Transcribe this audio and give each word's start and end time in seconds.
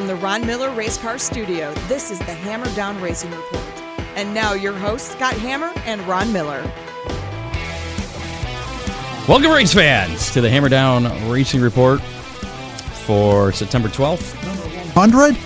From 0.00 0.06
the 0.06 0.16
Ron 0.16 0.46
Miller 0.46 0.70
Race 0.70 0.96
Car 0.96 1.18
Studio, 1.18 1.74
this 1.86 2.10
is 2.10 2.18
the 2.20 2.32
Hammer 2.32 2.74
Down 2.74 2.98
Racing 3.02 3.30
Report. 3.32 3.82
And 4.16 4.32
now 4.32 4.54
your 4.54 4.72
hosts, 4.72 5.10
Scott 5.10 5.34
Hammer 5.34 5.70
and 5.84 6.00
Ron 6.08 6.32
Miller. 6.32 6.62
Welcome, 9.28 9.50
race 9.50 9.74
fans, 9.74 10.30
to 10.30 10.40
the 10.40 10.48
Hammer 10.48 10.70
Down 10.70 11.28
Racing 11.28 11.60
Report 11.60 12.00
for 12.00 13.52
September 13.52 13.88
12th. 13.88 14.32
100? 14.96 15.36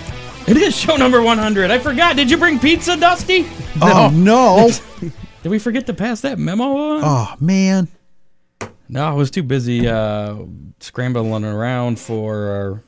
It 0.49 0.55
is 0.55 0.73
show 0.73 0.95
number 0.95 1.21
100. 1.21 1.69
I 1.69 1.77
forgot. 1.77 2.15
Did 2.15 2.31
you 2.31 2.37
bring 2.37 2.57
pizza, 2.57 2.95
Dusty? 2.95 3.45
Oh, 3.81 4.09
no. 4.13 4.69
Did 5.43 5.49
we 5.49 5.59
forget 5.59 5.85
to 5.87 5.93
pass 5.93 6.21
that 6.21 6.39
memo 6.39 6.63
on? 6.63 7.01
oh, 7.03 7.35
man. 7.41 7.89
No, 8.87 9.03
I 9.03 9.11
was 9.11 9.31
too 9.31 9.43
busy 9.43 9.85
uh, 9.85 10.37
scrambling 10.79 11.43
around 11.43 11.99
for 11.99 12.47
our. 12.47 12.83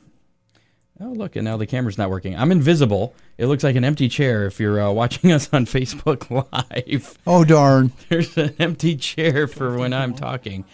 Oh, 1.00 1.12
look, 1.12 1.36
and 1.36 1.45
now 1.45 1.58
the 1.58 1.67
camera's 1.67 1.98
not 1.98 2.09
working. 2.09 2.36
I'm 2.36 2.52
invisible. 2.52 3.14
It 3.38 3.45
looks 3.45 3.64
like 3.64 3.76
an 3.76 3.84
empty 3.84 4.09
chair 4.09 4.45
if 4.48 4.59
you're 4.59 4.81
uh, 4.81 4.92
watching 4.92 5.31
us 5.38 5.48
on 5.53 5.66
Facebook 5.66 6.30
Live. 6.52 7.17
Oh, 7.28 7.44
darn. 7.45 7.92
There's 8.09 8.36
an 8.38 8.56
empty 8.59 8.95
chair 8.95 9.48
for 9.48 9.78
when 9.78 9.94
I'm 9.94 10.14
talking. 10.16 10.66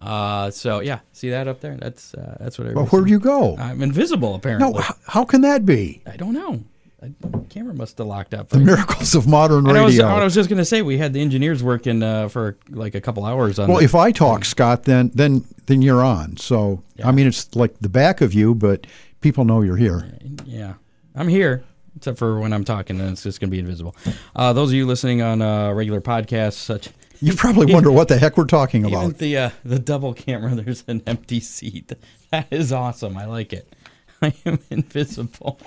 Uh, 0.00 0.50
so 0.50 0.80
yeah, 0.80 0.98
see 1.12 1.30
that 1.30 1.46
up 1.48 1.60
there? 1.60 1.76
That's 1.76 2.12
uh, 2.14 2.36
that's 2.40 2.58
what 2.58 2.68
I. 2.68 2.72
Well, 2.72 2.86
where'd 2.86 3.08
you 3.08 3.20
go? 3.20 3.56
I'm 3.56 3.80
invisible 3.82 4.34
apparently. 4.34 4.72
No, 4.72 4.78
how, 4.80 4.94
how 5.06 5.24
can 5.24 5.42
that 5.42 5.64
be? 5.64 6.02
I 6.06 6.16
don't 6.16 6.34
know. 6.34 6.64
I, 7.00 7.12
the 7.20 7.38
camera 7.48 7.72
must 7.74 7.98
have 7.98 8.06
locked 8.08 8.34
up. 8.34 8.48
The 8.48 8.58
miracles 8.58 9.14
of 9.14 9.26
modern 9.28 9.68
And 9.68 9.78
I 9.78 9.82
was. 9.84 9.98
I 10.00 10.22
was 10.24 10.34
just 10.34 10.48
gonna 10.50 10.64
say 10.64 10.82
we 10.82 10.98
had 10.98 11.12
the 11.12 11.20
engineers 11.20 11.62
working 11.62 12.02
uh, 12.02 12.28
for 12.28 12.58
like 12.70 12.94
a 12.96 13.00
couple 13.00 13.24
hours 13.24 13.58
on. 13.60 13.68
well, 13.68 13.78
the- 13.78 13.84
if 13.84 13.94
I 13.94 14.10
talk, 14.10 14.44
Scott, 14.44 14.84
then 14.84 15.12
then 15.14 15.44
then 15.66 15.82
you're 15.82 16.02
on. 16.04 16.36
So, 16.36 16.82
Yeah. 16.96 17.06
I 17.08 17.12
mean, 17.12 17.28
it's 17.28 17.54
like 17.54 17.78
the 17.78 17.88
back 17.88 18.20
of 18.20 18.34
you, 18.34 18.54
but 18.56 18.86
people 19.22 19.44
know 19.46 19.62
you're 19.62 19.76
here. 19.76 20.06
yeah, 20.44 20.74
I'm 21.14 21.28
here 21.28 21.64
except 21.96 22.18
for 22.18 22.40
when 22.40 22.52
I'm 22.52 22.64
talking, 22.64 23.00
and 23.00 23.10
it's 23.10 23.22
just 23.22 23.40
gonna 23.40 23.50
be 23.50 23.58
invisible. 23.58 23.94
Uh, 24.36 24.52
those 24.52 24.70
of 24.70 24.74
you 24.74 24.86
listening 24.86 25.22
on 25.22 25.40
uh, 25.42 25.72
regular 25.72 26.00
podcasts, 26.00 26.54
such 26.54 26.88
You 27.20 27.34
probably 27.34 27.72
wonder 27.72 27.90
what 27.92 28.08
the 28.08 28.18
heck 28.18 28.36
we're 28.36 28.44
talking 28.46 28.82
even 28.86 28.92
about. 28.94 29.18
the 29.18 29.36
uh, 29.36 29.50
the 29.64 29.78
double 29.78 30.12
camera, 30.14 30.54
there's 30.56 30.84
an 30.88 31.02
empty 31.06 31.40
seat. 31.40 31.92
That 32.30 32.48
is 32.50 32.72
awesome. 32.72 33.16
I 33.16 33.26
like 33.26 33.52
it. 33.52 33.72
I 34.22 34.32
am 34.46 34.58
invisible. 34.70 35.60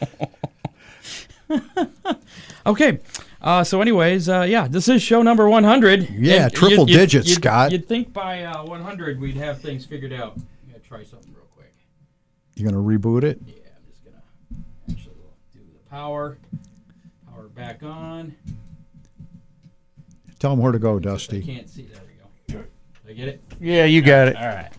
okay. 2.66 3.00
Uh, 3.42 3.64
so, 3.64 3.82
anyways, 3.82 4.28
uh, 4.28 4.42
yeah, 4.42 4.68
this 4.68 4.88
is 4.88 5.02
show 5.04 5.22
number 5.22 5.48
100. 5.48 6.10
Yeah, 6.10 6.46
And 6.46 6.54
triple 6.54 6.86
digits, 6.86 7.28
you'd- 7.28 7.36
Scott. 7.42 7.72
You'd 7.72 7.88
think 7.88 8.12
by 8.14 8.44
uh, 8.44 8.64
100 8.66 9.20
we'd 9.22 9.36
have 9.38 9.62
things 9.62 9.86
figured 9.86 10.12
out. 10.14 10.34
I'm 10.36 10.70
going 10.72 10.82
to 10.82 10.88
try 10.88 11.04
something 11.04 11.25
real 12.58 12.72
quick. 12.72 12.74
Going 12.74 13.00
to 13.00 13.08
reboot 13.10 13.24
it? 13.24 13.40
Yeah, 13.46 13.54
I'm 13.76 13.92
just 13.92 14.04
going 14.04 14.16
to 14.16 14.92
actually 14.92 15.14
do 15.54 15.60
the 15.74 15.90
power. 15.90 16.38
Power 17.32 17.44
back 17.50 17.84
on. 17.84 18.36
Tell 20.40 20.52
them 20.52 20.60
where 20.60 20.72
to 20.72 20.80
go, 20.80 20.98
I 20.98 21.00
Dusty. 21.00 21.42
can't 21.42 21.70
see. 21.70 21.84
There 21.84 22.02
we 22.08 22.54
go. 22.54 22.64
Did 23.06 23.12
I 23.12 23.14
get 23.14 23.28
it? 23.30 23.42
Yeah, 23.60 23.86
you 23.86 24.02
got 24.02 24.28
it. 24.28 24.36
All 24.36 24.48
right. 24.48 24.72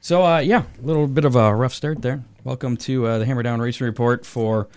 So 0.00 0.24
uh, 0.24 0.38
yeah, 0.38 0.64
a 0.82 0.86
little 0.86 1.06
bit 1.06 1.24
of 1.24 1.36
a 1.36 1.54
rough 1.54 1.74
start 1.74 2.02
there. 2.02 2.24
Welcome 2.42 2.76
to 2.78 3.06
uh, 3.06 3.18
the 3.18 3.26
Hammer 3.26 3.42
Down 3.42 3.60
Racing 3.60 3.86
Report 3.86 4.24
for 4.26 4.68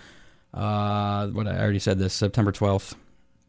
uh, 0.54 1.28
what 1.28 1.48
I 1.48 1.58
already 1.58 1.80
said 1.80 1.98
this 1.98 2.14
September 2.14 2.52
twelfth. 2.52 2.96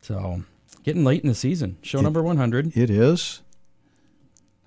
So 0.00 0.44
getting 0.84 1.04
late 1.04 1.22
in 1.22 1.28
the 1.28 1.34
season, 1.34 1.76
show 1.82 2.00
number 2.00 2.22
one 2.22 2.36
hundred. 2.38 2.76
It 2.76 2.90
is. 2.90 3.42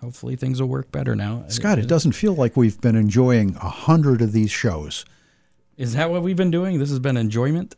Hopefully 0.07 0.37
things 0.37 0.61
will 0.61 0.69
work 0.69 0.89
better 0.89 1.17
now. 1.17 1.43
Scott, 1.49 1.79
it 1.79 1.89
doesn't 1.89 2.13
feel 2.13 2.33
like 2.33 2.55
we've 2.55 2.79
been 2.79 2.95
enjoying 2.95 3.57
a 3.57 3.67
hundred 3.67 4.21
of 4.21 4.31
these 4.31 4.49
shows. 4.49 5.03
Is 5.75 5.95
that 5.95 6.09
what 6.09 6.23
we've 6.23 6.37
been 6.37 6.49
doing? 6.49 6.79
This 6.79 6.89
has 6.91 6.99
been 6.99 7.17
enjoyment. 7.17 7.75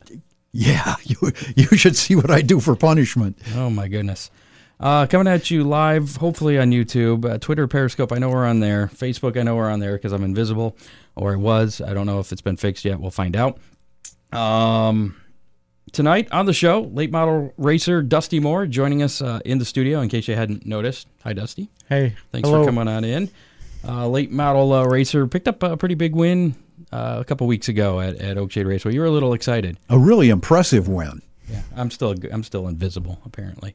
Yeah, 0.52 0.94
you 1.02 1.16
you 1.56 1.76
should 1.76 1.96
see 1.96 2.14
what 2.14 2.30
I 2.30 2.40
do 2.40 2.60
for 2.60 2.76
punishment. 2.76 3.36
Oh 3.56 3.68
my 3.68 3.88
goodness. 3.88 4.30
Uh, 4.78 5.08
coming 5.08 5.26
at 5.26 5.50
you 5.50 5.64
live, 5.64 6.18
hopefully 6.18 6.56
on 6.56 6.70
YouTube, 6.70 7.28
uh, 7.28 7.38
Twitter, 7.38 7.66
Periscope. 7.66 8.12
I 8.12 8.18
know 8.18 8.30
we're 8.30 8.46
on 8.46 8.60
there. 8.60 8.86
Facebook, 8.86 9.36
I 9.36 9.42
know 9.42 9.56
we're 9.56 9.68
on 9.68 9.80
there 9.80 9.94
because 9.94 10.12
I'm 10.12 10.22
invisible, 10.22 10.76
or 11.16 11.32
it 11.32 11.38
was. 11.38 11.80
I 11.80 11.94
don't 11.94 12.06
know 12.06 12.20
if 12.20 12.30
it's 12.30 12.42
been 12.42 12.56
fixed 12.56 12.84
yet. 12.84 13.00
We'll 13.00 13.10
find 13.10 13.34
out. 13.34 13.58
Um, 14.32 15.16
tonight 15.92 16.28
on 16.32 16.46
the 16.46 16.52
show, 16.52 16.82
late 16.92 17.10
model 17.10 17.52
racer 17.56 18.02
Dusty 18.02 18.40
Moore 18.40 18.66
joining 18.66 19.02
us 19.02 19.20
uh, 19.20 19.40
in 19.44 19.58
the 19.58 19.64
studio. 19.64 20.00
In 20.00 20.08
case 20.08 20.28
you 20.28 20.34
hadn't 20.34 20.66
noticed, 20.66 21.08
hi 21.22 21.32
Dusty. 21.32 21.68
Hey, 21.88 22.14
Thanks 22.32 22.48
hello. 22.48 22.62
for 22.62 22.66
coming 22.66 22.88
on 22.88 23.04
in. 23.04 23.30
Uh, 23.86 24.08
late 24.08 24.30
model 24.30 24.72
uh, 24.72 24.84
racer 24.84 25.26
picked 25.26 25.48
up 25.48 25.62
a 25.62 25.76
pretty 25.76 25.94
big 25.94 26.14
win 26.14 26.54
uh, 26.92 27.18
a 27.20 27.24
couple 27.24 27.46
weeks 27.46 27.68
ago 27.68 28.00
at, 28.00 28.16
at 28.16 28.36
Oakshade 28.36 28.66
Raceway. 28.66 28.92
You 28.92 29.00
were 29.00 29.06
a 29.06 29.10
little 29.10 29.32
excited. 29.32 29.78
A 29.88 29.98
really 29.98 30.28
impressive 30.28 30.88
win. 30.88 31.22
Yeah, 31.48 31.62
I'm 31.76 31.90
still 31.90 32.14
I'm 32.30 32.44
still 32.44 32.68
invisible 32.68 33.20
apparently. 33.24 33.74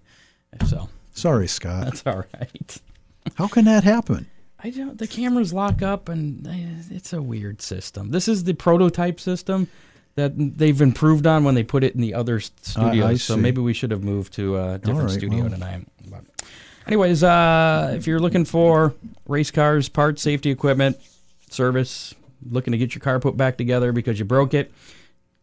So 0.68 0.90
Sorry, 1.14 1.48
Scott. 1.48 1.86
that's 1.86 2.04
all 2.06 2.24
right. 2.34 2.82
How 3.36 3.48
can 3.48 3.66
that 3.66 3.84
happen? 3.84 4.28
I 4.60 4.70
don't. 4.70 4.98
The 4.98 5.08
cameras 5.08 5.54
lock 5.54 5.82
up, 5.82 6.10
and 6.10 6.48
eh, 6.48 6.96
it's 6.96 7.14
a 7.14 7.22
weird 7.22 7.62
system. 7.62 8.12
This 8.12 8.28
is 8.28 8.44
the 8.44 8.54
prototype 8.54 9.20
system 9.20 9.68
that 10.16 10.34
they've 10.36 10.82
improved 10.82 11.28
on 11.28 11.44
when 11.44 11.56
they 11.56 11.64
put 11.64 11.84
it 11.84 11.94
in 11.94 12.02
the 12.02 12.14
other 12.14 12.40
studios. 12.40 13.06
I 13.06 13.16
so 13.16 13.36
see. 13.36 13.42
maybe 13.42 13.62
we 13.62 13.74
should 13.74 13.92
have 13.92 14.04
moved 14.04 14.34
to 14.34 14.58
a 14.58 14.78
different 14.80 15.10
right, 15.10 15.18
studio 15.18 15.42
well. 15.42 15.50
tonight. 15.50 15.88
But 16.10 16.24
anyways, 16.88 17.24
uh, 17.24 17.94
if 17.96 18.08
you're 18.08 18.20
looking 18.20 18.46
for 18.46 18.94
race 19.28 19.52
cars, 19.52 19.90
parts, 19.90 20.22
safety 20.22 20.50
equipment, 20.50 20.98
service, 21.50 22.16
looking 22.50 22.72
to 22.72 22.78
get 22.78 22.96
your 22.96 23.02
car 23.02 23.20
put 23.20 23.36
back 23.36 23.58
together 23.58 23.92
because 23.92 24.18
you 24.18 24.26
broke 24.26 24.54
it, 24.54 24.72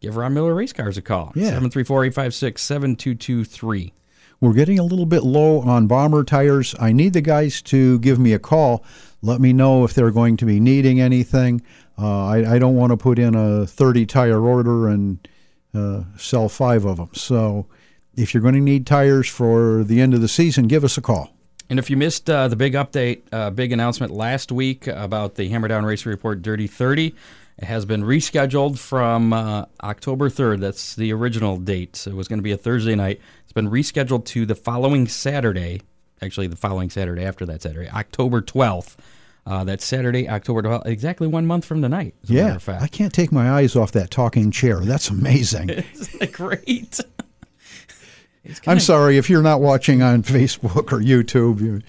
give 0.00 0.16
Ron 0.16 0.34
Miller 0.34 0.54
Race 0.54 0.72
Cars 0.72 0.96
a 0.96 1.02
call. 1.02 1.32
Yeah. 1.34 1.46
734 1.46 2.06
856 2.06 2.62
7223. 2.62 3.92
We're 4.40 4.54
getting 4.54 4.78
a 4.78 4.82
little 4.82 5.06
bit 5.06 5.22
low 5.22 5.60
on 5.60 5.86
bomber 5.86 6.24
tires. 6.24 6.74
I 6.80 6.92
need 6.92 7.12
the 7.12 7.20
guys 7.20 7.62
to 7.62 8.00
give 8.00 8.18
me 8.18 8.32
a 8.32 8.40
call. 8.40 8.84
Let 9.20 9.40
me 9.40 9.52
know 9.52 9.84
if 9.84 9.94
they're 9.94 10.10
going 10.10 10.36
to 10.38 10.46
be 10.46 10.58
needing 10.58 11.00
anything. 11.00 11.62
Uh, 11.98 12.26
I, 12.26 12.54
I 12.54 12.58
don't 12.58 12.76
want 12.76 12.90
to 12.90 12.96
put 12.96 13.18
in 13.18 13.34
a 13.34 13.66
30 13.66 14.06
tire 14.06 14.40
order 14.40 14.88
and 14.88 15.26
uh, 15.74 16.04
sell 16.16 16.48
five 16.48 16.84
of 16.84 16.96
them. 16.96 17.10
So 17.12 17.66
if 18.14 18.34
you're 18.34 18.42
going 18.42 18.54
to 18.54 18.60
need 18.60 18.86
tires 18.86 19.28
for 19.28 19.84
the 19.84 20.00
end 20.00 20.14
of 20.14 20.20
the 20.20 20.28
season, 20.28 20.66
give 20.68 20.84
us 20.84 20.96
a 20.96 21.02
call. 21.02 21.30
And 21.70 21.78
if 21.78 21.88
you 21.88 21.96
missed 21.96 22.28
uh, 22.28 22.48
the 22.48 22.56
big 22.56 22.74
update, 22.74 23.22
uh, 23.32 23.50
big 23.50 23.72
announcement 23.72 24.12
last 24.12 24.52
week 24.52 24.86
about 24.86 25.36
the 25.36 25.48
Hammer 25.48 25.68
Down 25.68 25.84
Racing 25.86 26.10
Report 26.10 26.42
Dirty 26.42 26.66
30, 26.66 27.14
it 27.58 27.64
has 27.64 27.84
been 27.84 28.02
rescheduled 28.02 28.78
from 28.78 29.32
uh, 29.32 29.66
October 29.82 30.28
3rd. 30.28 30.60
That's 30.60 30.94
the 30.94 31.12
original 31.12 31.56
date. 31.56 31.96
So 31.96 32.10
It 32.10 32.16
was 32.16 32.28
going 32.28 32.40
to 32.40 32.42
be 32.42 32.52
a 32.52 32.58
Thursday 32.58 32.94
night. 32.94 33.20
It's 33.44 33.52
been 33.52 33.70
rescheduled 33.70 34.24
to 34.26 34.44
the 34.44 34.54
following 34.54 35.06
Saturday, 35.06 35.80
actually, 36.20 36.46
the 36.46 36.56
following 36.56 36.90
Saturday 36.90 37.24
after 37.24 37.46
that 37.46 37.62
Saturday, 37.62 37.88
October 37.88 38.42
12th. 38.42 38.96
Uh, 39.44 39.64
that's 39.64 39.84
Saturday, 39.84 40.28
October 40.28 40.62
12th, 40.62 40.86
exactly 40.86 41.26
one 41.26 41.46
month 41.46 41.64
from 41.64 41.82
tonight. 41.82 42.14
As 42.22 42.30
a 42.30 42.32
matter 42.34 42.48
Yeah, 42.48 42.54
of 42.54 42.62
fact. 42.62 42.82
I 42.82 42.86
can't 42.86 43.12
take 43.12 43.32
my 43.32 43.50
eyes 43.50 43.74
off 43.74 43.90
that 43.92 44.10
talking 44.10 44.50
chair. 44.52 44.78
That's 44.80 45.10
amazing. 45.10 45.68
Isn't 45.94 46.20
that 46.20 46.32
great? 46.32 47.00
I'm 48.66 48.80
sorry 48.80 49.18
if 49.18 49.30
you're 49.30 49.42
not 49.42 49.60
watching 49.60 50.02
on 50.02 50.22
Facebook 50.22 50.92
or 50.92 51.00
YouTube. 51.00 51.60
You, 51.60 51.82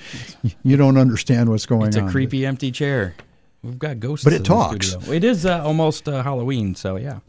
you 0.63 0.77
don't 0.77 0.97
understand 0.97 1.49
what's 1.49 1.65
going 1.65 1.83
on. 1.83 1.87
It's 1.89 1.97
on. 1.97 2.07
a 2.07 2.11
creepy 2.11 2.45
empty 2.45 2.71
chair. 2.71 3.15
We've 3.63 3.79
got 3.79 3.99
ghosts. 3.99 4.23
But 4.23 4.33
it 4.33 4.43
talks. 4.45 4.89
studio. 4.91 5.13
It 5.13 5.23
is 5.23 5.45
uh, 5.45 5.63
almost 5.63 6.07
uh, 6.07 6.21
Halloween, 6.23 6.75
so 6.75 6.95
yeah. 6.97 7.19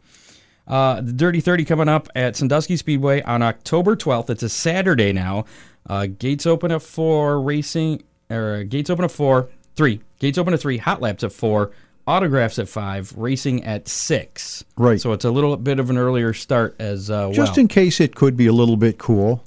Uh, 0.67 1.00
the 1.00 1.12
Dirty 1.12 1.41
Thirty 1.41 1.65
coming 1.65 1.88
up 1.88 2.09
at 2.15 2.37
Sandusky 2.37 2.76
Speedway 2.76 3.23
on 3.23 3.43
October 3.43 3.94
12th. 3.97 4.31
It's 4.31 4.43
a 4.43 4.49
Saturday 4.49 5.12
now. 5.12 5.44
Uh, 5.88 6.06
gates 6.06 6.47
open 6.47 6.73
at 6.73 6.82
four. 6.82 7.41
Racing 7.41 8.03
or 8.31 8.56
uh, 8.56 8.62
gates 8.65 8.91
open 8.91 9.05
at 9.05 9.11
four. 9.11 9.49
Three 9.76 10.00
gates 10.19 10.38
open 10.38 10.55
at 10.55 10.61
three. 10.61 10.79
Hot 10.79 11.00
laps 11.00 11.25
at 11.25 11.32
four. 11.32 11.73
Autographs 12.06 12.59
at 12.59 12.69
five. 12.69 13.12
Racing 13.17 13.65
at 13.65 13.88
six. 13.88 14.65
Right. 14.76 15.00
So 15.00 15.12
it's 15.12 15.25
a 15.25 15.31
little 15.31 15.56
bit 15.56 15.79
of 15.79 15.91
an 15.91 15.99
earlier 15.99 16.32
start 16.32 16.76
as 16.79 17.11
uh, 17.11 17.31
Just 17.32 17.53
well. 17.53 17.61
in 17.61 17.69
case 17.69 18.00
it 18.00 18.15
could 18.15 18.37
be 18.37 18.47
a 18.47 18.53
little 18.53 18.76
bit 18.76 18.99
cool. 18.99 19.44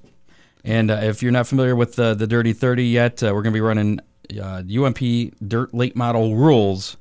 And 0.63 0.91
uh, 0.91 0.95
if 1.03 1.24
you're 1.24 1.31
not 1.31 1.47
familiar 1.47 1.75
with 1.75 1.95
the 1.95 2.13
the 2.13 2.27
Dirty 2.27 2.53
30 2.53 2.83
yet, 2.85 3.24
uh, 3.24 3.27
we're 3.27 3.44
going 3.44 3.53
to 3.53 3.57
be 3.57 3.62
running 3.62 4.00
uh, 4.41 4.63
UMP 4.68 5.00
dirt 5.47 5.74
late 5.74 5.95
model 5.95 6.35
rules 6.35 6.97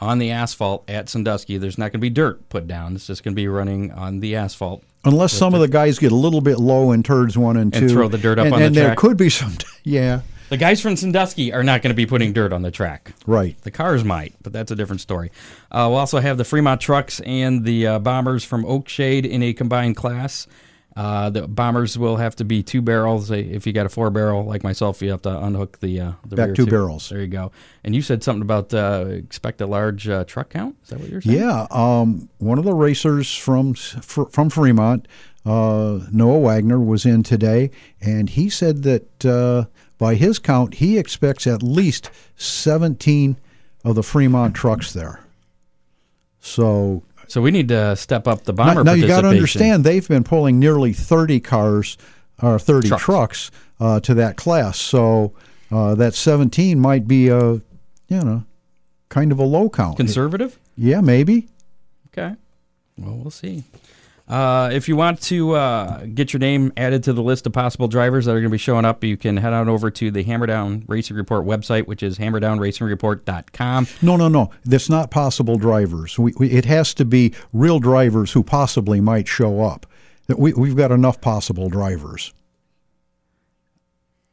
on 0.00 0.18
the 0.18 0.30
asphalt 0.30 0.88
at 0.88 1.08
Sandusky. 1.08 1.58
There's 1.58 1.76
not 1.76 1.84
going 1.84 1.92
to 1.92 1.98
be 1.98 2.10
dirt 2.10 2.48
put 2.48 2.66
down. 2.66 2.94
It's 2.94 3.06
just 3.06 3.22
going 3.22 3.32
to 3.34 3.36
be 3.36 3.48
running 3.48 3.90
on 3.92 4.20
the 4.20 4.36
asphalt. 4.36 4.82
Unless 5.04 5.32
some 5.32 5.54
of 5.54 5.60
the 5.60 5.68
guys 5.68 5.98
get 5.98 6.12
a 6.12 6.16
little 6.16 6.40
bit 6.40 6.58
low 6.58 6.92
in 6.92 7.02
turds 7.02 7.36
one 7.36 7.56
and 7.56 7.72
two, 7.72 7.80
And 7.80 7.90
throw 7.90 8.08
the 8.08 8.18
dirt 8.18 8.38
up 8.38 8.46
and, 8.46 8.54
on 8.54 8.60
the 8.60 8.66
and 8.66 8.74
there 8.74 8.94
could 8.94 9.16
be 9.16 9.30
some. 9.30 9.56
Yeah, 9.82 10.20
The 10.50 10.56
guys 10.56 10.80
from 10.80 10.96
Sandusky 10.96 11.52
are 11.52 11.62
not 11.62 11.80
going 11.80 11.92
to 11.92 11.96
be 11.96 12.06
putting 12.06 12.32
dirt 12.32 12.52
on 12.52 12.62
the 12.62 12.72
track. 12.72 13.12
right. 13.24 13.56
The 13.62 13.70
cars 13.70 14.02
might, 14.02 14.34
but 14.42 14.52
that's 14.52 14.72
a 14.72 14.76
different 14.76 15.00
story. 15.00 15.30
Uh, 15.70 15.86
we'll 15.88 15.98
also 15.98 16.18
have 16.18 16.38
the 16.38 16.44
Fremont 16.44 16.80
trucks 16.80 17.20
and 17.20 17.64
the 17.64 17.86
uh, 17.86 17.98
bombers 18.00 18.42
from 18.42 18.64
Oakshade 18.64 19.24
in 19.24 19.44
a 19.44 19.52
combined 19.52 19.94
class. 19.94 20.48
Uh, 20.96 21.30
the 21.30 21.46
bombers 21.46 21.96
will 21.96 22.16
have 22.16 22.34
to 22.34 22.44
be 22.44 22.64
two 22.64 22.82
barrels. 22.82 23.30
If 23.30 23.64
you 23.64 23.72
got 23.72 23.86
a 23.86 23.88
four 23.88 24.10
barrel 24.10 24.44
like 24.44 24.64
myself, 24.64 25.00
you 25.00 25.12
have 25.12 25.22
to 25.22 25.38
unhook 25.38 25.78
the, 25.78 26.00
uh, 26.00 26.12
the 26.26 26.34
Back 26.34 26.46
rear 26.48 26.54
two 26.56 26.66
barrels. 26.66 27.08
There 27.08 27.20
you 27.20 27.28
go. 27.28 27.52
And 27.84 27.94
you 27.94 28.02
said 28.02 28.24
something 28.24 28.42
about 28.42 28.74
uh, 28.74 29.06
expect 29.08 29.60
a 29.60 29.66
large 29.66 30.08
uh, 30.08 30.24
truck 30.24 30.50
count. 30.50 30.74
Is 30.82 30.88
that 30.88 30.98
what 30.98 31.08
you're 31.08 31.20
saying? 31.20 31.38
Yeah, 31.38 31.68
um, 31.70 32.28
one 32.38 32.58
of 32.58 32.64
the 32.64 32.74
racers 32.74 33.32
from 33.32 33.74
from 33.74 34.50
Fremont, 34.50 35.06
uh, 35.46 36.00
Noah 36.10 36.40
Wagner, 36.40 36.80
was 36.80 37.06
in 37.06 37.22
today, 37.22 37.70
and 38.00 38.28
he 38.28 38.50
said 38.50 38.82
that 38.82 39.24
uh, 39.24 39.66
by 40.00 40.16
his 40.16 40.40
count, 40.40 40.74
he 40.74 40.98
expects 40.98 41.46
at 41.46 41.62
least 41.62 42.10
17 42.36 43.36
of 43.84 43.94
the 43.94 44.02
Fremont 44.02 44.54
trucks 44.56 44.92
there. 44.92 45.20
So 46.40 47.02
So 47.28 47.40
we 47.42 47.50
need 47.50 47.68
to 47.68 47.94
step 47.96 48.26
up 48.26 48.44
the 48.44 48.52
now, 48.52 48.64
bomber. 48.64 48.84
now 48.84 48.92
you 48.94 49.06
got 49.06 49.20
to 49.20 49.28
understand 49.28 49.84
they've 49.84 50.08
been 50.08 50.24
pulling 50.24 50.58
nearly 50.58 50.92
30 50.92 51.38
cars 51.40 51.96
or 52.42 52.58
30 52.58 52.88
Trucks. 52.88 53.02
trucks, 53.04 53.50
uh, 53.78 54.00
to 54.00 54.14
that 54.14 54.36
class. 54.36 54.78
So 54.80 55.32
uh, 55.70 55.94
that 55.96 56.14
17 56.14 56.80
might 56.80 57.06
be 57.06 57.28
a 57.28 57.52
you 57.52 57.62
know 58.24 58.44
kind 59.10 59.30
of 59.32 59.38
a 59.38 59.44
low 59.44 59.68
count. 59.68 59.96
conservative. 59.98 60.58
yeah, 60.76 61.00
maybe. 61.00 61.48
Okay. 62.08 62.34
Well, 62.98 63.16
we'll 63.16 63.30
see. 63.30 63.64
Uh, 64.30 64.70
if 64.72 64.88
you 64.88 64.94
want 64.94 65.20
to 65.20 65.56
uh, 65.56 66.04
get 66.14 66.32
your 66.32 66.38
name 66.38 66.72
added 66.76 67.02
to 67.02 67.12
the 67.12 67.22
list 67.22 67.46
of 67.46 67.52
possible 67.52 67.88
drivers 67.88 68.26
that 68.26 68.30
are 68.30 68.34
going 68.34 68.44
to 68.44 68.50
be 68.50 68.58
showing 68.58 68.84
up, 68.84 69.02
you 69.02 69.16
can 69.16 69.36
head 69.36 69.52
on 69.52 69.68
over 69.68 69.90
to 69.90 70.12
the 70.12 70.22
Hammerdown 70.22 70.84
Racing 70.86 71.16
Report 71.16 71.44
website, 71.44 71.88
which 71.88 72.00
is 72.00 72.16
hammerdownracingreport.com. 72.18 73.88
No, 74.00 74.16
no, 74.16 74.28
no. 74.28 74.52
That's 74.64 74.88
not 74.88 75.10
possible 75.10 75.56
drivers. 75.56 76.16
We, 76.16 76.32
we, 76.38 76.48
it 76.52 76.64
has 76.66 76.94
to 76.94 77.04
be 77.04 77.34
real 77.52 77.80
drivers 77.80 78.30
who 78.30 78.44
possibly 78.44 79.00
might 79.00 79.26
show 79.26 79.64
up. 79.64 79.84
We, 80.28 80.52
we've 80.52 80.76
got 80.76 80.92
enough 80.92 81.20
possible 81.20 81.68
drivers. 81.68 82.32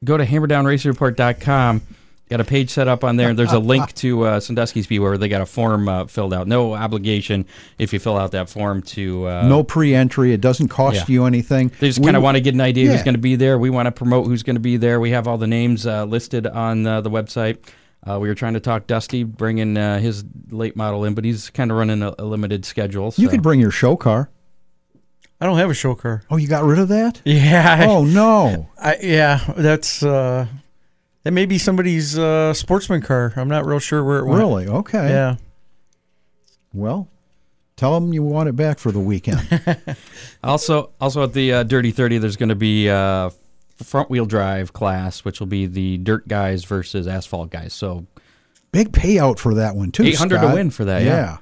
Go 0.03 0.15
to 0.15 0.27
hammerdownracingreport.com. 0.27 1.81
Got 2.29 2.41
a 2.41 2.43
page 2.43 2.71
set 2.71 2.89
up 2.89 3.05
on 3.05 3.15
there. 3.15 3.33
There's 3.33 3.53
a 3.53 3.59
link 3.59 3.93
to 3.95 4.23
uh, 4.23 4.39
Sandusky 4.41 4.81
Speedway 4.81 5.07
where 5.07 5.17
they 5.17 5.29
got 5.29 5.41
a 5.41 5.45
form 5.45 5.87
uh, 5.87 6.07
filled 6.07 6.33
out. 6.33 6.45
No 6.45 6.73
obligation 6.73 7.45
if 7.77 7.93
you 7.93 7.99
fill 7.99 8.17
out 8.17 8.31
that 8.31 8.49
form 8.49 8.81
to. 8.81 9.27
Uh, 9.27 9.47
no 9.47 9.63
pre-entry. 9.63 10.33
It 10.33 10.41
doesn't 10.41 10.67
cost 10.67 10.95
yeah. 10.95 11.05
you 11.07 11.25
anything. 11.25 11.71
They 11.79 11.87
just 11.87 12.03
kind 12.03 12.17
of 12.17 12.23
want 12.23 12.35
to 12.35 12.41
get 12.41 12.53
an 12.53 12.59
idea 12.59 12.91
who's 12.91 13.03
going 13.03 13.15
to 13.15 13.21
be 13.21 13.37
there. 13.37 13.57
We 13.57 13.69
want 13.69 13.85
to 13.85 13.93
promote 13.93 14.27
who's 14.27 14.43
going 14.43 14.57
to 14.57 14.61
be 14.61 14.75
there. 14.75 14.99
We 14.99 15.11
have 15.11 15.25
all 15.25 15.37
the 15.37 15.47
names 15.47 15.87
uh, 15.87 16.03
listed 16.03 16.45
on 16.45 16.85
uh, 16.85 16.99
the 16.99 17.09
website. 17.09 17.59
Uh, 18.05 18.19
we 18.19 18.27
were 18.27 18.35
trying 18.35 18.53
to 18.53 18.59
talk 18.59 18.87
Dusty, 18.87 19.23
bringing 19.23 19.77
uh, 19.77 19.99
his 19.99 20.25
late 20.49 20.75
model 20.75 21.05
in, 21.05 21.13
but 21.13 21.23
he's 21.23 21.49
kind 21.49 21.71
of 21.71 21.77
running 21.77 22.03
a, 22.03 22.13
a 22.19 22.25
limited 22.25 22.65
schedule. 22.65 23.11
So. 23.11 23.21
You 23.21 23.29
could 23.29 23.41
bring 23.41 23.59
your 23.59 23.71
show 23.71 23.95
car. 23.95 24.29
I 25.39 25.45
don't 25.45 25.57
have 25.57 25.69
a 25.69 25.73
show 25.73 25.93
car. 25.95 26.23
Oh, 26.29 26.37
you 26.37 26.47
got 26.47 26.63
rid 26.63 26.79
of 26.79 26.89
that? 26.89 27.21
Yeah. 27.25 27.85
Oh 27.87 28.03
no. 28.03 28.69
I, 28.77 28.97
yeah, 29.01 29.53
that's 29.55 30.03
uh, 30.03 30.47
that 31.27 31.33
may 31.33 31.45
be 31.45 31.57
somebody's 31.57 32.17
uh, 32.17 32.53
sportsman 32.53 33.01
car. 33.01 33.33
I'm 33.35 33.49
not 33.49 33.65
real 33.65 33.79
sure 33.79 34.01
where 34.01 34.19
it 34.19 34.25
went. 34.25 34.39
Really? 34.39 34.65
Okay. 34.65 35.09
Yeah. 35.09 35.35
Well, 36.73 37.09
tell 37.75 37.99
them 37.99 38.13
you 38.13 38.23
want 38.23 38.47
it 38.47 38.55
back 38.55 38.79
for 38.79 38.93
the 38.93 39.01
weekend. 39.01 39.41
Also, 40.43 40.91
also 41.01 41.23
at 41.23 41.33
the 41.33 41.51
uh, 41.51 41.63
Dirty 41.63 41.91
Thirty, 41.91 42.17
there's 42.17 42.37
going 42.37 42.47
to 42.47 42.55
be 42.55 42.89
uh, 42.89 43.31
front 43.83 44.09
wheel 44.09 44.25
drive 44.25 44.71
class, 44.71 45.25
which 45.25 45.41
will 45.41 45.47
be 45.47 45.65
the 45.65 45.97
dirt 45.97 46.29
guys 46.29 46.63
versus 46.63 47.07
asphalt 47.07 47.49
guys. 47.49 47.73
So 47.73 48.05
Big 48.71 48.93
payout 48.93 49.37
for 49.37 49.55
that 49.55 49.75
one 49.75 49.91
too. 49.91 50.03
800 50.03 50.39
to 50.39 50.53
win 50.53 50.69
for 50.69 50.85
that, 50.85 51.01
yeah. 51.01 51.37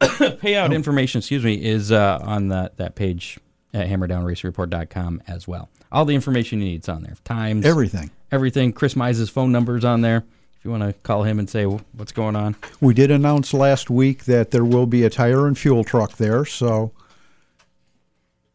Yeah. 0.00 0.08
payout 0.40 0.74
information, 0.74 1.18
excuse 1.20 1.44
me, 1.44 1.54
is 1.54 1.92
uh, 1.92 2.18
on 2.22 2.48
that 2.48 2.78
that 2.78 2.96
page 2.96 3.38
at 3.72 3.86
hammerdownracereport.com 3.88 5.22
as 5.28 5.46
well. 5.46 5.68
All 5.92 6.04
the 6.04 6.16
information 6.16 6.58
you 6.60 6.64
need 6.66 6.82
is 6.82 6.88
on 6.88 7.02
there. 7.04 7.14
Times, 7.24 7.64
Everything. 7.64 8.10
Everything. 8.30 8.72
Chris 8.72 8.94
Mize's 8.94 9.30
phone 9.30 9.52
number's 9.52 9.84
on 9.84 10.00
there. 10.00 10.24
If 10.58 10.64
you 10.64 10.70
want 10.72 10.82
to 10.82 10.92
call 11.04 11.22
him 11.22 11.38
and 11.38 11.48
say 11.48 11.64
what's 11.64 12.10
going 12.12 12.34
on. 12.34 12.56
We 12.80 12.92
did 12.92 13.10
announce 13.12 13.54
last 13.54 13.90
week 13.90 14.24
that 14.24 14.50
there 14.50 14.64
will 14.64 14.86
be 14.86 15.04
a 15.04 15.10
tire 15.10 15.46
and 15.46 15.56
fuel 15.56 15.84
truck 15.84 16.16
there, 16.16 16.44
so 16.44 16.90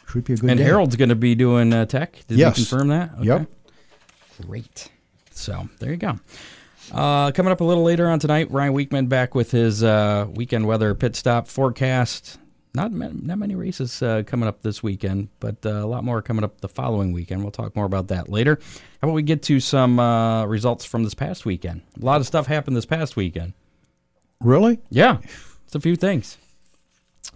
should 0.10 0.26
be 0.26 0.34
a 0.34 0.36
good 0.38 0.50
and 0.50 0.58
day. 0.60 0.66
Harold's 0.66 0.96
going 0.98 1.10
to 1.10 1.16
be 1.16 1.34
doing 1.34 1.72
uh, 1.74 1.86
tech. 1.86 2.14
Did 2.28 2.38
Yes. 2.38 2.58
you 2.60 2.66
confirm 2.66 2.90
that? 2.90 3.12
Yep. 3.24 3.48
Great. 4.46 4.90
So 5.32 5.70
there 5.80 5.92
you 5.92 5.98
go. 5.98 6.20
Uh, 6.92 7.32
coming 7.32 7.52
up 7.54 7.62
a 7.62 7.64
little 7.64 7.84
later 7.84 8.08
on 8.10 8.20
tonight, 8.20 8.52
Ryan 8.52 8.74
Weekman 8.74 9.08
back 9.08 9.34
with 9.34 9.52
his 9.52 9.82
uh, 9.84 10.28
weekend 10.30 10.68
weather 10.68 10.94
pit 10.94 11.16
stop 11.16 11.48
forecast. 11.48 12.38
Not 12.76 12.92
not 12.92 13.38
many 13.38 13.54
races 13.54 14.02
uh, 14.02 14.24
coming 14.26 14.50
up 14.50 14.64
this 14.64 14.82
weekend, 14.82 15.30
but 15.40 15.64
uh, 15.64 15.70
a 15.70 15.86
lot 15.86 16.04
more 16.04 16.24
coming 16.24 16.44
up 16.44 16.60
the 16.62 16.68
following 16.68 17.12
weekend. 17.12 17.44
We'll 17.44 17.52
talk 17.52 17.76
more 17.76 17.86
about 17.86 18.08
that 18.08 18.30
later. 18.30 18.58
How 19.00 19.08
about 19.08 19.14
we 19.14 19.22
get 19.22 19.44
to 19.44 19.60
some 19.60 20.00
uh, 20.00 20.46
results 20.46 20.84
from 20.84 21.04
this 21.04 21.14
past 21.14 21.46
weekend? 21.46 21.82
A 22.02 22.04
lot 22.06 22.20
of 22.20 22.26
stuff 22.26 22.48
happened 22.48 22.76
this 22.76 22.88
past 22.88 23.16
weekend. 23.16 23.54
Really? 24.42 24.80
Yeah, 24.90 25.20
it's 25.66 25.76
a 25.76 25.80
few 25.80 25.96
things. 25.96 26.38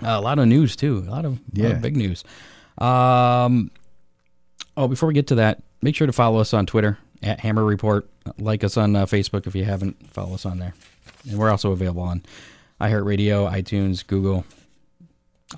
Uh, 0.04 0.10
a 0.10 0.22
lot 0.22 0.40
of 0.40 0.48
news 0.48 0.76
too. 0.76 1.06
A 1.08 1.12
lot 1.12 1.24
of, 1.24 1.34
a 1.34 1.62
lot 1.62 1.66
of 1.66 1.72
Yeah. 1.72 1.74
big 1.74 1.96
news. 1.96 2.24
Um, 2.80 3.70
oh, 4.76 4.88
before 4.88 5.06
we 5.08 5.14
get 5.14 5.28
to 5.28 5.36
that, 5.36 5.62
make 5.84 5.96
sure 5.96 6.08
to 6.08 6.14
follow 6.14 6.40
us 6.40 6.52
on 6.52 6.66
Twitter 6.66 6.98
at 7.22 7.42
Hammer 7.42 7.64
Report. 7.64 8.10
Like 8.40 8.64
us 8.64 8.76
on 8.76 8.96
uh, 8.96 9.06
Facebook 9.06 9.46
if 9.46 9.54
you 9.56 9.66
haven't. 9.66 10.10
Follow 10.12 10.34
us 10.34 10.48
on 10.48 10.58
there, 10.58 10.74
and 11.30 11.38
we're 11.38 11.52
also 11.52 11.72
available 11.72 12.02
on 12.02 12.24
iHeartRadio, 12.82 13.52
iTunes, 13.52 14.06
Google, 14.06 14.46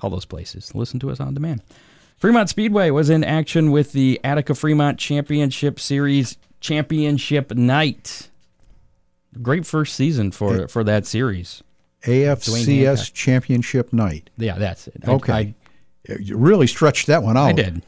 all 0.02 0.10
those 0.10 0.24
places. 0.24 0.74
Listen 0.74 0.98
to 1.00 1.10
us 1.10 1.20
on 1.20 1.34
demand. 1.34 1.62
Fremont 2.16 2.48
Speedway 2.48 2.90
was 2.90 3.08
in 3.10 3.24
action 3.24 3.70
with 3.70 3.92
the 3.92 4.20
Attica 4.22 4.54
Fremont 4.54 4.98
Championship 4.98 5.80
Series 5.80 6.36
Championship 6.60 7.52
Night. 7.52 8.28
Great 9.40 9.64
first 9.64 9.94
season 9.94 10.30
for 10.32 10.68
for 10.68 10.84
that 10.84 11.06
series. 11.06 11.62
AFCS 12.04 13.12
Championship 13.12 13.92
night. 13.92 14.30
Yeah, 14.36 14.56
that's 14.58 14.88
it. 14.88 14.94
I- 15.06 15.10
Okay. 15.12 15.32
I, 15.32 15.54
You 16.18 16.36
really 16.36 16.66
stretched 16.66 17.06
that 17.08 17.22
one 17.22 17.36
out. 17.36 17.44
I 17.46 17.52
did. 17.52 17.82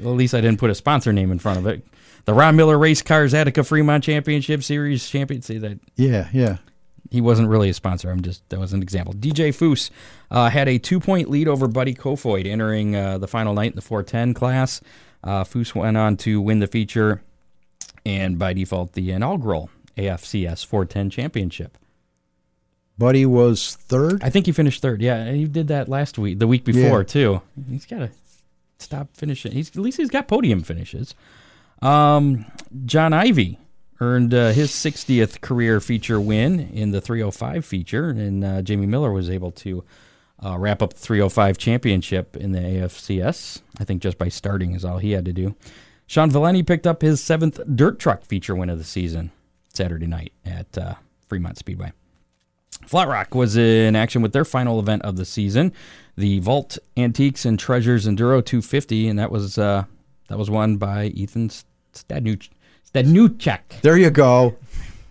At 0.00 0.04
least 0.06 0.34
I 0.34 0.40
didn't 0.40 0.58
put 0.58 0.70
a 0.70 0.74
sponsor 0.74 1.12
name 1.12 1.30
in 1.30 1.38
front 1.38 1.58
of 1.58 1.66
it. 1.66 1.86
The 2.24 2.34
Ron 2.34 2.56
Miller 2.56 2.78
Race 2.78 3.00
Cars 3.02 3.32
Attica 3.34 3.62
Fremont 3.64 4.04
Championship 4.04 4.62
Series 4.62 5.08
champion. 5.08 5.40
See 5.42 5.58
that 5.58 5.78
Yeah, 5.96 6.28
yeah. 6.32 6.58
He 7.10 7.20
wasn't 7.20 7.48
really 7.48 7.68
a 7.70 7.74
sponsor. 7.74 8.10
I'm 8.10 8.20
just 8.22 8.46
that 8.50 8.58
was 8.60 8.72
an 8.72 8.82
example. 8.82 9.14
DJ 9.14 9.48
Foos 9.48 9.90
uh, 10.30 10.50
had 10.50 10.68
a 10.68 10.78
two 10.78 11.00
point 11.00 11.30
lead 11.30 11.48
over 11.48 11.66
Buddy 11.66 11.94
Kofoid 11.94 12.46
entering 12.46 12.94
uh, 12.94 13.18
the 13.18 13.26
final 13.28 13.54
night 13.54 13.70
in 13.72 13.76
the 13.76 13.82
410 13.82 14.34
class. 14.34 14.80
Uh, 15.24 15.42
Foos 15.44 15.74
went 15.74 15.96
on 15.96 16.16
to 16.18 16.40
win 16.40 16.58
the 16.60 16.66
feature 16.66 17.22
and 18.06 18.38
by 18.38 18.52
default 18.52 18.92
the 18.92 19.10
inaugural 19.10 19.70
AFCS 19.96 20.64
410 20.66 21.10
championship. 21.10 21.76
Buddy 22.98 23.24
was 23.26 23.76
third. 23.76 24.22
I 24.24 24.30
think 24.30 24.46
he 24.46 24.52
finished 24.52 24.82
third. 24.82 25.00
Yeah, 25.00 25.30
he 25.32 25.44
did 25.46 25.68
that 25.68 25.88
last 25.88 26.18
week, 26.18 26.38
the 26.40 26.46
week 26.46 26.64
before 26.64 26.98
Yeah. 27.00 27.04
too. 27.04 27.42
He's 27.70 27.86
got 27.86 27.98
to 27.98 28.10
stop 28.78 29.08
finishing. 29.14 29.52
He's 29.52 29.68
at 29.70 29.76
least 29.76 29.96
he's 29.98 30.10
got 30.10 30.26
podium 30.28 30.62
finishes. 30.62 31.14
Um, 31.80 32.44
John 32.84 33.12
Ivy 33.12 33.58
earned 34.00 34.32
uh, 34.32 34.52
his 34.52 34.70
60th 34.70 35.40
career 35.40 35.80
feature 35.80 36.20
win 36.20 36.60
in 36.72 36.90
the 36.92 37.00
305 37.00 37.64
feature, 37.64 38.10
and 38.10 38.44
uh, 38.44 38.62
Jamie 38.62 38.86
Miller 38.86 39.12
was 39.12 39.28
able 39.28 39.50
to 39.52 39.84
uh, 40.44 40.56
wrap 40.56 40.82
up 40.82 40.94
the 40.94 41.00
305 41.00 41.58
championship 41.58 42.36
in 42.36 42.52
the 42.52 42.60
AFCS. 42.60 43.62
I 43.78 43.84
think 43.84 44.02
just 44.02 44.18
by 44.18 44.28
starting 44.28 44.74
is 44.74 44.84
all 44.84 44.98
he 44.98 45.12
had 45.12 45.24
to 45.24 45.32
do. 45.32 45.56
Sean 46.06 46.30
Valeni 46.30 46.66
picked 46.66 46.86
up 46.86 47.02
his 47.02 47.22
seventh 47.22 47.60
dirt 47.74 47.98
truck 47.98 48.24
feature 48.24 48.54
win 48.54 48.70
of 48.70 48.78
the 48.78 48.84
season 48.84 49.30
Saturday 49.74 50.06
night 50.06 50.32
at 50.44 50.78
uh, 50.78 50.94
Fremont 51.26 51.58
Speedway. 51.58 51.92
Flat 52.86 53.08
Rock 53.08 53.34
was 53.34 53.56
in 53.56 53.96
action 53.96 54.22
with 54.22 54.32
their 54.32 54.44
final 54.44 54.78
event 54.78 55.02
of 55.02 55.16
the 55.16 55.24
season, 55.24 55.72
the 56.16 56.38
Vault 56.38 56.78
Antiques 56.96 57.44
and 57.44 57.58
Treasures 57.58 58.06
Enduro 58.06 58.44
250, 58.44 59.08
and 59.08 59.18
that 59.18 59.30
was 59.30 59.58
uh, 59.58 59.84
that 60.28 60.38
was 60.38 60.48
won 60.48 60.76
by 60.76 61.06
Ethan 61.06 61.50
Stadnuch. 61.92 62.48
Stadnuchek. 62.92 63.80
There 63.82 63.96
you 63.96 64.10
go. 64.10 64.56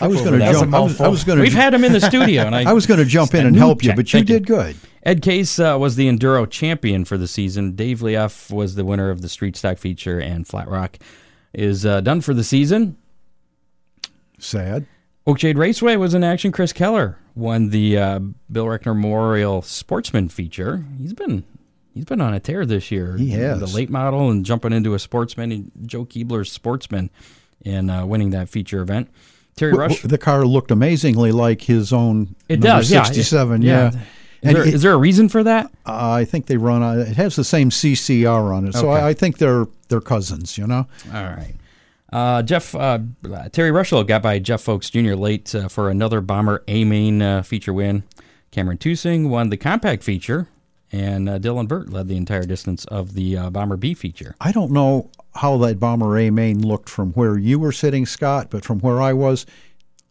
I 0.00 0.08
was 0.08 0.20
going 0.20 0.40
to 0.40 0.52
jump. 0.52 0.74
I 0.74 0.80
was, 0.80 1.00
I 1.00 1.08
was 1.08 1.24
going 1.24 1.38
We've 1.38 1.52
to. 1.52 1.56
had 1.56 1.72
him 1.72 1.84
in 1.84 1.92
the 1.92 2.00
studio, 2.00 2.42
and 2.42 2.54
I, 2.54 2.70
I 2.70 2.72
was 2.72 2.86
going 2.86 2.98
to 2.98 3.06
jump 3.06 3.34
in 3.34 3.46
and 3.46 3.56
help 3.56 3.84
you, 3.84 3.94
but 3.94 4.12
you 4.12 4.18
Thank 4.18 4.26
did 4.26 4.46
good. 4.46 4.76
Ed 5.04 5.22
Case 5.22 5.60
uh, 5.60 5.76
was 5.78 5.94
the 5.94 6.08
Enduro 6.08 6.50
champion 6.50 7.04
for 7.04 7.16
the 7.16 7.28
season. 7.28 7.76
Dave 7.76 8.00
Leoff 8.00 8.50
was 8.52 8.74
the 8.74 8.84
winner 8.84 9.10
of 9.10 9.22
the 9.22 9.28
Street 9.28 9.56
Stock 9.56 9.78
feature, 9.78 10.18
and 10.18 10.46
Flat 10.46 10.68
Rock 10.68 10.98
is 11.52 11.86
uh, 11.86 12.00
done 12.00 12.20
for 12.20 12.34
the 12.34 12.42
season. 12.42 12.96
Sad. 14.38 14.86
Oakshade 15.26 15.56
Raceway 15.56 15.96
was 15.96 16.12
in 16.14 16.24
action. 16.24 16.50
Chris 16.50 16.72
Keller 16.72 17.18
won 17.36 17.70
the 17.70 17.98
uh, 17.98 18.20
Bill 18.50 18.66
Reckner 18.66 18.94
Memorial 18.94 19.62
Sportsman 19.62 20.28
feature. 20.28 20.84
He's 20.98 21.12
been 21.12 21.44
he's 21.96 22.04
been 22.04 22.20
on 22.20 22.32
a 22.34 22.38
tear 22.40 22.64
this 22.64 22.90
year. 22.92 23.16
He 23.16 23.30
has. 23.30 23.58
the 23.58 23.66
late 23.66 23.90
model 23.90 24.30
and 24.30 24.44
jumping 24.44 24.72
into 24.72 24.94
a 24.94 24.98
sportsman. 25.00 25.50
and 25.50 25.72
Joe 25.84 26.04
Keebler's 26.04 26.52
sportsman, 26.52 27.10
and 27.64 27.90
uh, 27.90 28.04
winning 28.06 28.30
that 28.30 28.48
feature 28.48 28.80
event. 28.80 29.08
Terry 29.56 29.72
W- 29.72 29.80
Rush. 29.88 29.96
w- 30.02 30.08
The 30.10 30.18
car 30.18 30.44
looked 30.44 30.70
amazingly 30.70 31.32
like 31.32 31.62
his 31.62 31.92
own. 31.92 32.36
It 32.48 32.60
does, 32.60 32.90
yeah. 32.92 33.02
67, 33.02 33.62
Yeah. 33.62 33.90
yeah. 33.92 34.00
Is 34.42 34.52
there, 34.54 34.62
it- 34.68 34.74
is 34.74 34.82
there 34.82 34.92
a 34.92 34.98
reason 34.98 35.28
for 35.30 35.42
that? 35.42 35.72
I 35.86 36.24
think 36.26 36.46
they 36.46 36.58
run. 36.58 36.82
on- 36.82 37.00
It 37.00 37.16
has 37.16 37.34
the 37.36 37.42
same 37.44 37.70
CCR 37.70 38.54
on 38.54 38.68
it, 38.68 38.74
so 38.74 38.90
Okay. 38.92 39.02
I, 39.02 39.08
I 39.08 39.14
think 39.14 39.38
they're 39.38 39.66
they're 39.88 40.00
cousins. 40.02 40.58
You 40.58 40.66
know. 40.66 40.86
All 41.12 41.24
right. 41.24 41.54
Uh, 42.12 42.42
Jeff 42.42 42.74
uh, 42.74 42.98
Terry 43.50 43.70
Russell 43.72 44.04
got 44.04 44.22
by 44.22 44.38
Jeff 44.38 44.60
Folks 44.62 44.90
Jr. 44.90 45.14
late 45.14 45.52
uh, 45.54 45.68
for 45.68 45.90
another 45.90 46.20
Bomber 46.20 46.62
A 46.68 46.84
main 46.84 47.20
uh, 47.22 47.42
feature 47.42 47.72
win. 47.72 48.04
Cameron 48.52 48.78
Tusing 48.78 49.28
won 49.28 49.50
the 49.50 49.56
compact 49.56 50.04
feature, 50.04 50.46
and 50.92 51.28
uh, 51.28 51.38
Dylan 51.38 51.68
Burt 51.68 51.90
led 51.90 52.08
the 52.08 52.16
entire 52.16 52.44
distance 52.44 52.84
of 52.86 53.14
the 53.14 53.36
uh, 53.36 53.50
Bomber 53.50 53.76
B 53.76 53.94
feature. 53.94 54.34
I 54.40 54.52
don't 54.52 54.70
know 54.70 55.10
how 55.34 55.56
that 55.58 55.78
Bomber 55.78 56.16
A 56.18 56.30
main 56.30 56.66
looked 56.66 56.88
from 56.88 57.12
where 57.12 57.36
you 57.38 57.58
were 57.58 57.72
sitting, 57.72 58.06
Scott, 58.06 58.48
but 58.50 58.64
from 58.64 58.80
where 58.80 59.00
I 59.02 59.12
was, 59.12 59.44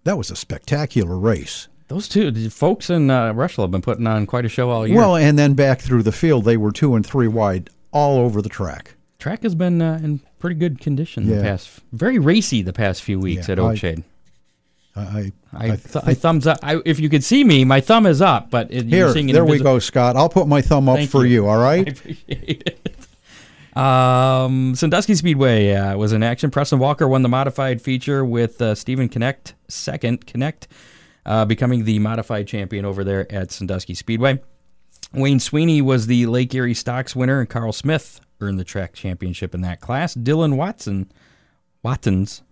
that 0.03 0.17
was 0.17 0.29
a 0.29 0.35
spectacular 0.35 1.17
race. 1.17 1.67
Those 1.87 2.07
two 2.07 2.31
the 2.31 2.49
folks 2.49 2.89
and 2.89 3.11
uh, 3.11 3.31
Russell 3.35 3.63
have 3.63 3.71
been 3.71 3.81
putting 3.81 4.07
on 4.07 4.25
quite 4.25 4.45
a 4.45 4.49
show 4.49 4.69
all 4.71 4.87
year. 4.87 4.97
Well, 4.97 5.15
and 5.15 5.37
then 5.37 5.53
back 5.53 5.81
through 5.81 6.03
the 6.03 6.11
field, 6.11 6.45
they 6.45 6.57
were 6.57 6.71
two 6.71 6.95
and 6.95 7.05
three 7.05 7.27
wide 7.27 7.69
all 7.91 8.17
over 8.19 8.41
the 8.41 8.49
track. 8.49 8.95
track 9.19 9.43
has 9.43 9.55
been 9.55 9.81
uh, 9.81 9.99
in 10.03 10.19
pretty 10.39 10.55
good 10.55 10.79
condition 10.79 11.27
the 11.27 11.35
Yeah. 11.35 11.41
past, 11.43 11.69
very 11.91 12.19
racy 12.19 12.61
the 12.61 12.73
past 12.73 13.01
few 13.03 13.19
weeks 13.19 13.47
Yeah, 13.47 13.53
at 13.53 13.57
Oakshade. 13.59 13.99
I, 13.99 14.03
I, 14.95 15.31
I, 15.53 15.65
I 15.65 15.67
th- 15.75 16.05
I 16.05 16.13
thumbs 16.13 16.47
up. 16.47 16.59
I, 16.63 16.81
if 16.85 16.99
you 16.99 17.09
could 17.09 17.23
see 17.23 17.43
me, 17.43 17.65
my 17.65 17.81
thumb 17.81 18.05
is 18.05 18.21
up, 18.21 18.49
but 18.49 18.71
it, 18.71 18.85
here, 18.85 19.05
you're 19.05 19.13
seeing 19.13 19.29
it 19.29 19.33
there 19.33 19.43
we 19.43 19.59
go, 19.59 19.79
Scott. 19.79 20.15
I'll 20.15 20.29
put 20.29 20.47
my 20.47 20.61
thumb 20.61 20.87
up 20.87 20.97
Thank 20.97 21.09
for 21.09 21.25
you. 21.25 21.43
you. 21.43 21.47
All 21.47 21.59
I 21.61 21.75
appreciate 21.75 22.63
it. 22.65 23.77
Um, 23.77 24.73
Sandusky 24.75 25.15
Speedway 25.15 25.73
uh, 25.73 25.97
was 25.97 26.13
in 26.13 26.23
action. 26.23 26.49
Preston 26.49 26.79
Walker 26.79 27.07
won 27.07 27.23
the 27.23 27.29
modified 27.29 27.81
feature 27.81 28.23
with 28.23 28.61
uh, 28.61 28.73
Stephen 28.73 29.09
Connect 29.09 29.53
second. 29.67 30.25
Connect 30.25 30.69
uh, 31.25 31.43
becoming 31.43 31.83
the 31.83 31.99
modified 31.99 32.47
champion 32.47 32.85
over 32.85 33.03
there 33.03 33.29
at 33.31 33.51
Sandusky 33.51 33.93
Speedway. 33.93 34.41
Wayne 35.13 35.39
Sweeney 35.39 35.81
was 35.81 36.07
the 36.07 36.25
Lake 36.25 36.53
Erie 36.53 36.73
Stocks 36.73 37.15
winner, 37.15 37.39
and 37.41 37.49
Carl 37.49 37.73
Smith 37.73 38.21
earned 38.39 38.59
the 38.59 38.63
track 38.63 38.93
championship 38.93 39.53
in 39.53 39.61
that 39.61 39.81
class. 39.81 40.15
Dylan 40.15 40.55
Watson, 40.55 41.11
Wattens, 41.83 42.43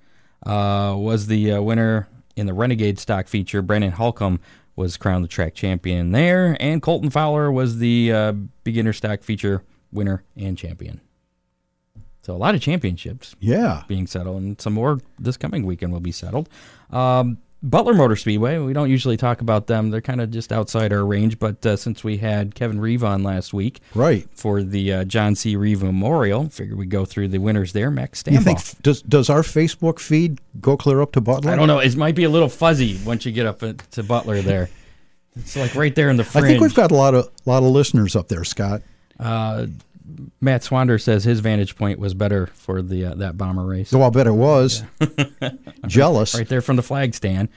uh, 0.46 0.94
was 0.98 1.28
the 1.28 1.54
uh, 1.54 1.62
winner 1.62 2.08
in 2.36 2.46
the 2.46 2.54
Renegade 2.54 3.00
Stock 3.00 3.28
feature. 3.28 3.62
Brandon 3.62 3.92
Holcomb 3.92 4.40
was 4.76 4.98
crowned 4.98 5.24
the 5.24 5.28
track 5.28 5.54
champion 5.54 6.12
there, 6.12 6.58
and 6.60 6.82
Colton 6.82 7.10
Fowler 7.10 7.52
was 7.52 7.78
the 7.78 8.12
uh, 8.12 8.32
beginner 8.64 8.94
stock 8.94 9.22
feature 9.24 9.64
winner 9.92 10.24
and 10.36 10.58
champion. 10.58 11.00
So 12.24 12.34
a 12.34 12.38
lot 12.38 12.56
of 12.56 12.62
championships 12.62 13.36
Yeah. 13.40 13.84
being 13.88 14.08
settled, 14.08 14.42
and 14.42 14.60
some 14.60 14.74
more 14.74 15.00
this 15.20 15.38
coming 15.38 15.66
weekend 15.66 15.92
will 15.94 16.00
be 16.00 16.12
settled. 16.12 16.50
Um, 16.90 17.38
Butler 17.66 17.94
Motor 17.94 18.18
Speedway, 18.18 18.58
we 18.60 18.74
don't 18.74 18.90
usually 18.90 19.16
talk 19.16 19.40
about 19.40 19.68
them. 19.68 19.90
They're 19.90 20.02
kind 20.02 20.20
of 20.20 20.30
just 20.32 20.52
outside 20.52 20.92
our 20.92 21.06
range, 21.06 21.40
but 21.40 21.66
uh, 21.66 21.78
since 21.78 22.04
we 22.04 22.18
had 22.18 22.56
Kevin 22.56 22.80
Reeve 22.82 23.06
on 23.06 23.24
last 23.24 23.54
week 23.54 23.80
Right. 23.96 24.28
for 24.36 24.62
the 24.62 24.92
uh, 24.92 25.04
John 25.06 25.36
C. 25.36 25.56
Reeve 25.56 25.82
Memorial, 25.82 26.50
figured 26.50 26.78
we'd 26.78 26.90
go 26.90 27.06
through 27.06 27.30
the 27.30 27.38
winners 27.38 27.72
there. 27.72 27.90
Max 27.90 28.22
Stambaugh. 28.24 28.32
You 28.34 28.40
think 28.42 28.82
does 28.84 29.02
does 29.04 29.30
our 29.30 29.44
Facebook 29.44 30.00
feed 30.00 30.40
go 30.60 30.76
clear 30.76 31.02
up 31.02 31.14
to 31.14 31.22
Butler? 31.22 31.52
I 31.52 31.56
don't 31.56 31.68
know. 31.68 31.80
It 31.80 31.96
might 31.96 32.16
be 32.16 32.26
a 32.26 32.30
little 32.30 32.50
fuzzy 32.50 33.00
once 33.06 33.26
you 33.26 33.32
get 33.32 33.46
up 33.46 33.60
to 33.92 34.04
Butler 34.04 34.42
there. 34.42 34.70
It's 35.38 35.56
like 35.56 35.74
right 35.74 35.96
there 35.96 36.10
in 36.10 36.18
the 36.18 36.24
I 36.36 36.42
think 36.42 36.62
we've 36.62 36.76
got 36.76 36.92
a 36.92 36.96
lot 36.96 37.16
of 37.16 37.30
lot 37.46 37.64
of 37.64 37.70
listeners 37.70 38.16
up 38.16 38.28
there, 38.28 38.44
Scott. 38.44 38.82
uh, 39.20 39.68
Matt 40.42 40.62
Swander 40.62 41.02
says 41.02 41.24
his 41.24 41.40
vantage 41.40 41.76
point 41.76 42.00
was 42.00 42.14
better 42.14 42.48
for 42.48 42.82
the 42.82 43.06
uh, 43.06 43.16
that 43.16 43.38
bomber 43.38 43.66
race. 43.66 43.90
So 43.90 44.02
I'll 44.02 44.12
bet 44.12 44.28
it 44.28 44.32
was. 44.32 44.84
Jealous. 45.88 46.36
right 46.36 46.48
there 46.48 46.62
from 46.62 46.76
the 46.76 46.84
flag 46.84 47.14
stand. 47.14 47.50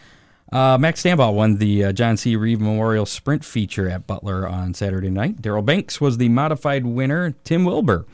Uh, 0.53 0.79
Max 0.79 1.03
Stambaugh 1.03 1.35
won 1.35 1.57
the 1.57 1.87
uh, 1.87 1.93
John 1.93 2.17
C. 2.17 2.37
Reeve 2.37 2.61
Memorial 2.61 3.05
Sprint 3.05 3.45
feature 3.45 3.89
at 3.89 4.07
Butler 4.07 4.47
on 4.47 4.75
Saturday 4.75 5.11
night. 5.11 5.43
Daryl 5.43 5.65
Banks 5.65 6.01
was 6.01 6.19
the 6.19 6.29
modified 6.29 6.87
winner. 6.87 7.35
Tim 7.43 7.65
Wilbur 7.65 8.07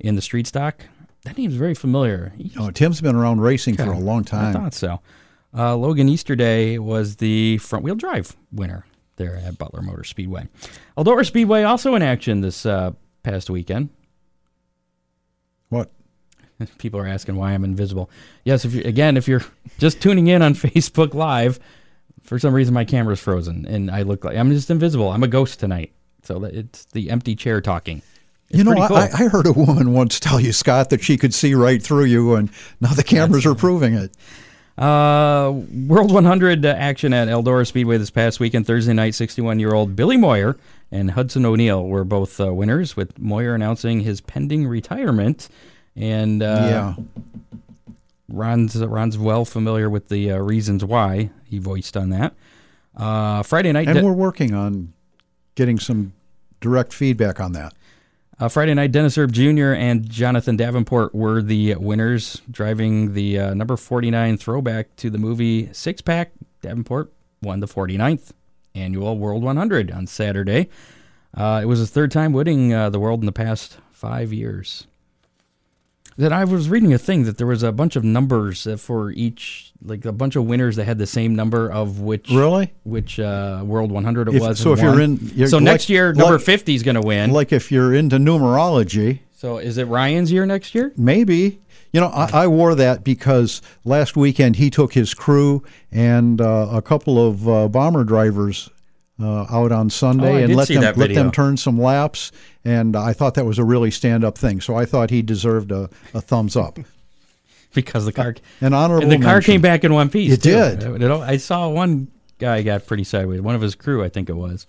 in 0.00 0.16
the 0.16 0.22
street 0.22 0.46
stock. 0.48 0.84
That 1.22 1.38
name's 1.38 1.54
very 1.54 1.74
familiar. 1.74 2.32
Oh, 2.58 2.70
Tim's 2.70 3.00
been 3.00 3.16
around 3.16 3.40
racing 3.40 3.76
for 3.76 3.92
a 3.92 3.98
long 3.98 4.24
time. 4.24 4.56
I 4.56 4.60
thought 4.60 4.74
so. 4.74 5.00
Uh, 5.56 5.76
Logan 5.76 6.08
Easterday 6.08 6.78
was 6.78 7.16
the 7.16 7.58
front 7.58 7.84
wheel 7.84 7.94
drive 7.94 8.36
winner 8.52 8.84
there 9.16 9.36
at 9.36 9.58
Butler 9.58 9.82
Motor 9.82 10.04
Speedway. 10.04 10.48
Eldora 10.98 11.24
Speedway 11.26 11.62
also 11.62 11.94
in 11.94 12.02
action 12.02 12.42
this 12.42 12.66
uh, 12.66 12.92
past 13.26 13.50
weekend. 13.50 13.90
What? 15.68 15.90
People 16.78 17.00
are 17.00 17.06
asking 17.06 17.34
why 17.34 17.52
I'm 17.52 17.64
invisible. 17.64 18.08
Yes, 18.44 18.64
if 18.64 18.72
you 18.72 18.82
again, 18.84 19.16
if 19.16 19.26
you're 19.26 19.42
just 19.78 20.00
tuning 20.00 20.28
in 20.28 20.42
on 20.42 20.54
Facebook 20.54 21.12
Live, 21.12 21.58
for 22.22 22.38
some 22.38 22.54
reason 22.54 22.72
my 22.72 22.84
camera's 22.84 23.20
frozen 23.20 23.66
and 23.66 23.90
I 23.90 24.02
look 24.02 24.24
like 24.24 24.36
I'm 24.36 24.50
just 24.50 24.70
invisible. 24.70 25.10
I'm 25.10 25.24
a 25.24 25.28
ghost 25.28 25.58
tonight. 25.60 25.92
So 26.22 26.42
it's 26.44 26.84
the 26.86 27.10
empty 27.10 27.36
chair 27.36 27.60
talking. 27.60 28.02
It's 28.48 28.58
you 28.58 28.64
know, 28.64 28.74
cool. 28.86 28.96
I 28.96 29.08
I 29.12 29.28
heard 29.28 29.46
a 29.46 29.52
woman 29.52 29.92
once 29.92 30.20
tell 30.20 30.40
you, 30.40 30.52
Scott, 30.52 30.90
that 30.90 31.02
she 31.02 31.16
could 31.16 31.34
see 31.34 31.54
right 31.54 31.82
through 31.82 32.04
you, 32.04 32.34
and 32.36 32.48
now 32.80 32.92
the 32.94 33.02
cameras 33.02 33.44
are 33.44 33.56
proving 33.56 33.94
it. 33.94 34.12
Uh, 34.78 35.52
World 35.86 36.12
100 36.12 36.64
action 36.64 37.12
at 37.12 37.28
Eldora 37.28 37.66
Speedway 37.66 37.96
this 37.96 38.10
past 38.10 38.38
weekend. 38.38 38.66
Thursday 38.66 38.92
night, 38.92 39.14
61 39.14 39.58
year 39.58 39.72
old 39.72 39.96
Billy 39.96 40.16
Moyer 40.16 40.56
and 40.90 41.10
Hudson 41.12 41.44
O'Neill 41.44 41.84
were 41.84 42.04
both 42.04 42.40
uh, 42.40 42.52
winners, 42.54 42.96
with 42.96 43.18
Moyer 43.18 43.54
announcing 43.54 44.00
his 44.00 44.20
pending 44.20 44.66
retirement. 44.66 45.48
And 45.94 46.42
uh, 46.42 46.94
yeah. 46.96 47.04
Ron's 48.28 48.76
Ron's 48.76 49.16
well 49.18 49.44
familiar 49.44 49.88
with 49.88 50.08
the 50.08 50.32
uh, 50.32 50.38
reasons 50.38 50.84
why 50.84 51.30
he 51.44 51.58
voiced 51.58 51.96
on 51.96 52.10
that. 52.10 52.34
Uh, 52.96 53.42
Friday 53.42 53.72
night, 53.72 53.88
And 53.88 53.98
De- 53.98 54.04
we're 54.04 54.12
working 54.12 54.54
on 54.54 54.92
getting 55.54 55.78
some 55.78 56.12
direct 56.60 56.92
feedback 56.92 57.40
on 57.40 57.52
that. 57.52 57.72
uh, 58.40 58.48
Friday 58.48 58.74
night, 58.74 58.90
Dennis 58.92 59.16
Erb 59.16 59.32
Jr. 59.32 59.72
and 59.72 60.08
Jonathan 60.08 60.56
Davenport 60.56 61.14
were 61.14 61.40
the 61.40 61.74
winners, 61.76 62.42
driving 62.50 63.14
the 63.14 63.38
uh, 63.38 63.54
number 63.54 63.76
49 63.76 64.36
throwback 64.38 64.94
to 64.96 65.08
the 65.10 65.18
movie 65.18 65.72
Six 65.72 66.00
Pack. 66.02 66.32
Davenport 66.62 67.12
won 67.42 67.60
the 67.60 67.68
49th 67.68 68.32
annual 68.80 69.18
World 69.18 69.42
100 69.42 69.90
on 69.90 70.06
Saturday. 70.06 70.68
Uh, 71.34 71.60
it 71.62 71.66
was 71.66 71.78
his 71.80 71.90
third 71.90 72.10
time 72.10 72.32
winning 72.32 72.72
uh, 72.72 72.88
the 72.90 72.98
world 73.00 73.20
in 73.20 73.26
the 73.26 73.32
past 73.32 73.78
five 73.92 74.32
years. 74.32 74.86
That 76.18 76.32
I 76.32 76.44
was 76.44 76.70
reading 76.70 76.94
a 76.94 76.98
thing 76.98 77.24
that 77.24 77.36
there 77.36 77.46
was 77.46 77.62
a 77.62 77.72
bunch 77.72 77.94
of 77.94 78.02
numbers 78.02 78.66
for 78.80 79.10
each, 79.10 79.72
like 79.84 80.06
a 80.06 80.12
bunch 80.12 80.34
of 80.34 80.46
winners 80.46 80.76
that 80.76 80.84
had 80.86 80.96
the 80.96 81.06
same 81.06 81.34
number 81.36 81.70
of 81.70 82.00
which 82.00 82.30
Really? 82.30 82.72
which 82.84 83.20
uh, 83.20 83.62
World 83.66 83.92
100 83.92 84.28
it 84.28 84.34
If- 84.36 84.40
was. 84.40 84.58
so 84.58 84.72
if 84.72 84.80
you're 84.80 84.98
in- 84.98 85.18
you're 85.34 85.46
so 85.48 85.58
like- 85.58 85.64
next 85.64 85.90
year, 85.90 86.14
number 86.14 86.36
like- 86.36 86.42
50 86.46 86.74
is 86.74 86.82
going 86.82 86.94
to 86.94 87.02
win. 87.06 87.32
Like 87.32 87.52
if 87.52 87.70
you're 87.70 87.92
into 87.94 88.16
numerology, 88.16 89.18
So 89.34 89.58
is 89.58 89.76
it 89.76 89.88
Ryan's 89.88 90.32
year 90.32 90.46
next 90.46 90.74
year? 90.74 90.90
maybe. 90.96 91.60
You 91.96 92.02
know, 92.02 92.08
I, 92.08 92.42
I 92.42 92.46
wore 92.46 92.74
that 92.74 93.04
because 93.04 93.62
last 93.82 94.18
weekend 94.18 94.56
he 94.56 94.68
took 94.68 94.92
his 94.92 95.14
crew 95.14 95.64
and 95.90 96.42
uh, 96.42 96.68
a 96.70 96.82
couple 96.82 97.26
of 97.26 97.48
uh, 97.48 97.68
bomber 97.68 98.04
drivers 98.04 98.68
uh, 99.18 99.46
out 99.50 99.72
on 99.72 99.88
Sunday 99.88 100.42
Oh, 100.42 100.44
and 100.44 100.54
let 100.54 100.68
them 100.68 100.82
let 100.82 100.94
video. 100.96 101.22
them 101.22 101.32
turn 101.32 101.56
some 101.56 101.80
laps. 101.80 102.32
And 102.66 102.96
I 102.96 103.14
thought 103.14 103.32
that 103.36 103.46
was 103.46 103.58
a 103.58 103.64
really 103.64 103.90
stand 103.90 104.24
up 104.24 104.36
thing. 104.36 104.60
So 104.60 104.76
I 104.76 104.84
thought 104.84 105.08
he 105.08 105.22
deserved 105.22 105.72
a, 105.72 105.88
a 106.12 106.20
thumbs 106.20 106.54
up. 106.54 106.78
Because 107.72 108.04
the 108.04 108.12
car 108.12 108.34
An 108.60 108.74
honorable 108.74 109.02
and 109.02 109.12
the 109.12 109.16
car 109.24 109.34
mention. 109.36 109.52
came 109.54 109.60
back 109.62 109.82
in 109.84 109.92
one 109.94 110.10
piece. 110.10 110.32
It 110.32 110.42
too. 110.42 110.50
did. 110.50 111.02
It- 111.02 111.10
I 111.10 111.38
saw 111.38 111.68
one 111.70 112.08
guy 112.38 112.60
got 112.62 112.86
pretty 112.86 113.04
sideways. 113.04 113.40
One 113.40 113.54
of 113.54 113.60
his 113.62 113.74
crew, 113.74 114.04
I 114.04 114.10
think 114.10 114.28
it 114.28 114.36
was. 114.36 114.66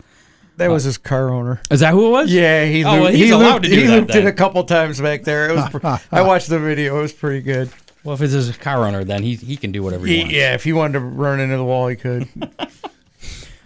That 0.57 0.69
was 0.71 0.83
his 0.83 0.97
car 0.97 1.29
owner. 1.29 1.61
Is 1.71 1.79
that 1.81 1.91
who 1.93 2.07
it 2.07 2.09
was? 2.11 2.31
Yeah, 2.33 2.65
he 2.65 2.83
Oh, 2.83 2.91
looped, 2.91 3.03
well, 3.03 3.11
he's 3.11 3.25
he 3.25 3.29
allowed 3.31 3.53
looped, 3.53 3.63
to 3.65 3.69
do 3.71 3.75
he 3.81 3.87
that 3.87 3.95
looped 3.99 4.15
it 4.15 4.25
a 4.25 4.33
couple 4.33 4.63
times 4.63 4.99
back 4.99 5.23
there. 5.23 5.49
It 5.49 5.55
was. 5.55 6.01
I 6.11 6.21
watched 6.23 6.49
the 6.49 6.59
video. 6.59 6.97
It 6.97 7.01
was 7.03 7.13
pretty 7.13 7.41
good. 7.41 7.69
Well, 8.03 8.15
if 8.15 8.21
it's 8.21 8.33
his 8.33 8.55
car 8.57 8.85
owner, 8.85 9.03
then 9.03 9.21
he 9.23 9.35
he 9.35 9.55
can 9.57 9.71
do 9.71 9.83
whatever 9.83 10.05
he 10.07 10.13
He- 10.15 10.19
wants. 10.21 10.33
yeah, 10.35 10.53
if 10.53 10.63
he 10.63 10.73
wanted 10.73 10.93
to 10.93 10.99
run 11.01 11.39
into 11.39 11.57
the 11.57 11.63
wall, 11.63 11.87
he 11.87 11.95
could. 11.95 12.27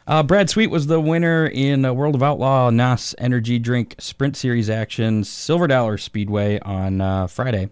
Uh, 0.07 0.23
Brad 0.23 0.49
Sweet 0.49 0.67
was 0.67 0.87
the 0.87 0.99
winner 0.99 1.45
in 1.45 1.85
uh, 1.85 1.93
World 1.93 2.15
of 2.15 2.23
Outlaw 2.23 2.69
NOS 2.69 3.15
Energy 3.19 3.59
Drink 3.59 3.95
Sprint 3.99 4.35
Series 4.35 4.69
action, 4.69 5.23
Silver 5.23 5.67
Dollar 5.67 5.97
Speedway 5.97 6.59
on 6.59 6.99
uh, 6.99 7.27
Friday 7.27 7.69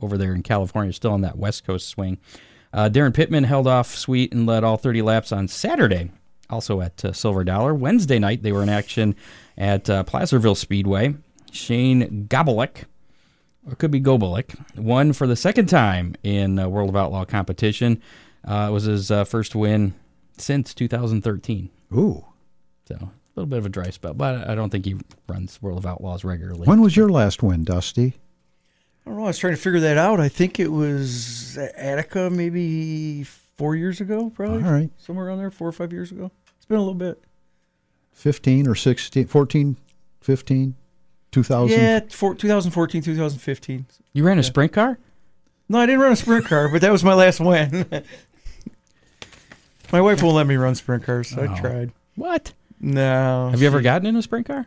over 0.00 0.16
there 0.16 0.32
in 0.34 0.42
California, 0.42 0.92
still 0.94 1.12
on 1.12 1.20
that 1.22 1.36
West 1.36 1.66
Coast 1.66 1.88
swing. 1.88 2.16
Uh, 2.72 2.88
Daryn 2.90 3.12
Pittman 3.12 3.44
held 3.44 3.66
off 3.66 3.94
Sweet 3.94 4.32
and 4.32 4.46
led 4.46 4.64
all 4.64 4.76
30 4.78 5.02
laps 5.02 5.30
on 5.32 5.46
Saturday, 5.48 6.10
also 6.54 6.80
at 6.80 7.04
uh, 7.04 7.12
Silver 7.12 7.44
Dollar. 7.44 7.74
Wednesday 7.74 8.18
night, 8.18 8.42
they 8.42 8.52
were 8.52 8.62
in 8.62 8.68
action 8.68 9.14
at 9.58 9.90
uh, 9.90 10.04
Placerville 10.04 10.54
Speedway. 10.54 11.14
Shane 11.52 12.26
Gobelek 12.28 12.84
or 13.66 13.72
it 13.72 13.78
could 13.78 13.90
be 13.90 14.00
Gobolik, 14.00 14.54
won 14.76 15.12
for 15.12 15.26
the 15.26 15.36
second 15.36 15.68
time 15.68 16.14
in 16.22 16.58
uh, 16.58 16.68
World 16.68 16.90
of 16.90 16.96
Outlaw 16.96 17.24
competition. 17.24 18.00
Uh, 18.46 18.66
it 18.68 18.72
was 18.72 18.84
his 18.84 19.10
uh, 19.10 19.24
first 19.24 19.54
win 19.54 19.94
since 20.36 20.74
2013. 20.74 21.70
Ooh. 21.94 22.24
So 22.86 22.94
a 22.96 23.10
little 23.34 23.46
bit 23.46 23.58
of 23.58 23.66
a 23.66 23.70
dry 23.70 23.90
spell, 23.90 24.14
but 24.14 24.48
I 24.48 24.54
don't 24.54 24.70
think 24.70 24.84
he 24.84 24.96
runs 25.28 25.60
World 25.62 25.78
of 25.78 25.86
Outlaws 25.86 26.24
regularly. 26.24 26.66
When 26.66 26.82
was 26.82 26.96
your 26.96 27.08
last 27.08 27.42
win, 27.42 27.64
Dusty? 27.64 28.14
I 29.06 29.10
don't 29.10 29.18
know. 29.18 29.24
I 29.24 29.28
was 29.28 29.38
trying 29.38 29.54
to 29.54 29.60
figure 29.60 29.80
that 29.80 29.96
out. 29.96 30.20
I 30.20 30.28
think 30.28 30.60
it 30.60 30.68
was 30.72 31.58
Attica 31.58 32.30
maybe 32.30 33.22
four 33.22 33.76
years 33.76 34.00
ago, 34.00 34.30
probably. 34.30 34.62
All 34.62 34.72
right. 34.72 34.90
Somewhere 34.98 35.26
around 35.26 35.38
there, 35.38 35.50
four 35.50 35.68
or 35.68 35.72
five 35.72 35.92
years 35.92 36.10
ago. 36.10 36.30
It's 36.64 36.68
been 36.70 36.78
a 36.78 36.80
little 36.80 36.94
bit. 36.94 37.22
15 38.14 38.66
or 38.68 38.74
16, 38.74 39.26
14, 39.26 39.76
15, 40.22 40.74
2000? 41.30 41.78
Yeah, 41.78 42.00
four, 42.08 42.34
2014, 42.34 43.02
2015. 43.02 43.84
You 44.14 44.24
ran 44.24 44.38
a 44.38 44.42
sprint 44.42 44.72
car? 44.72 44.98
No, 45.68 45.78
I 45.80 45.84
didn't 45.84 46.00
run 46.00 46.12
a 46.12 46.16
sprint 46.16 46.46
car, 46.46 46.70
but 46.70 46.80
that 46.80 46.90
was 46.90 47.04
my 47.04 47.12
last 47.12 47.38
win. 47.38 47.84
my 49.92 50.00
wife 50.00 50.22
won't 50.22 50.36
let 50.36 50.46
me 50.46 50.56
run 50.56 50.74
sprint 50.74 51.04
cars, 51.04 51.28
so 51.28 51.42
Oh. 51.42 51.52
I 51.52 51.60
tried. 51.60 51.92
What? 52.14 52.54
No. 52.80 53.50
Have 53.50 53.60
you 53.60 53.66
ever 53.66 53.82
gotten 53.82 54.06
in 54.06 54.16
a 54.16 54.22
sprint 54.22 54.46
car? 54.46 54.66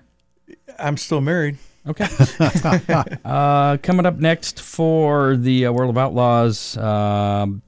I'm 0.78 0.98
still 0.98 1.20
married. 1.22 1.58
Okay. 1.88 2.06
uh, 3.26 3.78
coming 3.82 4.06
up 4.06 4.18
next 4.18 4.62
for 4.62 5.36
the 5.36 5.66
uh, 5.66 5.72
World 5.72 5.90
of 5.90 5.98
Outlaws 5.98 6.78
um, 6.78 7.64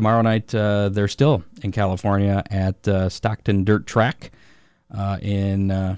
tomorrow 0.00 0.22
night, 0.22 0.54
uh, 0.54 0.88
they're 0.88 1.08
still 1.08 1.44
in 1.62 1.72
California 1.72 2.42
at 2.50 2.88
uh, 2.88 3.10
Stockton 3.10 3.64
Dirt 3.64 3.86
Track 3.86 4.30
uh, 4.96 5.18
in 5.20 5.70
uh, 5.70 5.96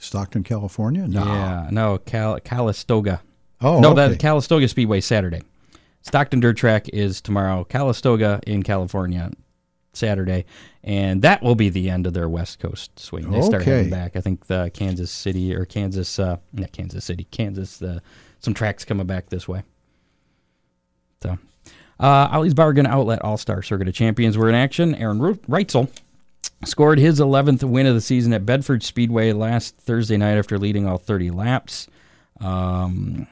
Stockton, 0.00 0.42
California? 0.42 1.06
No. 1.06 1.24
yeah 1.24 1.68
no 1.70 1.98
Cal- 1.98 2.40
Calistoga. 2.40 3.22
Oh, 3.60 3.78
no, 3.78 3.92
okay. 3.92 4.08
that 4.08 4.18
Calistoga 4.18 4.66
Speedway 4.66 5.00
Saturday. 5.00 5.42
Stockton 6.02 6.40
Dirt 6.40 6.56
Track 6.56 6.88
is 6.88 7.20
tomorrow. 7.20 7.62
Calistoga 7.62 8.40
in 8.44 8.64
California 8.64 9.30
Saturday, 9.92 10.46
and 10.82 11.22
that 11.22 11.44
will 11.44 11.54
be 11.54 11.68
the 11.68 11.90
end 11.90 12.08
of 12.08 12.12
their 12.12 12.28
West 12.28 12.58
Coast 12.58 12.98
swing. 12.98 13.30
They 13.30 13.40
start 13.40 13.62
Okay. 13.62 13.70
heading 13.70 13.90
back. 13.90 14.16
I 14.16 14.20
think 14.20 14.46
the 14.46 14.68
Kansas 14.74 15.12
City 15.12 15.54
or 15.54 15.64
Kansas, 15.64 16.18
uh, 16.18 16.38
not 16.52 16.72
Kansas 16.72 17.04
City, 17.04 17.28
Kansas. 17.30 17.80
Uh, 17.80 18.00
some 18.40 18.52
tracks 18.52 18.84
coming 18.84 19.06
back 19.06 19.28
this 19.28 19.46
way. 19.46 19.62
So, 21.22 21.38
uh, 22.00 22.28
Ollie's 22.32 22.54
Bargain 22.54 22.86
Outlet 22.86 23.22
All 23.22 23.36
Star 23.36 23.62
Circuit 23.62 23.88
of 23.88 23.94
Champions 23.94 24.36
were 24.36 24.48
in 24.48 24.54
action. 24.54 24.94
Aaron 24.94 25.18
Reutzel 25.20 25.88
scored 26.64 26.98
his 26.98 27.20
11th 27.20 27.62
win 27.64 27.86
of 27.86 27.94
the 27.94 28.00
season 28.00 28.32
at 28.32 28.44
Bedford 28.46 28.82
Speedway 28.82 29.32
last 29.32 29.76
Thursday 29.76 30.16
night 30.16 30.36
after 30.38 30.58
leading 30.58 30.86
all 30.86 30.98
30 30.98 31.30
laps. 31.30 31.88
Um, 32.40 33.26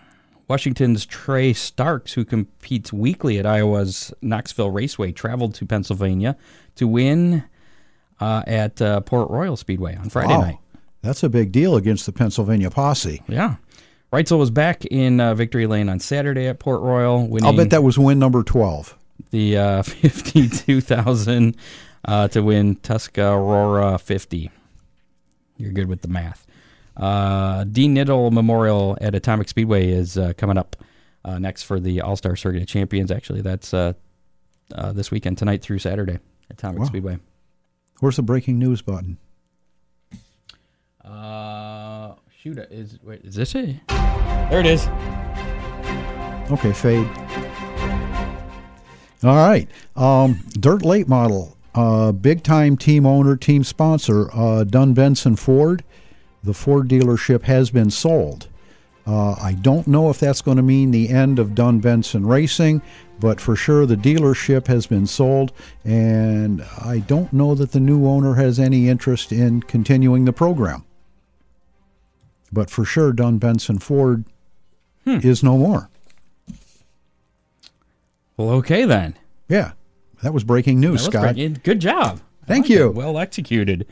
Washington's 0.48 1.06
Trey 1.06 1.52
Starks, 1.52 2.12
who 2.12 2.24
competes 2.24 2.92
weekly 2.92 3.38
at 3.38 3.46
Iowa's 3.46 4.12
Knoxville 4.20 4.70
Raceway, 4.70 5.12
traveled 5.12 5.54
to 5.54 5.66
Pennsylvania 5.66 6.36
to 6.76 6.86
win 6.86 7.44
uh, 8.20 8.42
at 8.46 8.80
uh, 8.82 9.00
Port 9.00 9.30
Royal 9.30 9.56
Speedway 9.56 9.96
on 9.96 10.10
Friday 10.10 10.34
Wow. 10.34 10.40
night. 10.42 10.58
That's 11.00 11.22
a 11.22 11.28
big 11.28 11.50
deal 11.52 11.74
against 11.76 12.06
the 12.06 12.12
Pennsylvania 12.12 12.70
posse. 12.70 13.22
Yeah. 13.26 13.56
Reutzel 14.12 14.38
was 14.38 14.50
back 14.50 14.84
in 14.84 15.20
uh, 15.20 15.34
victory 15.34 15.66
lane 15.66 15.88
on 15.88 15.98
Saturday 15.98 16.46
at 16.46 16.58
Port 16.58 16.82
Royal, 16.82 17.26
winning 17.26 17.46
I'll 17.46 17.56
bet 17.56 17.70
that 17.70 17.82
was 17.82 17.98
win 17.98 18.18
number 18.18 18.42
12. 18.42 18.96
the 19.30 19.56
uh, 19.56 19.82
52,000 19.84 21.56
uh, 22.04 22.28
to 22.28 22.42
win 22.42 22.76
Tuscarora 22.76 23.98
50. 23.98 24.50
You're 25.56 25.72
good 25.72 25.86
with 25.88 26.02
the 26.02 26.08
math. 26.08 26.46
Uh, 26.96 27.64
Dean 27.64 27.94
Knittle 27.94 28.30
Memorial 28.30 28.98
at 29.00 29.14
Atomic 29.14 29.48
Speedway 29.48 29.88
is 29.88 30.18
uh, 30.18 30.34
coming 30.36 30.58
up 30.58 30.76
uh, 31.24 31.38
next 31.38 31.62
for 31.62 31.80
the 31.80 32.02
All 32.02 32.16
Star 32.16 32.36
Circuit 32.36 32.60
of 32.60 32.68
Champions. 32.68 33.10
Actually, 33.10 33.40
that's 33.40 33.72
uh, 33.72 33.94
uh, 34.74 34.92
this 34.92 35.10
weekend, 35.10 35.38
tonight 35.38 35.62
through 35.62 35.78
Saturday, 35.78 36.14
at 36.50 36.58
Atomic 36.58 36.80
Wow. 36.80 36.86
Speedway. 36.86 37.18
Where's 38.00 38.16
the 38.16 38.22
breaking 38.22 38.58
news 38.58 38.82
button? 38.82 39.16
Uh, 41.02 41.81
shoot, 42.42 42.58
is 42.72 42.98
wait, 43.04 43.20
is 43.22 43.36
this 43.36 43.54
it? 43.54 43.76
There 43.86 44.58
it 44.58 44.66
is. 44.66 44.88
Okay, 46.50 46.72
fade. 46.72 47.06
All 49.22 49.36
right. 49.36 49.68
Um, 49.94 50.40
Dirt 50.58 50.82
Late 50.84 51.06
Model, 51.06 51.56
uh, 51.76 52.10
big 52.10 52.42
time 52.42 52.76
team 52.76 53.06
owner, 53.06 53.36
team 53.36 53.62
sponsor, 53.62 54.28
uh, 54.34 54.64
Dunn 54.64 54.92
Benson 54.92 55.36
Ford. 55.36 55.84
The 56.42 56.52
Ford 56.52 56.88
dealership 56.88 57.42
has 57.42 57.70
been 57.70 57.90
sold. 57.90 58.48
Uh, 59.06 59.34
I 59.34 59.52
don't 59.52 59.86
know 59.86 60.10
if 60.10 60.18
that's 60.18 60.42
going 60.42 60.56
to 60.56 60.64
mean 60.64 60.90
the 60.90 61.10
end 61.10 61.38
of 61.38 61.54
Dunn 61.54 61.78
Benson 61.78 62.26
Racing, 62.26 62.82
but 63.20 63.40
for 63.40 63.54
sure 63.54 63.86
the 63.86 63.96
dealership 63.96 64.66
has 64.66 64.88
been 64.88 65.06
sold, 65.06 65.52
and 65.84 66.64
I 66.84 66.98
don't 66.98 67.32
know 67.32 67.54
that 67.54 67.70
the 67.70 67.80
new 67.80 68.04
owner 68.06 68.34
has 68.34 68.58
any 68.58 68.88
interest 68.88 69.30
in 69.30 69.62
continuing 69.62 70.24
the 70.24 70.32
program. 70.32 70.84
But 72.52 72.68
for 72.70 72.84
sure, 72.84 73.12
Dunn 73.12 73.38
Benson 73.38 73.78
Ford 73.78 74.24
is 75.06 75.42
no 75.42 75.56
more. 75.56 75.88
Well, 78.36 78.50
okay 78.50 78.84
then. 78.84 79.16
Yeah, 79.48 79.72
that 80.22 80.32
was 80.32 80.44
breaking 80.44 80.80
news, 80.80 80.92
was 80.92 81.04
Scott. 81.04 81.22
breaking- 81.34 81.60
Good 81.62 81.80
job. 81.80 82.20
Thank 82.46 82.64
like 82.64 82.70
you. 82.70 82.86
it. 82.86 82.94
Well 82.94 83.18
executed. 83.18 83.86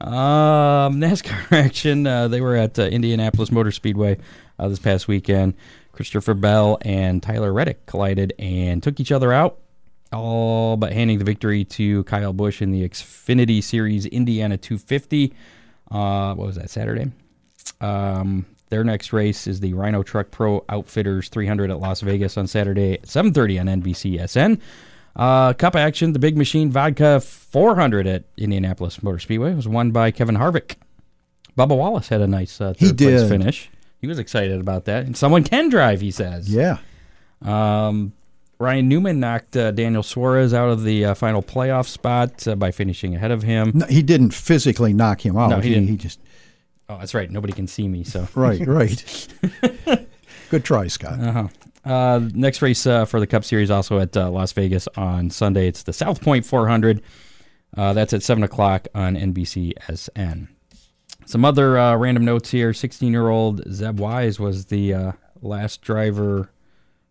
Um, 0.00 0.10
NASCAR 1.00 1.52
action. 1.52 2.06
Uh, 2.06 2.28
they 2.28 2.40
were 2.40 2.56
at 2.56 2.78
uh, 2.78 2.82
Indianapolis 2.84 3.50
Motor 3.52 3.70
Speedway 3.70 4.18
uh, 4.58 4.68
this 4.68 4.78
past 4.78 5.08
weekend. 5.08 5.54
Christopher 5.92 6.34
Bell 6.34 6.78
and 6.82 7.22
Tyler 7.22 7.52
Reddick 7.52 7.84
collided 7.86 8.32
and 8.38 8.82
took 8.82 8.98
each 8.98 9.12
other 9.12 9.30
out, 9.32 9.58
all 10.12 10.76
but 10.78 10.92
handing 10.92 11.18
the 11.18 11.24
victory 11.24 11.64
to 11.66 12.02
Kyle 12.04 12.32
Busch 12.32 12.62
in 12.62 12.70
the 12.72 12.88
Xfinity 12.88 13.62
Series 13.62 14.06
Indiana 14.06 14.56
250. 14.56 15.34
Uh, 15.90 16.34
what 16.34 16.46
was 16.46 16.56
that, 16.56 16.70
Saturday? 16.70 17.10
Um, 17.82 18.46
their 18.70 18.84
next 18.84 19.12
race 19.12 19.46
is 19.46 19.60
the 19.60 19.74
Rhino 19.74 20.02
Truck 20.02 20.30
Pro 20.30 20.64
Outfitters 20.68 21.28
300 21.28 21.70
at 21.70 21.78
Las 21.80 22.00
Vegas 22.00 22.36
on 22.38 22.46
Saturday 22.46 22.94
at 22.94 23.02
7:30 23.02 23.60
on 23.60 23.66
NBCSN. 23.82 24.60
Uh, 25.14 25.52
Cup 25.52 25.76
action: 25.76 26.12
the 26.14 26.18
Big 26.18 26.36
Machine 26.38 26.70
Vodka 26.70 27.20
400 27.20 28.06
at 28.06 28.24
Indianapolis 28.38 29.02
Motor 29.02 29.18
Speedway 29.18 29.52
was 29.54 29.68
won 29.68 29.90
by 29.90 30.10
Kevin 30.10 30.36
Harvick. 30.36 30.76
Bubba 31.58 31.76
Wallace 31.76 32.08
had 32.08 32.22
a 32.22 32.26
nice 32.26 32.60
uh, 32.62 32.72
He 32.78 32.86
third 32.88 32.98
place 32.98 33.20
did. 33.22 33.28
finish. 33.28 33.70
He 34.00 34.06
was 34.06 34.18
excited 34.18 34.58
about 34.58 34.86
that, 34.86 35.04
and 35.04 35.14
someone 35.16 35.44
can 35.44 35.68
drive. 35.68 36.00
He 36.00 36.10
says. 36.10 36.48
Yeah. 36.48 36.78
Um, 37.42 38.12
Ryan 38.58 38.88
Newman 38.88 39.18
knocked 39.20 39.56
uh, 39.56 39.72
Daniel 39.72 40.02
Suarez 40.04 40.54
out 40.54 40.70
of 40.70 40.84
the 40.84 41.04
uh, 41.06 41.14
final 41.14 41.42
playoff 41.42 41.88
spot 41.88 42.46
uh, 42.46 42.54
by 42.54 42.70
finishing 42.70 43.14
ahead 43.16 43.32
of 43.32 43.42
him. 43.42 43.72
No, 43.74 43.86
he 43.86 44.02
didn't 44.02 44.32
physically 44.32 44.92
knock 44.92 45.26
him 45.26 45.36
out. 45.36 45.50
No, 45.50 45.58
he 45.60 45.70
didn't. 45.70 45.88
He 45.88 45.96
just 45.96 46.20
Oh, 46.92 46.98
that's 46.98 47.14
right. 47.14 47.30
Nobody 47.30 47.54
can 47.54 47.66
see 47.66 47.88
me, 47.88 48.04
so. 48.04 48.28
right, 48.34 48.66
right. 48.66 49.28
Good 50.50 50.64
try, 50.64 50.88
Scott. 50.88 51.18
Uh-huh. 51.18 51.48
Uh, 51.84 52.28
next 52.34 52.60
race 52.60 52.86
uh, 52.86 53.06
for 53.06 53.18
the 53.18 53.26
Cup 53.26 53.44
Series 53.44 53.70
also 53.70 53.98
at 53.98 54.14
uh, 54.14 54.30
Las 54.30 54.52
Vegas 54.52 54.88
on 54.96 55.30
Sunday. 55.30 55.68
It's 55.68 55.84
the 55.84 55.94
South 55.94 56.20
Point 56.20 56.44
400. 56.44 57.00
Uh, 57.74 57.94
that's 57.94 58.12
at 58.12 58.22
7 58.22 58.44
o'clock 58.44 58.88
on 58.94 59.16
NBCSN. 59.16 60.48
Some 61.24 61.44
other 61.46 61.78
uh, 61.78 61.96
random 61.96 62.26
notes 62.26 62.50
here. 62.50 62.74
16 62.74 63.10
year 63.10 63.30
old 63.30 63.62
Zeb 63.72 63.98
Wise 63.98 64.38
was 64.38 64.66
the 64.66 64.92
uh, 64.92 65.12
last 65.40 65.80
driver 65.80 66.50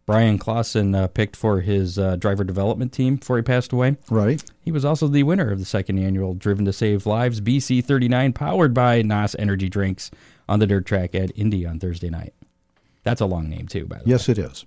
Bryan 0.05 0.39
Clauson 0.39 0.95
uh, 0.95 1.07
picked 1.07 1.35
for 1.35 1.61
his 1.61 1.97
uh, 1.99 2.15
driver 2.15 2.43
development 2.43 2.91
team 2.91 3.15
before 3.17 3.37
he 3.37 3.43
passed 3.43 3.71
away. 3.71 3.97
Right. 4.09 4.43
He 4.59 4.71
was 4.71 4.83
also 4.83 5.07
the 5.07 5.23
winner 5.23 5.51
of 5.51 5.59
the 5.59 5.65
second 5.65 5.99
annual 5.99 6.33
Driven 6.33 6.65
to 6.65 6.73
Save 6.73 7.05
Lives 7.05 7.39
BC 7.39 7.83
39, 7.85 8.33
powered 8.33 8.73
by 8.73 9.01
NOS 9.01 9.35
Energy 9.39 9.69
Drinks 9.69 10.11
on 10.49 10.59
the 10.59 10.67
dirt 10.67 10.85
track 10.85 11.15
at 11.15 11.31
Indy 11.37 11.65
on 11.65 11.79
Thursday 11.79 12.09
night. 12.09 12.33
That's 13.03 13.21
a 13.21 13.25
long 13.25 13.49
name, 13.49 13.67
too, 13.67 13.85
by 13.85 13.97
the 13.97 14.03
way 14.05 14.09
Yes, 14.11 14.27
it 14.27 14.37
is. 14.37 14.65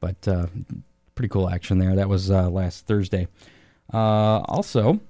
but 0.00 0.26
uh, 0.26 0.46
pretty 1.14 1.28
cool 1.28 1.48
action 1.50 1.78
there. 1.78 1.94
That 1.96 2.08
was 2.08 2.30
uh, 2.30 2.48
last 2.48 2.86
Thursday. 2.86 3.26
Uh, 3.92 4.38
also, 4.46 5.00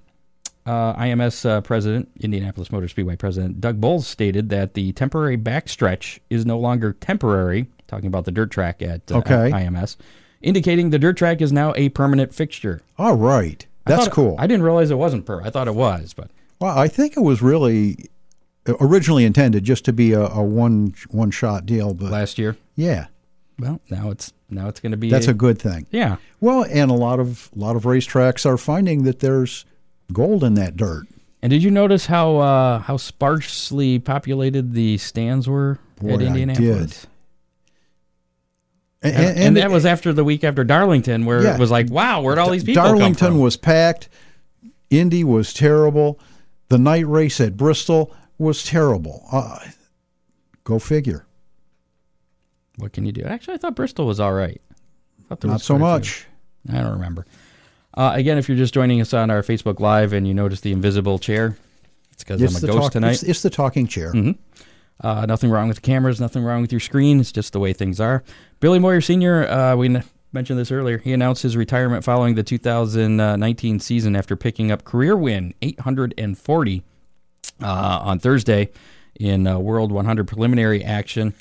uh, 0.66 0.94
IMS 0.94 1.44
uh, 1.48 1.60
president, 1.60 2.10
Indianapolis 2.20 2.72
Motor 2.72 2.88
Speedway 2.88 3.16
president 3.16 3.60
Doug 3.60 3.80
Boles 3.80 4.06
stated 4.06 4.48
that 4.50 4.74
the 4.74 4.92
temporary 4.92 5.36
backstretch 5.38 6.18
is 6.30 6.44
no 6.46 6.58
longer 6.58 6.92
temporary. 6.94 7.66
Talking 7.88 8.06
about 8.06 8.24
the 8.26 8.30
dirt 8.30 8.50
track 8.52 8.80
at 8.82 9.10
uh, 9.10 9.16
Okay. 9.18 9.50
IMS, 9.50 9.96
indicating 10.42 10.90
the 10.90 10.98
dirt 10.98 11.16
track 11.16 11.40
is 11.40 11.50
now 11.52 11.72
a 11.76 11.88
permanent 11.88 12.32
fixture. 12.34 12.82
All 12.98 13.16
right. 13.16 13.66
That's 13.86 14.04
thought- 14.04 14.12
cool. 14.12 14.36
I 14.38 14.46
didn't 14.46 14.62
realize 14.62 14.90
it 14.92 14.98
wasn't 14.98 15.24
per. 15.26 15.40
I 15.42 15.50
thought 15.50 15.66
it 15.66 15.74
was, 15.74 16.12
but 16.14 16.30
well, 16.60 16.78
I 16.78 16.86
think 16.88 17.16
it 17.16 17.20
was 17.20 17.40
really 17.42 18.06
originally 18.80 19.24
intended 19.24 19.64
just 19.64 19.84
to 19.86 19.92
be 19.92 20.12
a, 20.12 20.26
a 20.26 20.42
one 20.42 20.94
one 21.10 21.30
shot 21.30 21.64
deal, 21.66 21.94
but 21.94 22.10
last 22.12 22.38
year, 22.38 22.56
yeah, 22.76 23.06
well, 23.58 23.80
now 23.90 24.10
it's 24.10 24.32
now 24.50 24.68
it's 24.68 24.80
going 24.80 24.90
to 24.92 24.98
be. 24.98 25.08
that's 25.10 25.26
a 25.28 25.34
good 25.34 25.58
thing. 25.58 25.86
yeah. 25.90 26.16
Well, 26.40 26.64
and 26.70 26.90
a 26.90 26.94
lot 26.94 27.18
of 27.20 27.50
a 27.56 27.58
lot 27.58 27.74
of 27.76 27.84
racetracks 27.84 28.44
are 28.44 28.58
finding 28.58 29.04
that 29.04 29.20
there's 29.20 29.64
gold 30.12 30.44
in 30.44 30.52
that 30.54 30.76
dirt. 30.76 31.06
And 31.40 31.50
did 31.50 31.62
you 31.62 31.70
notice 31.70 32.06
how 32.06 32.36
uh, 32.38 32.78
how 32.80 32.98
sparsely 32.98 33.98
populated 33.98 34.74
the 34.74 34.98
stands 34.98 35.48
were 35.48 35.78
Boy, 36.02 36.14
at 36.14 36.20
I 36.20 36.24
Indianapolis. 36.26 37.06
And, 39.02 39.14
And, 39.16 39.38
and 39.38 39.56
that 39.56 39.70
was 39.70 39.86
after 39.86 40.12
the 40.12 40.24
week 40.24 40.42
after 40.44 40.64
Darlington, 40.64 41.24
where 41.24 41.42
Yeah. 41.42 41.54
it 41.54 41.60
was 41.60 41.70
like, 41.70 41.88
wow, 41.90 42.20
where'd 42.22 42.38
all 42.38 42.50
these 42.50 42.64
people 42.64 42.82
come 42.82 42.98
Darlington 42.98 43.38
was 43.38 43.56
packed. 43.56 44.08
Indy 44.90 45.22
was 45.24 45.52
terrible. 45.52 46.18
The 46.68 46.78
night 46.78 47.06
race 47.06 47.40
at 47.40 47.56
Bristol 47.56 48.12
was 48.38 48.64
terrible. 48.64 49.24
Uh, 49.30 49.58
go 50.64 50.78
figure. 50.78 51.26
What 52.76 52.92
can 52.92 53.04
you 53.04 53.12
do? 53.12 53.22
Actually, 53.22 53.54
I 53.54 53.58
thought 53.58 53.74
Bristol 53.76 54.06
was 54.06 54.20
all 54.20 54.32
right. 54.32 54.60
I 54.70 55.22
thought 55.28 55.40
there 55.40 55.50
Not 55.50 55.60
so 55.60 55.78
much. 55.78 56.26
few. 56.66 56.78
I 56.78 56.82
don't 56.82 56.92
remember. 56.92 57.26
Uh, 57.94 58.12
again, 58.14 58.38
if 58.38 58.48
you're 58.48 58.58
just 58.58 58.74
joining 58.74 59.00
us 59.00 59.12
on 59.12 59.30
our 59.30 59.42
Facebook 59.42 59.80
Live 59.80 60.12
and 60.12 60.26
you 60.28 60.34
notice 60.34 60.60
the 60.60 60.72
invisible 60.72 61.18
chair, 61.18 61.56
it's 62.12 62.22
because 62.22 62.40
I'm 62.40 62.62
a 62.64 62.66
ghost 62.66 62.82
talk- 62.84 62.92
tonight. 62.92 63.12
It's, 63.14 63.22
it's 63.24 63.42
the 63.42 63.50
talking 63.50 63.86
chair. 63.86 64.12
Uh, 65.00 65.24
nothing 65.26 65.50
wrong 65.50 65.68
with 65.68 65.76
the 65.76 65.80
cameras, 65.82 66.20
nothing 66.20 66.42
wrong 66.42 66.60
with 66.60 66.72
your 66.72 66.80
screen. 66.80 67.20
It's 67.20 67.30
just 67.32 67.52
the 67.52 67.60
way 67.60 67.72
things 67.72 68.00
are. 68.00 68.24
Billy 68.60 68.78
Moyer 68.80 69.00
Sr., 69.00 69.46
uh, 69.48 69.76
we 69.76 69.86
n- 69.86 70.02
mentioned 70.32 70.58
this 70.58 70.72
earlier. 70.72 70.98
He 70.98 71.12
announced 71.12 71.42
his 71.44 71.56
retirement 71.56 72.02
following 72.04 72.34
the 72.34 72.42
2019 72.42 73.78
season 73.80 74.16
after 74.16 74.34
picking 74.34 74.72
up 74.72 74.82
career 74.84 75.16
win 75.16 75.54
840 75.62 76.82
uh, 77.62 77.66
on 78.02 78.18
Thursday 78.18 78.70
in 79.18 79.46
uh, 79.46 79.58
World 79.58 79.92
100 79.92 80.26
preliminary 80.26 80.84
action. 80.84 81.32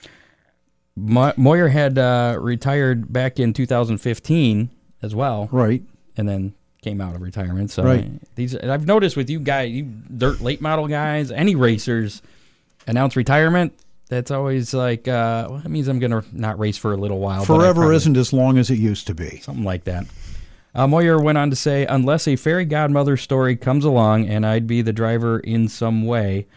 Mo- 0.95 1.33
Moyer 1.37 1.67
had 1.69 1.97
uh, 1.97 2.37
retired 2.39 3.11
back 3.11 3.39
in 3.39 3.53
2015 3.53 4.69
as 5.01 5.13
well, 5.15 5.47
Right. 5.51 5.83
and 6.15 6.27
then 6.29 6.53
came 6.81 7.01
out 7.01 7.15
of 7.15 7.21
retirement. 7.21 7.71
So 7.71 7.83
Right. 7.83 8.07
these 8.35 8.55
I've 8.55 8.85
noticed 8.87 9.17
with 9.17 9.29
you 9.29 9.39
guys, 9.39 9.71
you 9.71 9.83
dirt 10.15 10.41
late 10.41 10.61
model 10.61 10.87
guys, 10.87 11.31
any 11.31 11.55
racers 11.55 12.21
announce 12.87 13.15
retirement. 13.15 13.73
That's 14.09 14.31
always 14.31 14.73
like, 14.73 15.07
uh, 15.07 15.47
well, 15.49 15.59
that 15.59 15.69
means 15.69 15.87
I'm 15.87 15.99
gonna 15.99 16.23
not 16.31 16.57
race 16.57 16.77
for 16.77 16.93
a 16.93 16.97
little 16.97 17.19
while. 17.19 17.43
Forever 17.45 17.91
isn't 17.91 18.15
as 18.17 18.31
long 18.33 18.57
as 18.57 18.69
it 18.69 18.79
used 18.79 19.05
to 19.07 19.13
be. 19.13 19.39
something 19.41 19.65
like 19.65 19.83
that. 19.83 20.05
Uh, 20.73 20.87
Moyer 20.87 21.19
went 21.21 21.37
on 21.37 21.49
to 21.49 21.55
say, 21.55 21.85
unless 21.85 22.27
a 22.27 22.35
fairy 22.35 22.63
godmother 22.65 23.17
story 23.17 23.55
comes 23.55 23.83
along 23.83 24.27
and 24.27 24.45
I'd 24.45 24.67
be 24.67 24.81
the 24.81 24.93
driver 24.93 25.39
in 25.39 25.67
some 25.67 26.05
way, 26.05 26.47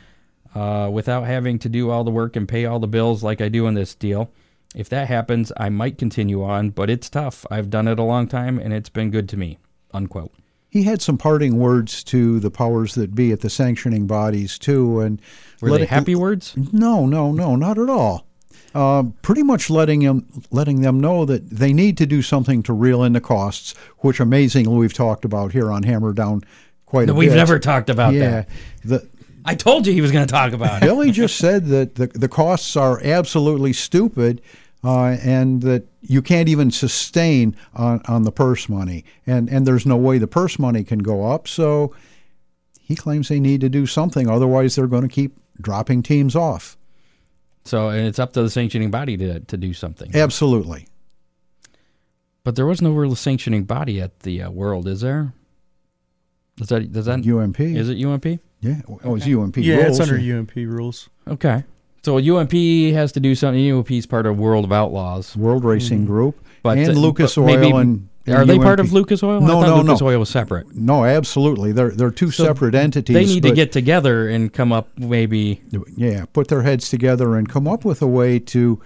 uh, 0.55 0.90
without 0.93 1.27
having 1.27 1.59
to 1.61 1.69
do 1.69 1.90
all 1.90 2.05
the 2.05 2.11
work 2.11 2.37
and 2.37 2.49
pay 2.49 2.66
all 2.66 2.79
the 2.79 2.87
bills 2.87 3.23
like 3.23 3.40
I 3.40 3.49
do 3.49 3.66
in 3.66 3.75
this 3.75 3.95
deal. 3.95 4.31
If 4.75 4.88
that 4.90 5.09
happens, 5.09 5.53
I 5.57 5.69
might 5.71 5.99
continue 5.99 6.45
on, 6.45 6.71
but 6.71 6.90
it's 6.90 7.09
tough. 7.09 7.45
I've 7.51 7.71
done 7.71 7.88
it 7.88 7.99
a 7.99 8.05
long 8.05 8.29
time 8.29 8.59
and 8.59 8.73
it's 8.73 8.88
been 8.90 9.11
good 9.11 9.29
to 9.31 9.37
me. 9.37 9.59
Unquote. 9.93 10.33
He 10.70 10.85
had 10.85 11.02
some 11.02 11.18
parting 11.18 11.59
words 11.59 12.02
to 12.04 12.38
the 12.40 12.50
powers 12.50 12.94
that 12.94 13.14
be 13.14 13.33
at 13.33 13.40
the 13.40 13.50
sanctioning 13.50 14.06
bodies 14.06 14.59
too, 14.59 15.00
and 15.00 15.20
Were 15.61 15.70
they 15.70 15.83
it- 15.83 15.88
happy 15.90 16.14
words? 16.14 16.54
No, 16.72 17.06
no, 17.06 17.33
no, 17.33 17.56
not 17.56 17.76
at 17.78 17.90
all. 17.90 18.24
Um, 18.72 19.14
pretty 19.22 19.42
much 19.42 19.68
letting 19.68 20.00
him, 20.00 20.26
letting 20.52 20.83
them 20.83 21.00
know 21.00 21.24
that 21.24 21.50
they 21.50 21.72
need 21.72 21.98
to 21.98 22.06
do 22.06 22.22
something 22.22 22.62
to 22.62 22.72
reel 22.72 23.02
in 23.02 23.14
the 23.14 23.20
costs, 23.20 23.74
which 23.98 24.20
amazingly 24.20 24.76
we've 24.76 24.92
talked 24.94 25.24
about 25.24 25.50
here 25.50 25.72
on 25.72 25.83
Hammer 25.83 26.12
Down 26.12 26.44
quite 26.87 27.11
a 27.11 27.14
We've 27.14 27.30
bit. 27.30 27.37
never 27.37 27.59
talked 27.59 27.90
about 27.90 28.14
yeah, 28.14 28.30
that. 28.30 28.48
the, 28.85 29.09
I 29.44 29.56
told 29.56 29.88
you 29.88 29.92
he 29.92 30.00
was 30.00 30.12
going 30.12 30.24
to 30.24 30.33
talk 30.33 30.52
about 30.52 30.83
it. 30.83 30.87
Billy 30.87 31.11
just 31.11 31.37
said 31.37 31.66
that 31.66 31.96
the, 31.96 32.06
the 32.09 32.28
costs 32.28 32.76
are 32.76 33.00
absolutely 33.02 33.72
stupid 33.72 34.40
uh, 34.83 35.16
and 35.23 35.62
that 35.62 35.85
you 36.01 36.23
can't 36.23 36.49
even 36.49 36.71
sustain 36.71 37.55
on, 37.75 38.01
on 38.07 38.23
the 38.23 38.33
purse 38.33 38.69
money. 38.69 39.05
And, 39.27 39.49
and 39.49 39.66
there's 39.66 39.87
no 39.87 39.97
way 39.97 40.19
the 40.19 40.27
purse 40.27 40.59
money 40.59 40.85
can 40.85 41.01
go 41.01 41.31
up. 41.31 41.47
So 41.47 41.95
he 42.81 42.97
claims 42.97 43.29
they 43.29 43.40
need 43.40 43.61
to 43.61 43.69
do 43.69 43.87
something. 43.87 44.29
Otherwise, 44.29 44.77
they're 44.77 44.87
going 44.87 45.03
to 45.03 45.09
keep 45.09 45.37
dropping 45.61 46.03
teams 46.03 46.35
off. 46.35 46.77
So 47.64 47.90
and 47.90 48.07
it's 48.07 48.19
up 48.19 48.33
to 48.33 48.43
the 48.43 48.51
sanctioning 48.51 48.90
body 48.90 49.16
to, 49.19 49.40
to 49.40 49.57
do 49.57 49.75
something. 49.75 50.14
Absolutely. 50.14 50.87
But 52.43 52.57
there 52.57 52.66
was 52.66 52.81
no 52.81 52.93
real 52.93 53.14
sanctioning 53.14 53.64
body 53.64 54.01
at 54.01 54.21
the 54.21 54.43
uh, 54.43 54.51
World, 54.51 54.88
is 54.88 55.03
there? 55.03 55.35
Does 56.57 56.69
that 56.69 56.93
does 56.93 57.07
that 57.07 57.27
UMP. 57.27 57.61
is 57.61 57.88
it 57.88 58.03
UMP? 58.03 58.40
Yeah. 58.61 58.83
Oh, 59.05 59.16
it's 59.16 59.27
UMP. 59.27 59.57
Yeah, 59.59 59.77
rules. 59.77 60.01
it's 60.01 60.11
under 60.11 60.38
UMP 60.38 60.55
rules. 60.57 61.09
Okay. 61.29 61.64
So 62.03 62.19
UMP 62.19 62.53
has 62.95 63.13
to 63.13 63.21
do 63.21 63.35
something. 63.35 63.71
UMP 63.73 63.91
is 63.91 64.07
part 64.07 64.27
of 64.27 64.39
World 64.39 64.65
of 64.65 64.73
Outlaws. 64.73 65.37
World 65.37 65.65
Racing 65.65 66.07
Group. 66.07 66.43
But, 66.63 66.79
and 66.79 66.91
uh, 66.91 66.93
Lucas 66.93 67.35
but 67.35 67.43
Oil 67.43 67.47
maybe- 67.59 67.77
and, 67.77 68.09
and 68.27 68.37
Are 68.37 68.45
they 68.45 68.59
part 68.59 68.81
of 68.81 68.93
Lucas 68.93 69.23
Oil? 69.23 69.41
No, 69.41 69.61
I 69.63 69.67
no, 69.67 69.81
Lucas 69.81 70.01
no. 70.01 70.07
Oil 70.09 70.19
was 70.21 70.29
separate. 70.29 70.75
No, 70.75 71.05
absolutely. 71.05 71.73
They're 71.73 71.91
they're 71.91 72.11
two 72.11 72.31
So 72.31 72.45
separate 72.45 72.75
entities. 72.75 73.15
They 73.15 73.25
need 73.25 73.43
to 73.45 73.53
get 73.53 73.73
together 73.73 74.29
and 74.29 74.53
come 74.53 74.73
up 74.73 74.89
maybe 74.99 75.63
yeah, 75.97 76.27
put 76.33 76.49
their 76.49 76.63
heads 76.63 76.89
together 76.91 77.37
and 77.37 77.49
come 77.49 77.67
up 77.67 77.85
with 77.85 78.03
a 78.03 78.07
way 78.07 78.39
to 78.39 78.81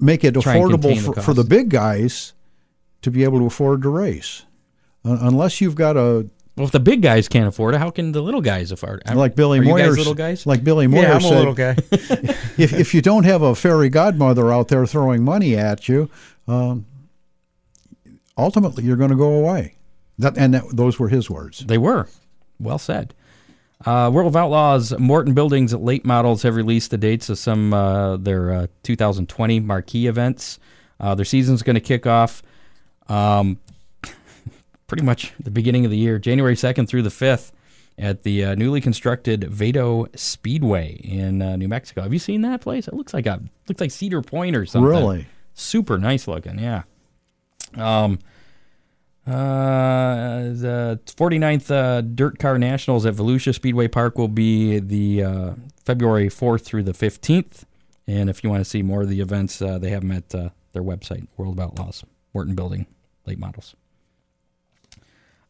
make 0.00 0.24
it 0.24 0.34
affordable 0.34 0.82
contain 0.82 0.96
the 1.04 1.12
for, 1.12 1.20
for 1.20 1.34
the 1.34 1.44
big 1.44 1.68
guys 1.68 2.32
to 3.02 3.10
be 3.10 3.24
able 3.24 3.38
to 3.40 3.46
afford 3.46 3.82
to 3.82 3.88
race. 3.88 4.44
Uh, 5.04 5.18
unless 5.20 5.60
you've 5.60 5.74
got 5.74 5.96
a 5.96 6.28
Well, 6.60 6.66
if 6.66 6.72
the 6.72 6.78
big 6.78 7.00
guys 7.00 7.26
can't 7.26 7.48
afford 7.48 7.74
it, 7.74 7.78
how 7.78 7.88
can 7.88 8.12
the 8.12 8.20
little 8.20 8.42
guys 8.42 8.70
afford 8.70 9.02
it? 9.06 9.14
like 9.16 9.34
Billy 9.34 9.60
Are 9.60 9.62
Moyer, 9.62 9.92
little 9.92 10.12
guys? 10.12 10.44
like 10.44 10.62
Billy 10.62 10.86
Moyer 10.86 11.04
yeah, 11.04 11.14
I'm 11.14 11.22
said, 11.22 11.32
a 11.32 11.38
little 11.38 11.54
guy. 11.54 11.70
if 12.58 12.74
if 12.74 12.92
you 12.92 13.00
don't 13.00 13.24
have 13.24 13.40
a 13.40 13.54
fairy 13.54 13.88
godmother 13.88 14.52
out 14.52 14.68
there 14.68 14.84
throwing 14.84 15.24
money 15.24 15.56
at 15.56 15.88
you, 15.88 16.10
um, 16.46 16.84
ultimately 18.36 18.84
you're 18.84 18.98
going 18.98 19.08
to 19.08 19.16
go 19.16 19.32
away. 19.32 19.76
That 20.18 20.36
and 20.36 20.52
that, 20.52 20.64
those 20.70 20.98
were 20.98 21.08
his 21.08 21.30
words. 21.30 21.60
They 21.60 21.78
were. 21.78 22.08
Well 22.58 22.78
said. 22.78 23.14
Uh, 23.86 24.10
World 24.12 24.28
of 24.28 24.36
Outlaws, 24.36 24.98
Morton 24.98 25.32
Buildings 25.32 25.72
late 25.72 26.04
models 26.04 26.42
have 26.42 26.56
released 26.56 26.90
the 26.90 26.98
dates 26.98 27.30
of 27.30 27.38
some 27.38 27.72
uh, 27.72 28.18
their 28.18 28.52
uh, 28.52 28.66
2020 28.82 29.60
marquee 29.60 30.08
events. 30.08 30.58
Uh, 31.00 31.14
their 31.14 31.24
season's 31.24 31.62
going 31.62 31.72
to 31.72 31.80
kick 31.80 32.06
off 32.06 32.42
um, 33.08 33.58
pretty 34.90 35.04
much 35.04 35.32
the 35.38 35.52
beginning 35.52 35.84
of 35.84 35.90
the 35.92 35.96
year, 35.96 36.18
January 36.18 36.56
2nd 36.56 36.88
through 36.88 37.02
the 37.02 37.10
5th, 37.10 37.52
at 37.96 38.24
the 38.24 38.44
uh, 38.44 38.54
newly 38.56 38.80
constructed 38.80 39.44
Vado 39.44 40.08
Speedway 40.16 40.94
in 41.04 41.40
uh, 41.40 41.54
New 41.54 41.68
Mexico. 41.68 42.02
Have 42.02 42.12
you 42.12 42.18
seen 42.18 42.40
that 42.42 42.60
place? 42.60 42.88
It 42.88 42.94
looks 42.94 43.14
like 43.14 43.26
a 43.26 43.40
looks 43.68 43.80
like 43.80 43.92
Cedar 43.92 44.20
Point 44.20 44.56
or 44.56 44.66
something. 44.66 44.88
Really? 44.88 45.26
super 45.54 45.96
nice 45.96 46.26
looking. 46.26 46.58
Yeah. 46.58 46.82
Um. 47.76 48.18
Uh, 49.26 50.50
the 50.54 51.00
49th 51.06 51.70
uh, 51.70 52.00
Dirt 52.00 52.40
Car 52.40 52.58
Nationals 52.58 53.06
at 53.06 53.14
Volusia 53.14 53.54
Speedway 53.54 53.86
Park 53.86 54.18
will 54.18 54.28
be 54.28 54.80
the 54.80 55.22
uh, 55.22 55.54
February 55.84 56.28
4th 56.28 56.62
through 56.62 56.82
the 56.82 56.92
15th. 56.92 57.62
And 58.08 58.28
if 58.28 58.42
you 58.42 58.50
want 58.50 58.64
to 58.64 58.68
see 58.68 58.82
more 58.82 59.02
of 59.02 59.08
the 59.08 59.20
events, 59.20 59.62
uh, 59.62 59.78
they 59.78 59.90
have 59.90 60.00
them 60.00 60.10
at 60.10 60.34
uh, 60.34 60.48
their 60.72 60.82
website, 60.82 61.28
World 61.36 61.60
of 61.60 61.64
Outlaws, 61.64 62.02
Morton 62.34 62.56
Building, 62.56 62.86
late 63.24 63.38
models. 63.38 63.76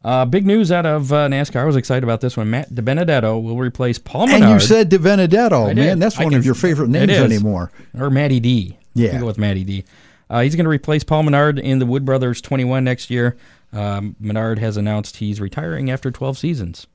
Uh, 0.03 0.25
big 0.25 0.45
news 0.47 0.71
out 0.71 0.85
of 0.85 1.13
uh, 1.13 1.27
NASCAR. 1.27 1.57
I 1.61 1.65
was 1.65 1.75
excited 1.75 2.03
about 2.03 2.21
this 2.21 2.35
one. 2.35 2.49
Matt 2.49 2.71
DiBenedetto 2.71 3.41
will 3.41 3.57
replace 3.57 3.99
Paul 3.99 4.27
Menard. 4.27 4.41
And 4.43 4.51
you 4.53 4.59
said 4.59 4.89
De 4.89 4.97
Benedetto, 4.97 5.73
man. 5.73 5.99
That's 5.99 6.17
I 6.19 6.23
one 6.23 6.31
can- 6.31 6.39
of 6.39 6.45
your 6.45 6.55
favorite 6.55 6.89
names 6.89 7.11
anymore. 7.11 7.71
or 7.97 8.09
Matty 8.09 8.39
D. 8.39 8.77
Yeah. 8.95 9.19
Go 9.19 9.27
with 9.27 9.37
Matty 9.37 9.63
D. 9.63 9.83
Uh, 10.29 10.41
he's 10.41 10.55
going 10.55 10.63
to 10.63 10.69
replace 10.69 11.03
Paul 11.03 11.23
Menard 11.23 11.59
in 11.59 11.79
the 11.79 11.85
Wood 11.85 12.03
Brothers 12.05 12.41
21 12.41 12.83
next 12.83 13.09
year. 13.09 13.37
Um, 13.73 14.15
Menard 14.19 14.59
has 14.59 14.75
announced 14.77 15.17
he's 15.17 15.39
retiring 15.39 15.91
after 15.91 16.09
12 16.09 16.37
seasons. 16.37 16.87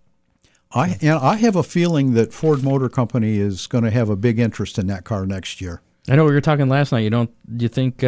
I 0.72 0.96
and 1.00 1.10
I 1.18 1.36
have 1.36 1.54
a 1.54 1.62
feeling 1.62 2.14
that 2.14 2.32
Ford 2.34 2.64
Motor 2.64 2.88
Company 2.88 3.38
is 3.38 3.66
going 3.68 3.84
to 3.84 3.90
have 3.90 4.08
a 4.10 4.16
big 4.16 4.38
interest 4.40 4.78
in 4.78 4.88
that 4.88 5.04
car 5.04 5.24
next 5.24 5.60
year. 5.60 5.80
I 6.08 6.16
know 6.16 6.24
we 6.24 6.32
were 6.32 6.40
talking 6.40 6.68
last 6.68 6.90
night. 6.92 7.00
You 7.00 7.10
don't? 7.10 7.30
You 7.56 7.68
think 7.68 8.02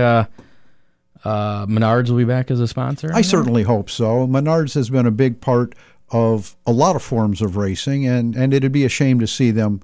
uh, 1.28 1.66
Menards 1.66 2.10
will 2.10 2.16
be 2.16 2.24
back 2.24 2.50
as 2.50 2.60
a 2.60 2.68
sponsor? 2.68 3.10
I 3.12 3.22
certainly 3.22 3.62
hope 3.62 3.90
so. 3.90 4.26
Menards 4.26 4.74
has 4.74 4.90
been 4.90 5.06
a 5.06 5.10
big 5.10 5.40
part 5.40 5.74
of 6.10 6.56
a 6.66 6.72
lot 6.72 6.96
of 6.96 7.02
forms 7.02 7.42
of 7.42 7.56
racing, 7.56 8.06
and, 8.06 8.34
and 8.34 8.54
it'd 8.54 8.72
be 8.72 8.84
a 8.84 8.88
shame 8.88 9.20
to 9.20 9.26
see 9.26 9.50
them 9.50 9.82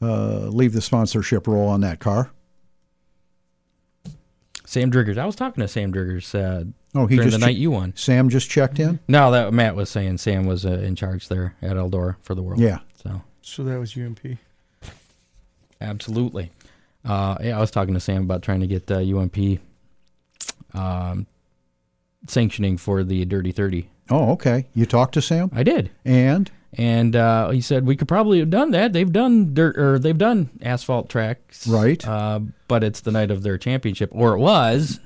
uh, 0.00 0.46
leave 0.48 0.72
the 0.72 0.80
sponsorship 0.80 1.46
role 1.46 1.68
on 1.68 1.80
that 1.82 1.98
car. 2.00 2.30
Sam 4.64 4.90
Driggers. 4.90 5.16
I 5.18 5.24
was 5.24 5.34
talking 5.34 5.62
to 5.62 5.68
Sam 5.68 5.92
Driggers 5.92 6.34
uh, 6.34 6.64
Oh, 6.94 7.06
he 7.06 7.16
during 7.16 7.30
just 7.30 7.40
the 7.40 7.46
night 7.46 7.56
you 7.56 7.70
won. 7.70 7.92
Sam 7.96 8.28
just 8.28 8.48
checked 8.48 8.78
in. 8.78 8.98
No, 9.08 9.30
that 9.30 9.52
Matt 9.52 9.76
was 9.76 9.90
saying 9.90 10.18
Sam 10.18 10.46
was 10.46 10.64
uh, 10.64 10.72
in 10.72 10.94
charge 10.94 11.28
there 11.28 11.54
at 11.60 11.76
Eldora 11.76 12.16
for 12.22 12.34
the 12.34 12.42
world. 12.42 12.60
Yeah. 12.60 12.78
So 13.02 13.22
so 13.42 13.62
that 13.64 13.78
was 13.78 13.96
UMP. 13.96 14.38
absolutely. 15.80 16.50
Uh, 17.04 17.36
yeah, 17.42 17.56
I 17.56 17.60
was 17.60 17.70
talking 17.70 17.94
to 17.94 18.00
Sam 18.00 18.22
about 18.22 18.42
trying 18.42 18.60
to 18.60 18.66
get 18.66 18.90
uh, 18.90 18.98
UMP 18.98 19.60
um, 20.74 21.26
sanctioning 22.26 22.76
for 22.76 23.04
the 23.04 23.24
Dirty 23.24 23.52
Thirty. 23.52 23.90
Oh, 24.10 24.32
okay. 24.32 24.66
You 24.74 24.86
talked 24.86 25.14
to 25.14 25.22
Sam, 25.22 25.50
I 25.52 25.62
did. 25.62 25.90
and 26.04 26.50
and 26.74 27.14
uh, 27.16 27.50
he 27.50 27.60
said 27.60 27.86
we 27.86 27.96
could 27.96 28.08
probably 28.08 28.38
have 28.40 28.50
done 28.50 28.70
that. 28.72 28.92
They've 28.92 29.10
done 29.10 29.54
dirt 29.54 29.78
or 29.78 29.98
they've 29.98 30.16
done 30.18 30.50
asphalt 30.62 31.08
tracks, 31.08 31.66
Right. 31.66 32.06
Uh, 32.06 32.40
but 32.68 32.84
it's 32.84 33.00
the 33.00 33.10
night 33.10 33.30
of 33.30 33.42
their 33.42 33.56
championship, 33.58 34.10
or 34.12 34.34
it 34.34 34.38
was, 34.38 35.00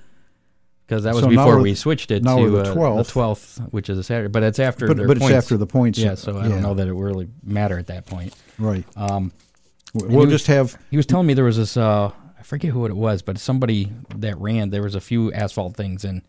because 0.87 1.05
that 1.05 1.14
was 1.14 1.22
So 1.25 1.29
before 1.31 1.59
we're- 1.61 1.75
switched 1.75 2.11
it 2.11 2.22
now 2.25 2.38
to 2.38 2.51
the 2.51 2.61
uh, 2.72 2.75
12th. 2.75 3.07
the 3.07 3.12
twelfth, 3.12 3.59
which 3.70 3.88
is 3.88 3.98
a 3.98 4.03
Saturday. 4.03 4.29
But 4.29 4.42
it's 4.42 4.59
after 4.59 4.87
but 4.88 4.96
but 5.07 5.16
it's 5.18 5.31
after 5.31 5.57
the 5.57 5.66
points. 5.66 5.98
Yeah, 5.98 6.14
so 6.16 6.37
I 6.38 6.42
Yeah. 6.44 6.48
don't 6.51 6.62
know 6.62 6.75
that 6.75 6.87
it 6.88 6.92
really 6.94 7.29
matter 7.44 7.79
at 7.79 7.87
that 7.88 8.07
point. 8.07 8.35
Right. 8.59 8.85
We'll 9.94 10.27
just 10.27 10.46
have 10.46 10.79
He 10.90 10.96
was 10.96 11.07
telling 11.07 11.27
me 11.27 11.35
there 11.35 11.44
was 11.44 11.59
this. 11.59 11.77
Uh, 11.77 12.11
I 12.42 12.44
forget 12.44 12.72
who 12.72 12.85
it 12.87 12.96
was, 12.96 13.22
but 13.22 13.38
somebody 13.38 13.92
that 14.16 14.37
ran. 14.37 14.70
There 14.70 14.83
was 14.83 14.96
a 14.96 15.00
few 15.00 15.33
asphalt 15.33 15.76
things, 15.76 16.05
and 16.05 16.22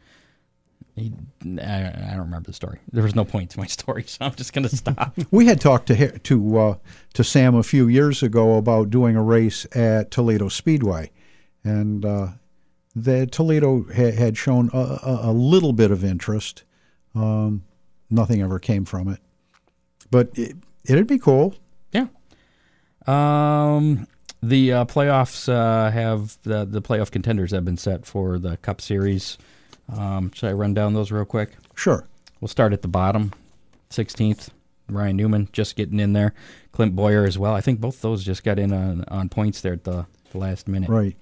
he, 0.95 1.11
I, 1.59 1.87
I 1.87 2.09
don't 2.11 2.19
remember 2.19 2.45
the 2.45 2.53
story. 2.53 2.81
There 2.91 3.01
was 3.01 3.15
no 3.15 3.25
point 3.25 3.49
to 3.49 3.59
my 3.59 3.65
story, 3.79 4.03
so 4.03 4.23
I'm 4.25 4.35
just 4.35 4.53
gonna 4.53 4.69
stop. 4.69 5.17
We 5.31 5.47
had 5.47 5.59
talked 5.59 5.87
to 5.87 6.19
to 6.19 6.57
uh, 6.59 6.75
to 7.15 7.23
Sam 7.23 7.55
a 7.55 7.63
few 7.63 7.87
years 7.87 8.21
ago 8.21 8.57
about 8.57 8.91
doing 8.91 9.15
a 9.15 9.23
race 9.23 9.65
at 9.75 10.11
Toledo 10.11 10.49
Speedway, 10.49 11.09
and 11.63 12.05
uh, 12.05 12.27
the 12.95 13.25
Toledo 13.25 13.87
ha- 13.91 14.11
had 14.11 14.37
shown 14.37 14.69
a, 14.71 14.77
a, 14.77 15.19
a 15.23 15.33
little 15.33 15.73
bit 15.73 15.89
of 15.89 16.03
interest. 16.03 16.63
Um, 17.15 17.63
nothing 18.11 18.39
ever 18.43 18.59
came 18.59 18.85
from 18.85 19.07
it, 19.07 19.19
but 20.11 20.29
it, 20.35 20.57
it'd 20.85 21.07
be 21.07 21.17
cool. 21.17 21.55
yeah. 21.91 22.05
Um, 23.07 24.07
the 24.43 24.73
uh, 24.73 24.85
playoffs 24.85 25.47
uh, 25.47 25.89
have 25.89 26.37
the 26.43 26.65
the 26.65 26.81
playoff 26.81 27.09
contenders 27.09 27.51
have 27.51 27.63
been 27.63 27.77
set 27.77 28.05
for 28.05 28.37
the 28.37 28.57
Cup 28.57 28.81
Series. 28.81 29.37
Um, 29.91 30.31
should 30.33 30.49
I 30.49 30.53
run 30.53 30.73
down 30.73 30.93
those 30.93 31.11
real 31.11 31.25
quick? 31.25 31.51
Sure. 31.75 32.05
We'll 32.41 32.49
start 32.49 32.73
at 32.73 32.81
the 32.81 32.87
bottom. 32.87 33.33
16th, 33.89 34.49
Ryan 34.89 35.15
Newman 35.17 35.49
just 35.51 35.75
getting 35.75 35.99
in 35.99 36.13
there. 36.13 36.33
Clint 36.71 36.95
Bowyer 36.95 37.25
as 37.25 37.37
well. 37.37 37.53
I 37.53 37.61
think 37.61 37.79
both 37.79 38.01
those 38.01 38.23
just 38.23 38.43
got 38.43 38.59
in 38.59 38.73
on, 38.73 39.05
on 39.07 39.29
points 39.29 39.61
there 39.61 39.73
at 39.73 39.83
the, 39.83 40.07
the 40.31 40.37
last 40.37 40.67
minute. 40.67 40.89
Right. 40.89 41.15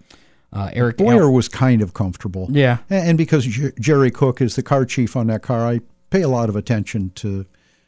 Uh, 0.54 0.70
Eric 0.74 0.98
Boyer 0.98 1.24
Al- 1.24 1.34
was 1.34 1.50
kind 1.50 1.82
of 1.82 1.94
comfortable. 1.94 2.48
yeah. 2.50 2.78
And 2.90 3.18
because 3.18 3.46
Jer- 3.46 3.74
Jerry 3.80 4.10
Cook 4.12 4.42
is 4.42 4.56
the 4.56 4.64
car 4.64 4.86
chief 4.86 5.16
on 5.16 5.28
that 5.28 5.42
car, 5.42 5.68
I 5.68 5.82
pay 6.12 6.22
a 6.22 6.30
lot 6.30 6.50
of 6.50 6.56
attention 6.56 7.12
to. 7.16 7.46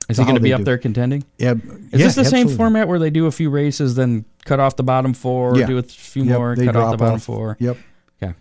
Is 0.10 0.18
to 0.18 0.24
he 0.24 0.26
going 0.26 0.36
to 0.36 0.42
be 0.42 0.54
up 0.54 0.60
do. 0.60 0.66
there 0.66 0.78
contending? 0.78 1.24
Yeah. 1.38 1.54
Is 1.92 2.02
this 2.04 2.16
the 2.16 2.26
same 2.26 2.50
format 2.50 2.88
where 2.88 3.00
they 3.00 3.10
do 3.10 3.26
a 3.26 3.32
few 3.32 3.50
races, 3.50 3.96
then 3.96 4.26
cut 4.46 4.60
off 4.60 4.76
the 4.76 4.84
bottom 4.84 5.14
four, 5.14 5.58
Yeah. 5.58 5.66
do 5.68 5.78
a 5.78 5.84
few 5.84 6.24
Yep, 6.24 6.38
more, 6.38 6.56
cut 6.56 6.76
off 6.76 6.92
the 6.92 6.98
bottom 6.98 7.16
off. 7.16 7.24
four? 7.24 7.58
Yep. 7.60 7.78
Okay. 8.22 8.34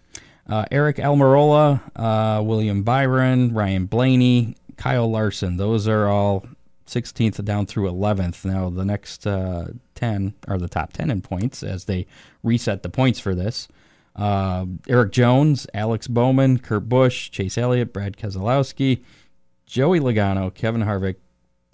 Uh, 0.49 0.65
Aric 0.73 0.97
Almirola, 0.99 1.81
uh, 1.97 2.43
William 2.43 2.83
Byron, 2.83 3.53
Ryan 3.55 3.87
Blaney, 3.87 4.57
Kyle 4.77 5.11
Larson. 5.11 5.57
Those 5.57 5.87
are 5.87 6.09
all 6.09 6.45
16th 6.87 7.43
down 7.45 7.67
through 7.67 7.89
11th. 7.89 8.45
Now, 8.45 8.69
the 8.69 8.85
next 8.85 9.27
uh, 9.27 9.69
10 9.95 10.35
are 10.49 10.59
the 10.59 10.69
top 10.69 10.93
10 10.93 11.11
in 11.11 11.21
points 11.23 11.63
as 11.63 11.85
they 11.85 12.07
reset 12.43 12.83
the 12.83 12.89
points 12.89 13.21
for 13.21 13.35
this. 13.35 13.69
Uh, 14.17 14.67
Erik 14.89 15.13
Jones, 15.13 15.67
Alex 15.73 16.07
Bowman, 16.07 16.59
Kurt 16.59 16.87
Busch, 16.89 17.31
Chase 17.31 17.57
Elliott, 17.57 17.93
Brad 17.95 18.17
Keselowski, 18.17 19.03
Joey 19.65 20.01
Logano, 20.01 20.53
Kevin 20.53 20.83
Harvick, 20.83 21.17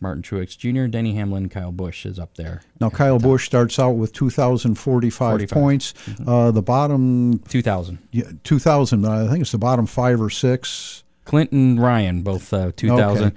Martin 0.01 0.23
Truex 0.23 0.57
Jr., 0.57 0.87
Denny 0.87 1.15
Hamlin, 1.15 1.49
Kyle 1.49 1.73
Busch 1.73 2.07
is 2.07 2.19
up 2.19 2.37
there. 2.37 2.63
Now 2.81 2.89
Kyle 2.91 3.19
Busch 3.19 3.47
starts 3.47 3.79
out 3.79 3.93
with 3.93 4.13
2,045 4.13 5.13
45. 5.31 5.49
points. 5.51 5.95
Uh, 6.27 6.51
the 6.53 6.63
bottom 6.63 7.39
2000. 7.49 7.99
yeah, 8.13 8.31
2,000. 8.45 9.05
I 9.05 9.27
think 9.29 9.41
it's 9.41 9.53
the 9.53 9.59
bottom 9.59 9.87
five 9.87 10.21
or 10.21 10.31
six. 10.31 11.03
Clinton 11.25 11.79
Ryan, 11.81 12.23
both 12.23 12.53
uh, 12.53 12.71
2000. 12.77 13.25
Okay. 13.27 13.37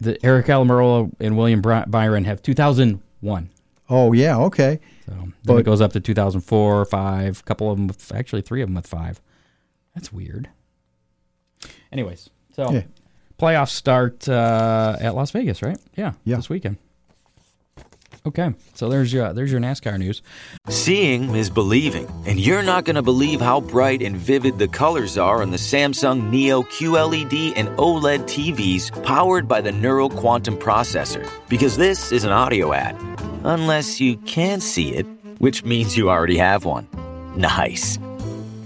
The 0.00 0.14
Aric 0.18 0.44
Almirola 0.46 1.10
and 1.18 1.36
William 1.36 1.60
Bry- 1.60 1.84
Byron 1.86 2.24
have 2.24 2.40
2001. 2.42 3.50
Oh 3.90 4.12
yeah, 4.12 4.38
okay. 4.38 4.78
So 5.06 5.12
then 5.12 5.34
But- 5.44 5.56
it 5.56 5.62
goes 5.64 5.80
up 5.80 5.92
to 5.94 6.00
2004, 6.00 6.84
five. 6.84 7.40
A 7.40 7.42
couple 7.42 7.70
of 7.70 7.76
them, 7.76 7.88
with, 7.88 8.12
actually 8.14 8.42
three 8.42 8.62
of 8.62 8.68
them 8.68 8.76
with 8.76 8.86
five. 8.86 9.20
That's 9.94 10.12
weird. 10.12 10.48
Anyways, 11.90 12.30
so 12.54 12.70
Yeah. 12.72 12.82
Playoffs 13.38 13.70
start 13.70 14.28
uh, 14.28 14.96
at 15.00 15.14
Las 15.14 15.30
Vegas, 15.30 15.62
right? 15.62 15.78
Yeah, 15.96 16.12
Yeah. 16.24 16.36
this 16.36 16.48
weekend. 16.50 16.76
Okay, 18.26 18.52
so 18.74 18.88
there's 18.90 19.10
your 19.12 19.32
there's 19.32 19.50
your 19.50 19.60
NASCAR 19.60 19.96
news. 19.96 20.20
Seeing 20.68 21.34
is 21.34 21.48
believing, 21.48 22.06
and 22.26 22.38
you're 22.38 22.64
not 22.64 22.84
going 22.84 22.96
to 22.96 23.02
believe 23.02 23.40
how 23.40 23.60
bright 23.60 24.02
and 24.02 24.16
vivid 24.16 24.58
the 24.58 24.68
colors 24.68 25.16
are 25.16 25.40
on 25.40 25.50
the 25.50 25.56
Samsung 25.56 26.28
Neo 26.28 26.62
QLED 26.64 27.54
and 27.56 27.68
OLED 27.78 28.24
TVs 28.24 28.90
powered 29.04 29.48
by 29.48 29.62
the 29.62 29.72
Neural 29.72 30.10
Quantum 30.10 30.58
Processor. 30.58 31.26
Because 31.48 31.76
this 31.78 32.12
is 32.12 32.24
an 32.24 32.32
audio 32.32 32.72
ad. 32.74 32.96
Unless 33.44 33.98
you 34.00 34.16
can 34.18 34.60
see 34.60 34.92
it, 34.92 35.06
which 35.38 35.64
means 35.64 35.96
you 35.96 36.10
already 36.10 36.36
have 36.38 36.66
one. 36.66 36.86
Nice. 37.36 37.96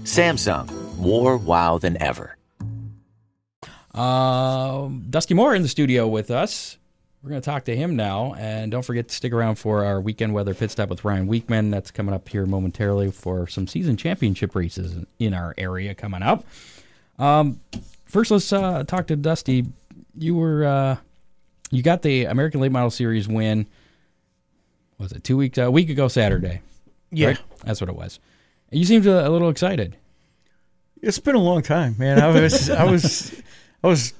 Samsung, 0.03 0.67
more 0.97 1.37
wow 1.37 1.77
than 1.77 2.01
ever. 2.01 2.35
Um, 3.93 5.05
Dusty 5.09 5.33
Moore 5.33 5.55
in 5.55 5.61
the 5.61 5.67
studio 5.67 6.07
with 6.07 6.31
us. 6.31 6.77
We're 7.21 7.29
going 7.29 7.41
to 7.41 7.45
talk 7.45 7.65
to 7.65 7.75
him 7.75 7.95
now. 7.95 8.33
And 8.33 8.71
don't 8.71 8.83
forget 8.83 9.07
to 9.07 9.15
stick 9.15 9.31
around 9.31 9.55
for 9.55 9.85
our 9.85 10.01
weekend 10.01 10.33
weather 10.33 10.53
pit 10.53 10.71
stop 10.71 10.89
with 10.89 11.05
Ryan 11.05 11.27
Weekman. 11.27 11.71
That's 11.71 11.89
coming 11.89 12.13
up 12.13 12.27
here 12.27 12.45
momentarily 12.45 13.11
for 13.11 13.47
some 13.47 13.67
season 13.67 13.95
championship 13.95 14.55
races 14.55 15.05
in 15.19 15.33
our 15.33 15.53
area 15.57 15.95
coming 15.95 16.21
up. 16.21 16.43
Um, 17.19 17.61
first, 18.05 18.31
let's 18.31 18.51
uh, 18.51 18.83
talk 18.83 19.07
to 19.07 19.15
Dusty. 19.15 19.65
You 20.17 20.35
were 20.35 20.65
uh, 20.65 20.97
you 21.71 21.81
got 21.81 22.01
the 22.01 22.25
American 22.25 22.59
Late 22.59 22.71
Model 22.71 22.91
Series 22.91 23.27
win. 23.27 23.67
Was 24.97 25.11
it 25.11 25.23
two 25.23 25.37
weeks? 25.37 25.57
A 25.57 25.71
week 25.71 25.89
ago 25.89 26.07
Saturday. 26.07 26.61
Yeah. 27.11 27.27
right? 27.27 27.39
that's 27.63 27.79
what 27.79 27.89
it 27.89 27.95
was. 27.95 28.19
You 28.71 28.85
seemed 28.85 29.05
a, 29.05 29.27
a 29.27 29.29
little 29.29 29.49
excited. 29.49 29.95
It's 31.01 31.19
been 31.19 31.35
a 31.35 31.39
long 31.39 31.61
time, 31.61 31.95
man. 31.97 32.19
I 32.19 32.27
was, 32.27 32.69
I 32.69 32.83
was, 32.85 33.41
I 33.83 33.87
was 33.87 34.13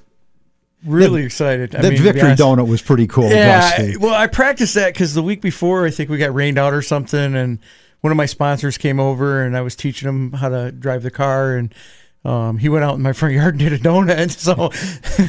really 0.84 1.24
excited. 1.24 1.74
I 1.74 1.82
that 1.82 1.92
mean, 1.92 2.02
victory 2.02 2.30
donut 2.32 2.68
was 2.68 2.82
pretty 2.82 3.06
cool. 3.06 3.30
Yeah. 3.30 3.70
I- 3.78 3.96
well, 3.98 4.14
I 4.14 4.26
practiced 4.26 4.74
that 4.74 4.92
because 4.92 5.14
the 5.14 5.22
week 5.22 5.40
before, 5.40 5.86
I 5.86 5.90
think 5.90 6.10
we 6.10 6.18
got 6.18 6.34
rained 6.34 6.58
out 6.58 6.74
or 6.74 6.82
something, 6.82 7.34
and 7.34 7.58
one 8.02 8.10
of 8.10 8.16
my 8.16 8.26
sponsors 8.26 8.76
came 8.76 9.00
over, 9.00 9.42
and 9.42 9.56
I 9.56 9.62
was 9.62 9.74
teaching 9.74 10.08
him 10.08 10.32
how 10.32 10.50
to 10.50 10.70
drive 10.72 11.02
the 11.02 11.10
car, 11.10 11.54
and 11.56 11.74
um, 12.24 12.58
he 12.58 12.68
went 12.68 12.84
out 12.84 12.94
in 12.96 13.02
my 13.02 13.12
front 13.14 13.34
yard 13.34 13.54
and 13.54 13.60
did 13.60 13.72
a 13.72 13.78
donut, 13.78 14.30
so 14.38 14.70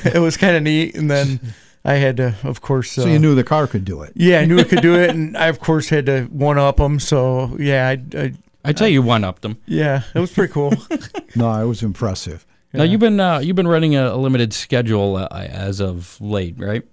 it 0.09 0.19
was 0.19 0.35
kind 0.37 0.57
of 0.57 0.63
neat. 0.63 0.95
And 0.95 1.09
then 1.09 1.39
I 1.85 1.93
had 1.93 2.17
to, 2.17 2.35
of 2.43 2.59
course, 2.61 2.91
so 2.91 3.03
uh, 3.03 3.05
you 3.07 3.19
knew 3.19 3.33
the 3.35 3.43
car 3.45 3.67
could 3.67 3.85
do 3.85 4.01
it. 4.01 4.11
Yeah, 4.15 4.39
I 4.39 4.45
knew 4.45 4.57
it 4.59 4.67
could 4.67 4.81
do 4.81 4.95
it, 4.95 5.09
and 5.15 5.37
I 5.37 5.47
of 5.47 5.59
course 5.61 5.87
had 5.89 6.05
to 6.07 6.23
one 6.25 6.57
up 6.57 6.79
him. 6.79 6.99
So 6.99 7.55
yeah, 7.59 7.87
I, 7.87 8.17
I 8.19 8.33
I 8.65 8.73
tell 8.73 8.87
you, 8.87 9.01
one 9.03 9.23
upped 9.23 9.43
them. 9.43 9.57
yeah, 9.67 10.01
it 10.13 10.19
was 10.19 10.33
pretty 10.33 10.51
cool. 10.51 10.73
No, 11.37 11.51
it 11.61 11.65
was 11.67 11.83
impressive. 11.83 12.45
Now 12.77 12.83
you've 12.83 12.99
been 12.99 13.19
uh, 13.19 13.39
you've 13.39 13.55
been 13.55 13.67
running 13.67 13.95
a, 13.95 14.13
a 14.13 14.17
limited 14.17 14.53
schedule 14.53 15.15
uh, 15.17 15.27
as 15.31 15.79
of 15.79 16.19
late, 16.21 16.55
right? 16.57 16.83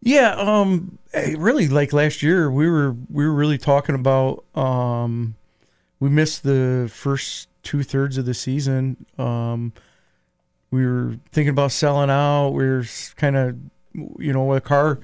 Yeah, 0.00 0.34
um, 0.36 0.98
really, 1.36 1.68
like 1.68 1.92
last 1.92 2.22
year, 2.22 2.50
we 2.50 2.68
were 2.68 2.96
we 3.10 3.24
were 3.24 3.32
really 3.32 3.58
talking 3.58 3.94
about. 3.94 4.44
Um, 4.54 5.36
we 6.00 6.08
missed 6.08 6.42
the 6.42 6.90
first 6.92 7.48
two 7.62 7.84
thirds 7.84 8.18
of 8.18 8.26
the 8.26 8.34
season. 8.34 9.06
Um, 9.18 9.72
we 10.72 10.84
were 10.84 11.18
thinking 11.30 11.50
about 11.50 11.70
selling 11.70 12.10
out. 12.10 12.48
We 12.48 12.64
were 12.64 12.84
kind 13.16 13.36
of, 13.36 13.56
you 14.18 14.32
know, 14.32 14.52
a 14.54 14.60
car, 14.60 14.98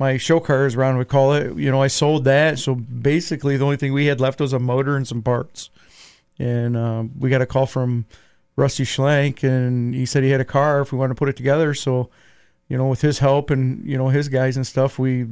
my 0.00 0.16
show 0.16 0.40
car 0.40 0.66
is 0.66 0.74
around 0.74 0.98
we 0.98 1.04
call 1.04 1.34
it. 1.34 1.56
You 1.56 1.70
know, 1.70 1.82
I 1.82 1.86
sold 1.86 2.24
that, 2.24 2.58
so 2.58 2.74
basically 2.74 3.56
the 3.56 3.64
only 3.64 3.76
thing 3.76 3.92
we 3.92 4.06
had 4.06 4.20
left 4.20 4.40
was 4.40 4.52
a 4.52 4.58
motor 4.58 4.96
and 4.96 5.06
some 5.06 5.22
parts. 5.22 5.70
And 6.38 6.76
um, 6.76 7.12
we 7.18 7.28
got 7.28 7.42
a 7.42 7.46
call 7.46 7.66
from 7.66 8.06
Rusty 8.56 8.84
Schlenk, 8.84 9.42
and 9.42 9.94
he 9.94 10.04
said 10.06 10.22
he 10.22 10.30
had 10.30 10.40
a 10.40 10.44
car 10.44 10.80
if 10.80 10.92
we 10.92 10.98
wanted 10.98 11.14
to 11.14 11.18
put 11.18 11.28
it 11.28 11.36
together. 11.36 11.74
So 11.74 12.10
you 12.68 12.78
know, 12.78 12.86
with 12.86 13.00
his 13.00 13.18
help 13.18 13.50
and 13.50 13.84
you 13.84 13.98
know 13.98 14.08
his 14.08 14.28
guys 14.28 14.56
and 14.56 14.66
stuff, 14.66 14.98
we 14.98 15.26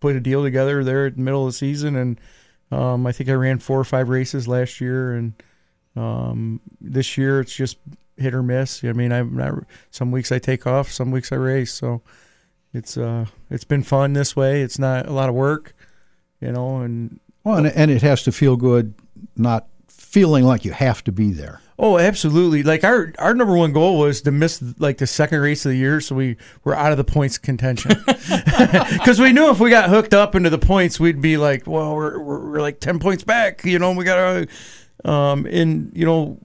put 0.00 0.14
a 0.14 0.20
deal 0.20 0.42
together 0.42 0.84
there 0.84 1.06
at 1.06 1.16
the 1.16 1.22
middle 1.22 1.46
of 1.46 1.52
the 1.52 1.56
season, 1.56 1.96
and 1.96 2.20
um, 2.70 3.06
I 3.06 3.12
think 3.12 3.30
I 3.30 3.34
ran 3.34 3.58
four 3.58 3.80
or 3.80 3.84
five 3.84 4.10
races 4.10 4.46
last 4.46 4.80
year, 4.80 5.14
and 5.14 5.32
um, 5.96 6.60
this 6.80 7.16
year 7.16 7.40
it's 7.40 7.54
just 7.54 7.78
hit 8.18 8.34
or 8.34 8.42
miss. 8.42 8.84
I 8.84 8.92
mean, 8.92 9.10
I'm 9.10 9.34
not. 9.36 9.64
Some 9.90 10.12
weeks 10.12 10.30
I 10.30 10.38
take 10.38 10.66
off, 10.66 10.92
some 10.92 11.10
weeks 11.10 11.32
I 11.32 11.36
race, 11.36 11.72
so 11.72 12.02
it's 12.74 12.96
uh 12.96 13.26
it's 13.50 13.64
been 13.64 13.82
fun 13.82 14.12
this 14.12 14.36
way. 14.36 14.60
It's 14.62 14.78
not 14.78 15.06
a 15.06 15.12
lot 15.12 15.30
of 15.30 15.34
work, 15.34 15.74
you 16.40 16.52
know, 16.52 16.78
and 16.78 17.20
Well, 17.42 17.56
and, 17.56 17.66
and 17.68 17.90
it 17.90 18.02
has 18.02 18.22
to 18.24 18.32
feel 18.32 18.56
good, 18.56 18.92
not 19.34 19.66
feeling 20.12 20.44
like 20.44 20.62
you 20.66 20.72
have 20.72 21.02
to 21.04 21.10
be 21.10 21.32
there. 21.32 21.60
Oh, 21.78 21.98
absolutely! 21.98 22.62
Like 22.62 22.84
our 22.84 23.12
our 23.18 23.34
number 23.34 23.56
one 23.56 23.72
goal 23.72 23.98
was 23.98 24.20
to 24.22 24.30
miss 24.30 24.62
like 24.78 24.98
the 24.98 25.06
second 25.06 25.40
race 25.40 25.64
of 25.64 25.70
the 25.70 25.76
year, 25.76 26.00
so 26.00 26.14
we 26.14 26.36
were 26.64 26.76
out 26.76 26.92
of 26.92 26.98
the 26.98 27.04
points 27.04 27.38
contention. 27.38 27.92
Because 28.92 29.18
we 29.18 29.32
knew 29.32 29.50
if 29.50 29.58
we 29.58 29.70
got 29.70 29.88
hooked 29.90 30.14
up 30.14 30.34
into 30.34 30.50
the 30.50 30.58
points, 30.58 31.00
we'd 31.00 31.20
be 31.20 31.36
like, 31.36 31.66
well, 31.66 31.96
we're 31.96 32.18
we're, 32.18 32.50
we're 32.50 32.60
like 32.60 32.78
ten 32.78 32.98
points 32.98 33.24
back. 33.24 33.64
You 33.64 33.78
know, 33.78 33.92
we 33.92 34.04
got 34.04 34.46
to, 35.04 35.10
um, 35.10 35.46
and 35.46 35.90
you 35.94 36.04
know, 36.04 36.38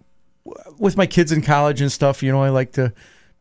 with 0.79 0.97
my 0.97 1.05
kids 1.05 1.31
in 1.31 1.41
college 1.41 1.81
and 1.81 1.91
stuff, 1.91 2.23
you 2.23 2.31
know, 2.31 2.41
I 2.41 2.49
like 2.49 2.71
to 2.73 2.93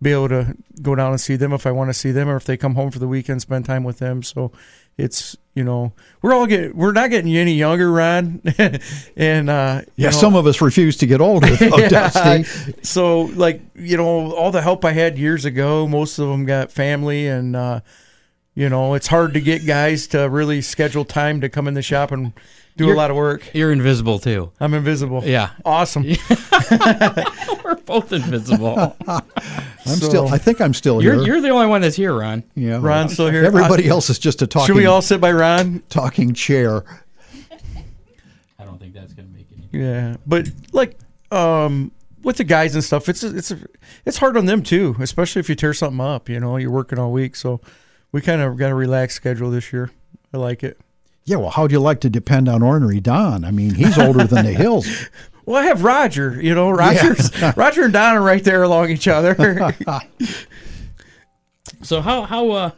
be 0.02 0.12
able 0.12 0.28
to 0.28 0.56
go 0.82 0.94
down 0.94 1.10
and 1.12 1.20
see 1.20 1.36
them 1.36 1.52
if 1.52 1.66
I 1.66 1.70
want 1.72 1.88
to 1.90 1.94
see 1.94 2.12
them, 2.12 2.28
or 2.28 2.36
if 2.36 2.44
they 2.44 2.56
come 2.56 2.74
home 2.74 2.90
for 2.90 2.98
the 2.98 3.08
weekend, 3.08 3.40
spend 3.42 3.64
time 3.64 3.82
with 3.84 3.98
them. 3.98 4.22
So 4.22 4.52
it's 4.98 5.36
you 5.54 5.64
know, 5.64 5.92
we're 6.20 6.34
all 6.34 6.46
getting 6.46 6.76
we're 6.76 6.92
not 6.92 7.08
getting 7.10 7.34
any 7.34 7.54
younger, 7.54 7.90
Ron, 7.90 8.42
and 9.16 9.48
uh, 9.50 9.80
you 9.96 10.04
Yeah, 10.04 10.10
know, 10.10 10.16
some 10.16 10.36
of 10.36 10.46
us 10.46 10.60
refuse 10.60 10.96
to 10.98 11.06
get 11.06 11.20
older, 11.20 11.48
Yeah. 11.60 12.42
So, 12.82 13.22
like, 13.22 13.62
you 13.74 13.96
know, 13.96 14.32
all 14.32 14.50
the 14.50 14.60
help 14.62 14.84
I 14.84 14.92
had 14.92 15.18
years 15.18 15.44
ago, 15.44 15.86
most 15.86 16.18
of 16.18 16.28
them 16.28 16.44
got 16.44 16.70
family, 16.70 17.26
and, 17.26 17.56
uh, 17.56 17.80
you 18.54 18.68
know, 18.68 18.94
it's 18.94 19.06
hard 19.06 19.34
to 19.34 19.40
get 19.40 19.66
guys 19.66 20.06
to 20.08 20.28
really 20.28 20.60
schedule 20.60 21.04
time 21.04 21.40
to 21.40 21.48
come 21.48 21.66
in 21.68 21.74
the 21.74 21.82
shop 21.82 22.12
and 22.12 22.32
do 22.76 22.84
You're- 22.84 22.94
a 22.94 22.96
lot 22.96 23.10
of 23.10 23.16
work. 23.16 23.48
You're 23.54 23.72
invisible 23.72 24.18
too. 24.18 24.52
I'm 24.60 24.74
invisible. 24.74 25.22
Yeah. 25.24 25.50
Awesome. 25.64 26.02
We're 27.64 27.74
both 27.86 28.12
invisible. 28.12 28.96
I'm 29.08 29.22
So- 29.86 30.08
still. 30.08 30.28
I 30.28 30.38
think 30.38 30.60
I'm 30.60 30.74
still 30.74 31.02
you're 31.02 31.14
here. 31.14 31.24
you're 31.24 31.40
the 31.40 31.48
only 31.50 31.66
one 31.66 31.80
that's 31.80 31.96
here, 31.96 32.12
Ron. 32.18 32.42
yeah. 32.54 32.78
Ron's 32.80 33.14
still 33.14 33.30
here. 33.30 33.44
Everybody 33.44 33.88
Uh, 33.88 33.94
else 33.94 34.10
is 34.10 34.18
just 34.18 34.42
a 34.42 34.46
talking. 34.46 34.66
Should 34.66 34.76
we 34.76 34.86
all 34.86 35.02
sit 35.02 35.20
by 35.20 35.32
Ron? 35.32 35.82
talking 35.88 36.34
chair? 36.34 36.84
I 38.58 38.64
don't 38.64 38.78
think 38.78 38.94
that's 38.94 39.12
gonna 39.12 39.28
make 39.28 39.46
any. 39.56 39.68
Yeah, 39.82 40.16
but 40.26 40.48
like 40.72 40.98
um, 41.30 41.92
with 42.22 42.36
the 42.36 42.44
guys 42.44 42.74
and 42.74 42.82
stuff, 42.84 43.08
it's 43.08 43.22
it's 43.22 43.52
it's 44.04 44.18
hard 44.18 44.36
on 44.36 44.46
them 44.46 44.62
too, 44.62 44.96
especially 45.00 45.40
if 45.40 45.48
you 45.48 45.54
tear 45.54 45.72
something 45.74 46.00
up. 46.00 46.28
You 46.28 46.40
know, 46.40 46.56
you're 46.56 46.70
working 46.70 46.98
all 46.98 47.12
week, 47.12 47.36
so 47.36 47.60
we 48.12 48.20
kind 48.20 48.40
of 48.42 48.56
got 48.56 48.70
a 48.70 48.74
relaxed 48.74 49.16
schedule 49.16 49.50
this 49.50 49.72
year. 49.72 49.90
I 50.34 50.38
like 50.38 50.62
it. 50.64 50.78
Yeah. 51.26 51.36
Well, 51.36 51.50
how'd 51.50 51.70
you 51.72 51.80
like 51.80 52.00
to 52.00 52.08
depend 52.10 52.48
on 52.48 52.62
ornery 52.62 53.00
Don? 53.00 53.44
I 53.44 53.50
mean, 53.50 53.74
he's 53.74 53.98
older 53.98 54.24
than 54.24 54.46
the 54.46 54.52
hills. 54.54 54.86
Well, 55.44 55.62
I 55.62 55.66
have 55.66 55.84
Roger. 55.84 56.40
You 56.42 56.54
know, 56.54 56.70
Roger's 56.70 57.30
Roger 57.56 57.84
and 57.84 57.92
Don 57.92 58.16
are 58.16 58.22
right 58.22 58.42
there 58.42 58.62
along 58.62 58.90
each 58.90 59.06
other. 59.08 59.34
So 61.82 62.00
how 62.00 62.22
how 62.22 62.50
uh 62.50 62.70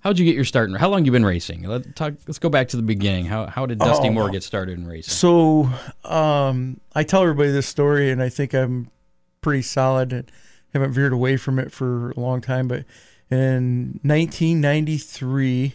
how'd 0.00 0.18
you 0.18 0.24
get 0.24 0.34
your 0.34 0.44
start? 0.44 0.70
in- 0.70 0.76
How 0.76 0.88
long 0.88 1.04
you 1.04 1.12
been 1.12 1.24
racing? 1.26 1.64
Let's 1.64 1.86
talk. 1.94 2.14
Let's 2.26 2.38
go 2.38 2.48
back 2.48 2.68
to 2.68 2.76
the 2.76 2.82
beginning. 2.82 3.26
How 3.26 3.46
how 3.46 3.66
did 3.66 3.78
Dusty 3.78 4.08
Oh. 4.08 4.12
Moore 4.12 4.30
get 4.30 4.42
started 4.42 4.78
in 4.78 4.86
racing? 4.86 5.12
so 5.12 5.68
um, 6.04 6.80
I 6.94 7.02
tell 7.02 7.22
everybody 7.22 7.50
this 7.50 7.66
story, 7.66 8.10
and 8.10 8.22
I 8.22 8.28
think 8.28 8.54
I'm 8.54 8.90
pretty 9.40 9.62
solid. 9.62 10.12
and 10.12 10.30
haven't 10.72 10.92
veered 10.92 11.12
away 11.12 11.36
from 11.36 11.58
it 11.58 11.72
for 11.72 12.10
a 12.12 12.20
long 12.20 12.40
time, 12.40 12.68
but 12.68 12.84
in 13.30 14.00
1993, 14.02 15.74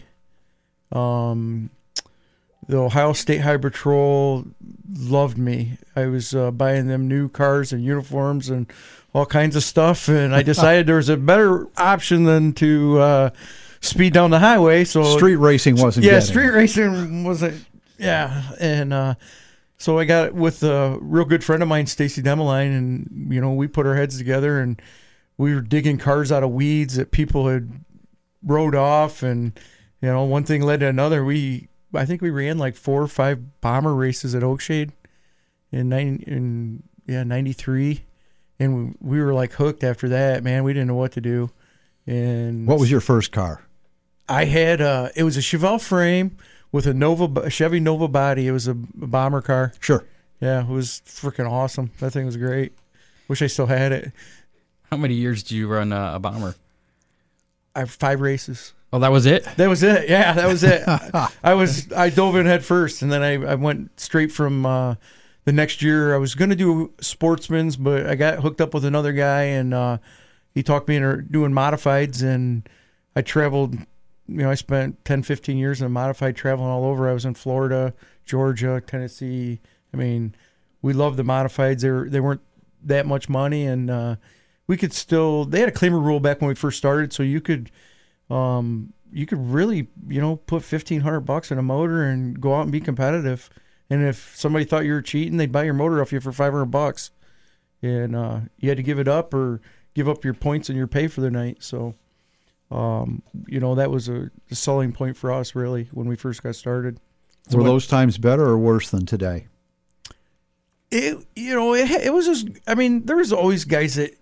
um, 0.92 1.70
the 2.68 2.78
Ohio 2.78 3.12
State 3.12 3.40
High 3.40 3.56
Patrol 3.56 4.44
loved 4.88 5.38
me. 5.38 5.78
I 5.96 6.06
was 6.06 6.34
uh, 6.34 6.50
buying 6.50 6.86
them 6.88 7.08
new 7.08 7.28
cars 7.28 7.72
and 7.72 7.84
uniforms 7.84 8.48
and 8.48 8.70
all 9.12 9.26
kinds 9.26 9.56
of 9.56 9.62
stuff, 9.62 10.08
and 10.08 10.34
I 10.34 10.42
decided 10.44 10.86
there 10.86 10.96
was 10.96 11.08
a 11.08 11.16
better 11.16 11.66
option 11.76 12.24
than 12.24 12.52
to 12.54 12.98
uh, 12.98 13.30
speed 13.80 14.12
down 14.12 14.30
the 14.30 14.38
highway. 14.38 14.84
So 14.84 15.16
Street 15.16 15.36
racing 15.36 15.76
wasn't. 15.76 16.06
yeah, 16.06 16.20
street 16.20 16.48
it. 16.48 16.52
racing 16.52 17.24
wasn't. 17.24 17.64
Yeah, 17.98 18.42
and 18.60 18.92
uh, 18.92 19.14
so 19.78 19.98
I 19.98 20.04
got 20.04 20.34
with 20.34 20.62
a 20.62 20.98
real 21.00 21.24
good 21.24 21.42
friend 21.42 21.62
of 21.62 21.68
mine, 21.68 21.86
Stacy 21.86 22.22
Demeline, 22.22 22.76
and 22.76 23.32
you 23.32 23.40
know 23.40 23.52
we 23.52 23.66
put 23.66 23.86
our 23.86 23.96
heads 23.96 24.16
together 24.16 24.60
and 24.60 24.80
we 25.36 25.54
were 25.54 25.62
digging 25.62 25.96
cars 25.96 26.30
out 26.30 26.42
of 26.42 26.50
weeds 26.50 26.96
that 26.96 27.12
people 27.12 27.48
had 27.48 27.70
rode 28.44 28.74
off, 28.74 29.22
and 29.22 29.58
you 30.02 30.08
know 30.08 30.24
one 30.24 30.44
thing 30.44 30.62
led 30.62 30.80
to 30.80 30.86
another. 30.86 31.24
We 31.24 31.69
I 31.94 32.04
think 32.04 32.22
we 32.22 32.30
ran 32.30 32.58
like 32.58 32.76
four 32.76 33.02
or 33.02 33.08
five 33.08 33.60
bomber 33.60 33.94
races 33.94 34.34
at 34.34 34.42
Oakshade 34.42 34.90
in 35.72 35.88
nine 35.88 36.22
in 36.26 36.82
yeah 37.06 37.22
ninety 37.24 37.52
three, 37.52 38.04
and 38.58 38.94
we, 39.00 39.16
we 39.18 39.22
were 39.22 39.34
like 39.34 39.52
hooked 39.52 39.82
after 39.84 40.08
that. 40.08 40.44
Man, 40.44 40.64
we 40.64 40.72
didn't 40.72 40.88
know 40.88 40.94
what 40.94 41.12
to 41.12 41.20
do. 41.20 41.50
And 42.06 42.66
What 42.66 42.78
was 42.80 42.90
your 42.90 43.00
first 43.00 43.32
car? 43.32 43.62
I 44.28 44.44
had 44.44 44.80
uh 44.80 45.08
it 45.16 45.24
was 45.24 45.36
a 45.36 45.40
Chevelle 45.40 45.80
frame 45.80 46.36
with 46.72 46.86
a 46.86 46.94
Nova 46.94 47.40
a 47.40 47.50
Chevy 47.50 47.80
Nova 47.80 48.08
body. 48.08 48.46
It 48.46 48.52
was 48.52 48.68
a, 48.68 48.72
a 48.72 49.06
bomber 49.06 49.42
car. 49.42 49.72
Sure. 49.80 50.04
Yeah, 50.40 50.62
it 50.62 50.68
was 50.68 51.02
freaking 51.04 51.50
awesome. 51.50 51.90
That 51.98 52.12
thing 52.12 52.26
was 52.26 52.36
great. 52.36 52.72
Wish 53.28 53.42
I 53.42 53.46
still 53.46 53.66
had 53.66 53.92
it. 53.92 54.12
How 54.90 54.96
many 54.96 55.14
years 55.14 55.42
did 55.42 55.52
you 55.52 55.68
run 55.68 55.92
uh, 55.92 56.14
a 56.14 56.18
bomber? 56.18 56.54
I 57.74 57.80
have 57.80 57.90
five 57.90 58.20
races. 58.20 58.72
Oh, 58.92 58.98
that 58.98 59.12
was 59.12 59.24
it. 59.26 59.44
That 59.56 59.68
was 59.68 59.82
it. 59.82 60.08
Yeah, 60.08 60.32
that 60.32 60.48
was 60.48 60.64
it. 60.64 60.82
I 61.44 61.54
was 61.54 61.92
I 61.92 62.10
dove 62.10 62.34
in 62.36 62.46
head 62.46 62.64
first, 62.64 63.02
and 63.02 63.12
then 63.12 63.22
I, 63.22 63.52
I 63.52 63.54
went 63.54 63.98
straight 64.00 64.32
from 64.32 64.66
uh, 64.66 64.96
the 65.44 65.52
next 65.52 65.80
year. 65.80 66.14
I 66.14 66.18
was 66.18 66.34
gonna 66.34 66.56
do 66.56 66.92
sportsman's, 67.00 67.76
but 67.76 68.06
I 68.06 68.16
got 68.16 68.40
hooked 68.40 68.60
up 68.60 68.74
with 68.74 68.84
another 68.84 69.12
guy, 69.12 69.42
and 69.42 69.72
uh, 69.72 69.98
he 70.54 70.62
talked 70.64 70.88
me 70.88 70.96
into 70.96 71.22
doing 71.22 71.52
modifieds, 71.52 72.22
and 72.22 72.68
I 73.14 73.22
traveled. 73.22 73.74
You 74.26 74.42
know, 74.42 74.50
I 74.50 74.54
spent 74.54 75.04
10, 75.04 75.24
15 75.24 75.56
years 75.56 75.80
in 75.80 75.86
a 75.86 75.90
modified 75.90 76.36
traveling 76.36 76.68
all 76.68 76.84
over. 76.84 77.08
I 77.08 77.12
was 77.12 77.24
in 77.24 77.34
Florida, 77.34 77.94
Georgia, 78.24 78.80
Tennessee. 78.86 79.60
I 79.92 79.96
mean, 79.96 80.36
we 80.82 80.92
loved 80.92 81.16
the 81.16 81.24
modifieds. 81.24 81.80
They 81.80 81.90
were, 81.90 82.08
they 82.08 82.20
weren't 82.20 82.42
that 82.84 83.06
much 83.06 83.28
money, 83.28 83.66
and 83.66 83.90
uh, 83.90 84.16
we 84.66 84.76
could 84.76 84.92
still. 84.92 85.44
They 85.44 85.60
had 85.60 85.68
a 85.68 85.72
claimer 85.72 86.02
rule 86.02 86.20
back 86.20 86.40
when 86.40 86.48
we 86.48 86.54
first 86.54 86.78
started, 86.78 87.12
so 87.12 87.22
you 87.22 87.40
could 87.40 87.70
um, 88.30 88.92
you 89.12 89.26
could 89.26 89.38
really, 89.38 89.88
you 90.08 90.20
know, 90.20 90.36
put 90.36 90.62
fifteen 90.62 91.00
hundred 91.00 91.20
bucks 91.20 91.50
in 91.50 91.58
a 91.58 91.62
motor 91.62 92.02
and 92.04 92.40
go 92.40 92.54
out 92.54 92.62
and 92.62 92.72
be 92.72 92.80
competitive. 92.80 93.50
And 93.88 94.04
if 94.04 94.36
somebody 94.36 94.64
thought 94.64 94.84
you 94.84 94.92
were 94.92 95.02
cheating, 95.02 95.36
they'd 95.36 95.50
buy 95.50 95.64
your 95.64 95.74
motor 95.74 96.00
off 96.00 96.12
you 96.12 96.20
for 96.20 96.32
five 96.32 96.52
hundred 96.52 96.66
bucks, 96.66 97.10
and 97.82 98.14
uh, 98.14 98.40
you 98.58 98.68
had 98.68 98.76
to 98.78 98.82
give 98.82 98.98
it 98.98 99.08
up 99.08 99.34
or 99.34 99.60
give 99.94 100.08
up 100.08 100.24
your 100.24 100.34
points 100.34 100.68
and 100.68 100.78
your 100.78 100.86
pay 100.86 101.08
for 101.08 101.20
the 101.20 101.30
night. 101.30 101.58
So, 101.60 101.94
um, 102.70 103.22
you 103.48 103.58
know, 103.58 103.74
that 103.74 103.90
was 103.90 104.08
a, 104.08 104.30
selling 104.52 104.92
point 104.92 105.16
for 105.16 105.32
us 105.32 105.54
really 105.54 105.88
when 105.92 106.06
we 106.06 106.16
first 106.16 106.42
got 106.42 106.54
started. 106.54 107.00
Were 107.52 107.64
those 107.64 107.88
times 107.88 108.16
better 108.16 108.44
or 108.44 108.56
worse 108.58 108.90
than 108.90 109.06
today? 109.06 109.46
it 110.90 111.18
you 111.36 111.54
know 111.54 111.74
it, 111.74 111.90
it 111.90 112.12
was 112.12 112.26
just 112.26 112.48
i 112.66 112.74
mean 112.74 113.06
there 113.06 113.16
was 113.16 113.32
always 113.32 113.64
guys 113.64 113.94
that 113.94 114.16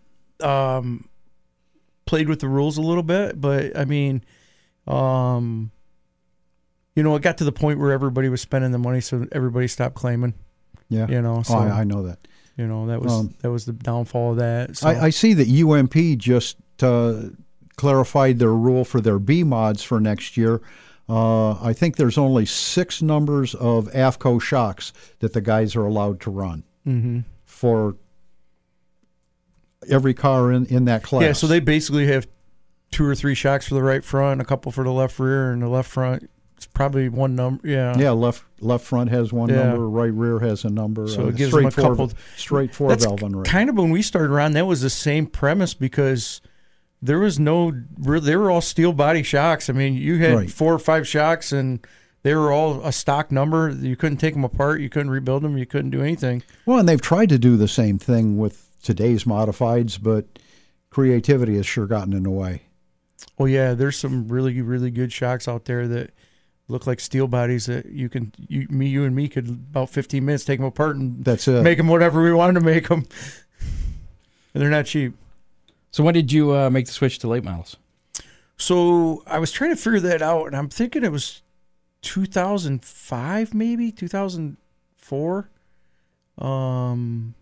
um 0.46 1.07
played 2.08 2.28
with 2.28 2.40
the 2.40 2.48
rules 2.48 2.78
a 2.78 2.80
little 2.80 3.02
bit 3.02 3.38
but 3.40 3.76
i 3.76 3.84
mean 3.84 4.24
um 4.86 5.70
you 6.96 7.02
know 7.02 7.14
it 7.14 7.22
got 7.22 7.38
to 7.38 7.44
the 7.44 7.52
point 7.52 7.78
where 7.78 7.92
everybody 7.92 8.28
was 8.28 8.40
spending 8.40 8.72
the 8.72 8.78
money 8.78 9.00
so 9.00 9.26
everybody 9.32 9.68
stopped 9.68 9.94
claiming 9.94 10.32
Yeah. 10.88 11.06
you 11.08 11.20
know 11.20 11.42
so 11.42 11.54
oh, 11.54 11.58
I, 11.58 11.80
I 11.80 11.84
know 11.84 12.02
that. 12.04 12.26
you 12.56 12.66
know 12.66 12.86
that 12.86 13.00
was 13.02 13.12
Um, 13.12 13.34
that 13.42 13.50
was 13.50 13.66
the 13.66 13.72
downfall 13.74 14.32
of 14.32 14.36
that 14.38 14.76
so 14.76 14.88
I, 14.88 15.04
I 15.06 15.10
see 15.10 15.34
that 15.34 15.48
UMP 15.48 16.18
just 16.18 16.56
uh, 16.82 17.24
clarified 17.76 18.38
their 18.38 18.52
rule 18.54 18.84
for 18.84 19.00
their 19.00 19.18
B 19.18 19.42
mods 19.44 19.82
for 19.82 20.00
next 20.00 20.36
year. 20.36 20.60
Uh, 21.08 21.52
I 21.62 21.72
think 21.72 21.96
there's 21.96 22.18
only 22.18 22.46
six 22.46 23.00
numbers 23.02 23.54
of 23.54 23.88
AFCO 23.92 24.40
shocks 24.40 24.92
that 25.20 25.32
the 25.32 25.40
guys 25.40 25.74
are 25.76 25.84
allowed 25.86 26.20
to 26.20 26.30
run 26.30 26.62
Mhm. 26.86 27.24
for 27.44 27.96
every 29.88 30.14
car 30.14 30.50
in, 30.52 30.66
in 30.66 30.84
that 30.86 31.02
class. 31.02 31.22
yeah 31.22 31.32
so 31.32 31.46
they 31.46 31.60
basically 31.60 32.06
have 32.06 32.26
two 32.90 33.04
or 33.04 33.14
three 33.14 33.34
shocks 33.34 33.68
for 33.68 33.74
the 33.74 33.82
right 33.82 34.04
front 34.04 34.40
a 34.40 34.44
couple 34.44 34.72
for 34.72 34.82
the 34.84 34.90
left 34.90 35.18
rear 35.18 35.52
and 35.52 35.62
the 35.62 35.68
left 35.68 35.88
front 35.90 36.28
it's 36.56 36.66
probably 36.66 37.08
one 37.08 37.36
number 37.36 37.66
yeah 37.68 37.96
yeah 37.96 38.10
left 38.10 38.42
left 38.60 38.84
front 38.84 39.10
has 39.10 39.32
one 39.32 39.48
Yeah. 39.48 39.64
number, 39.68 39.88
right 39.88 40.12
rear 40.12 40.40
has 40.40 40.64
a 40.64 40.68
number. 40.70 41.06
So 41.06 41.24
uh, 41.24 41.28
it 41.28 41.36
gives 41.36 41.52
them 41.52 41.66
a 41.66 41.70
couple- 41.70 42.10
straight 42.36 42.74
four 42.74 42.92
valve 42.96 43.44
kind 43.44 43.70
of 43.70 43.76
when 43.76 43.90
we 43.90 44.02
started 44.02 44.32
around. 44.32 44.54
That 44.54 44.66
was 44.66 44.80
the 44.80 44.90
same 44.90 45.26
premise 45.28 45.74
because 45.74 46.40
there 47.00 47.20
was 47.20 47.38
no. 47.38 47.70
They 47.96 48.34
were 48.34 48.50
all 48.50 48.60
steel 48.60 48.92
body 48.92 49.22
shocks. 49.22 49.70
I 49.70 49.72
mean, 49.72 49.94
you 49.94 50.16
had 50.18 50.34
Right. 50.34 50.50
four 50.50 50.74
or 50.74 50.80
five 50.80 51.06
shocks, 51.06 51.52
and 51.52 51.78
they 52.24 52.34
were 52.34 52.50
all 52.50 52.84
a 52.84 52.90
stock 52.90 53.30
number. 53.30 53.70
You 53.70 53.94
couldn't 53.94 54.18
take 54.18 54.34
them 54.34 54.42
apart. 54.42 54.80
You 54.80 54.88
couldn't 54.88 55.10
rebuild 55.10 55.44
them. 55.44 55.56
You 55.56 55.66
couldn't 55.66 55.90
do 55.90 56.02
anything. 56.02 56.42
Well, 56.66 56.78
and 56.80 56.88
they've 56.88 57.00
tried 57.00 57.28
to 57.28 57.38
do 57.38 57.56
the 57.56 57.68
same 57.68 57.98
thing 58.00 58.36
with 58.36 58.67
today's 58.82 59.24
modifieds, 59.24 60.00
but 60.02 60.26
creativity 60.90 61.56
has 61.56 61.66
sure 61.66 61.86
gotten 61.86 62.12
in 62.12 62.22
the 62.22 62.30
way. 62.30 62.62
Well, 63.36 63.48
yeah, 63.48 63.74
there's 63.74 63.96
some 63.96 64.28
really, 64.28 64.60
really 64.60 64.90
good 64.90 65.12
shocks 65.12 65.48
out 65.48 65.64
there 65.64 65.86
that 65.88 66.10
look 66.68 66.86
like 66.86 67.00
steel 67.00 67.26
bodies 67.28 67.66
that 67.66 67.86
you 67.86 68.08
can, 68.08 68.32
you, 68.48 68.66
me, 68.68 68.88
you, 68.88 69.04
and 69.04 69.14
me 69.16 69.28
could 69.28 69.48
about 69.48 69.90
15 69.90 70.24
minutes 70.24 70.44
take 70.44 70.58
them 70.58 70.66
apart 70.66 70.96
and 70.96 71.24
That's 71.24 71.48
it. 71.48 71.62
make 71.62 71.78
them 71.78 71.88
whatever 71.88 72.22
we 72.22 72.32
wanted 72.32 72.60
to 72.60 72.64
make 72.64 72.88
them. 72.88 73.06
and 74.54 74.62
they're 74.62 74.70
not 74.70 74.86
cheap. 74.86 75.14
So 75.90 76.04
when 76.04 76.14
did 76.14 76.30
you 76.32 76.54
uh, 76.54 76.70
make 76.70 76.86
the 76.86 76.92
switch 76.92 77.18
to 77.20 77.28
late 77.28 77.44
models? 77.44 77.76
So 78.56 79.22
I 79.26 79.38
was 79.38 79.52
trying 79.52 79.70
to 79.70 79.76
figure 79.76 80.00
that 80.00 80.20
out, 80.20 80.46
and 80.48 80.56
I'm 80.56 80.68
thinking 80.68 81.04
it 81.04 81.12
was 81.12 81.42
2005, 82.02 83.54
maybe 83.54 83.92
2004. 83.92 85.50
Um, 86.38 87.34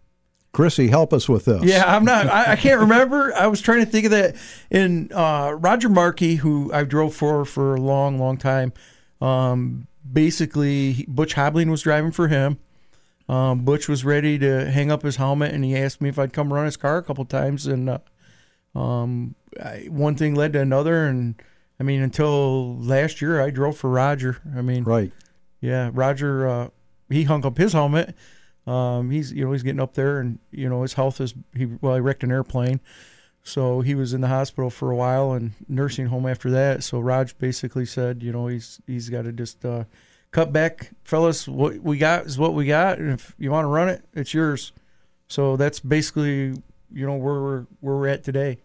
Chrissy, 0.57 0.88
help 0.88 1.12
us 1.12 1.28
with 1.28 1.44
this. 1.44 1.62
yeah, 1.64 1.84
I'm 1.86 2.04
not. 2.04 2.26
I, 2.28 2.52
I 2.52 2.57
can't 2.57 2.80
remember. 2.80 3.32
I 3.34 3.46
was 3.46 3.61
trying 3.61 3.84
to 3.84 3.90
think 3.90 4.07
of 4.07 4.11
that. 4.12 4.36
And 4.70 5.12
uh, 5.12 5.54
Roger 5.59 5.90
Markey, 5.90 6.36
who 6.36 6.72
I 6.72 6.84
drove 6.84 7.14
for 7.14 7.44
for 7.44 7.74
a 7.74 7.80
long, 7.80 8.18
long 8.18 8.38
time, 8.38 8.72
um, 9.20 9.86
basically 10.11 11.04
Butch 11.09 11.34
Hobling 11.34 11.70
was 11.70 11.82
driving 11.82 12.11
for 12.11 12.28
him. 12.28 12.59
Um, 13.28 13.64
Butch 13.64 13.86
was 13.88 14.04
ready 14.04 14.38
to 14.38 14.70
hang 14.70 14.90
up 14.90 15.02
his 15.02 15.16
helmet, 15.16 15.52
and 15.52 15.62
he 15.64 15.76
asked 15.76 16.00
me 16.00 16.09
if 16.09 16.18
I'd 16.18 16.32
come 16.32 16.52
run 16.52 16.64
his 16.64 16.76
car 16.78 16.96
a 16.96 17.02
couple 17.02 17.24
times. 17.26 17.66
And 17.66 17.90
uh, 17.90 17.98
um, 18.74 19.34
I, 19.62 19.86
one 19.90 20.14
thing 20.14 20.34
led 20.34 20.52
to 20.54 20.61
another, 20.61 21.04
and 21.07 21.34
I 21.78 21.82
mean, 21.82 22.00
until 22.00 22.78
last 22.78 23.20
year, 23.20 23.42
I 23.42 23.50
drove 23.50 23.76
for 23.76 23.90
Roger. 23.90 24.38
I 24.57 24.62
mean, 24.62 24.84
Right. 24.84 25.12
yeah, 25.61 25.90
Roger. 25.92 26.48
Uh, 26.48 26.68
he 27.11 27.24
hung 27.24 27.44
up 27.44 27.59
his 27.59 27.72
helmet. 27.72 28.14
Um, 28.67 29.11
he's 29.11 29.33
you 29.33 29.45
know 29.45 29.53
he's 29.53 29.62
getting 29.62 29.81
up 29.81 29.95
there, 29.95 30.19
and 30.19 30.39
you 30.51 30.69
know 30.69 30.83
his 30.83 30.95
health 30.95 31.21
is 31.21 31.35
he 31.55 31.67
well 31.81 31.95
he 31.95 32.01
wrecked 32.01 32.25
an 32.25 32.33
airplane, 32.33 32.81
so 33.43 33.81
he 33.81 33.95
was 33.95 34.12
in 34.12 34.21
the 34.21 34.29
hospital 34.29 34.71
for 34.71 34.91
a 34.91 34.97
while 34.97 35.33
and 35.33 35.53
nursing 35.69 36.07
home 36.07 36.27
after 36.27 36.51
that. 36.51 36.83
So 36.83 36.99
Raj 36.99 37.37
basically 37.39 37.87
said 37.87 38.23
you 38.23 38.33
know 38.33 38.49
he's 38.49 38.81
he's 38.87 39.09
got 39.09 39.23
to 39.23 39.33
just 39.33 39.64
uh, 39.64 39.85
cut 40.31 40.53
back, 40.53 40.91
fellas. 41.05 41.47
What 41.47 41.81
we 41.81 41.99
got 41.99 42.27
is 42.27 42.39
what 42.39 42.55
we 42.55 42.67
got, 42.67 42.99
and 42.99 43.12
if 43.12 43.35
you 43.39 43.51
want 43.51 43.64
to 43.64 43.69
run 43.69 43.89
it, 43.89 44.05
it's 44.14 44.35
yours. 44.35 44.73
So 45.29 45.57
that's 45.57 45.81
basically 45.81 46.55
you 46.93 47.07
know 47.07 47.14
where 47.17 47.41
we're 47.41 47.67
where 47.81 47.97
we're 47.97 48.09
at 48.09 48.25
today. 48.25 48.59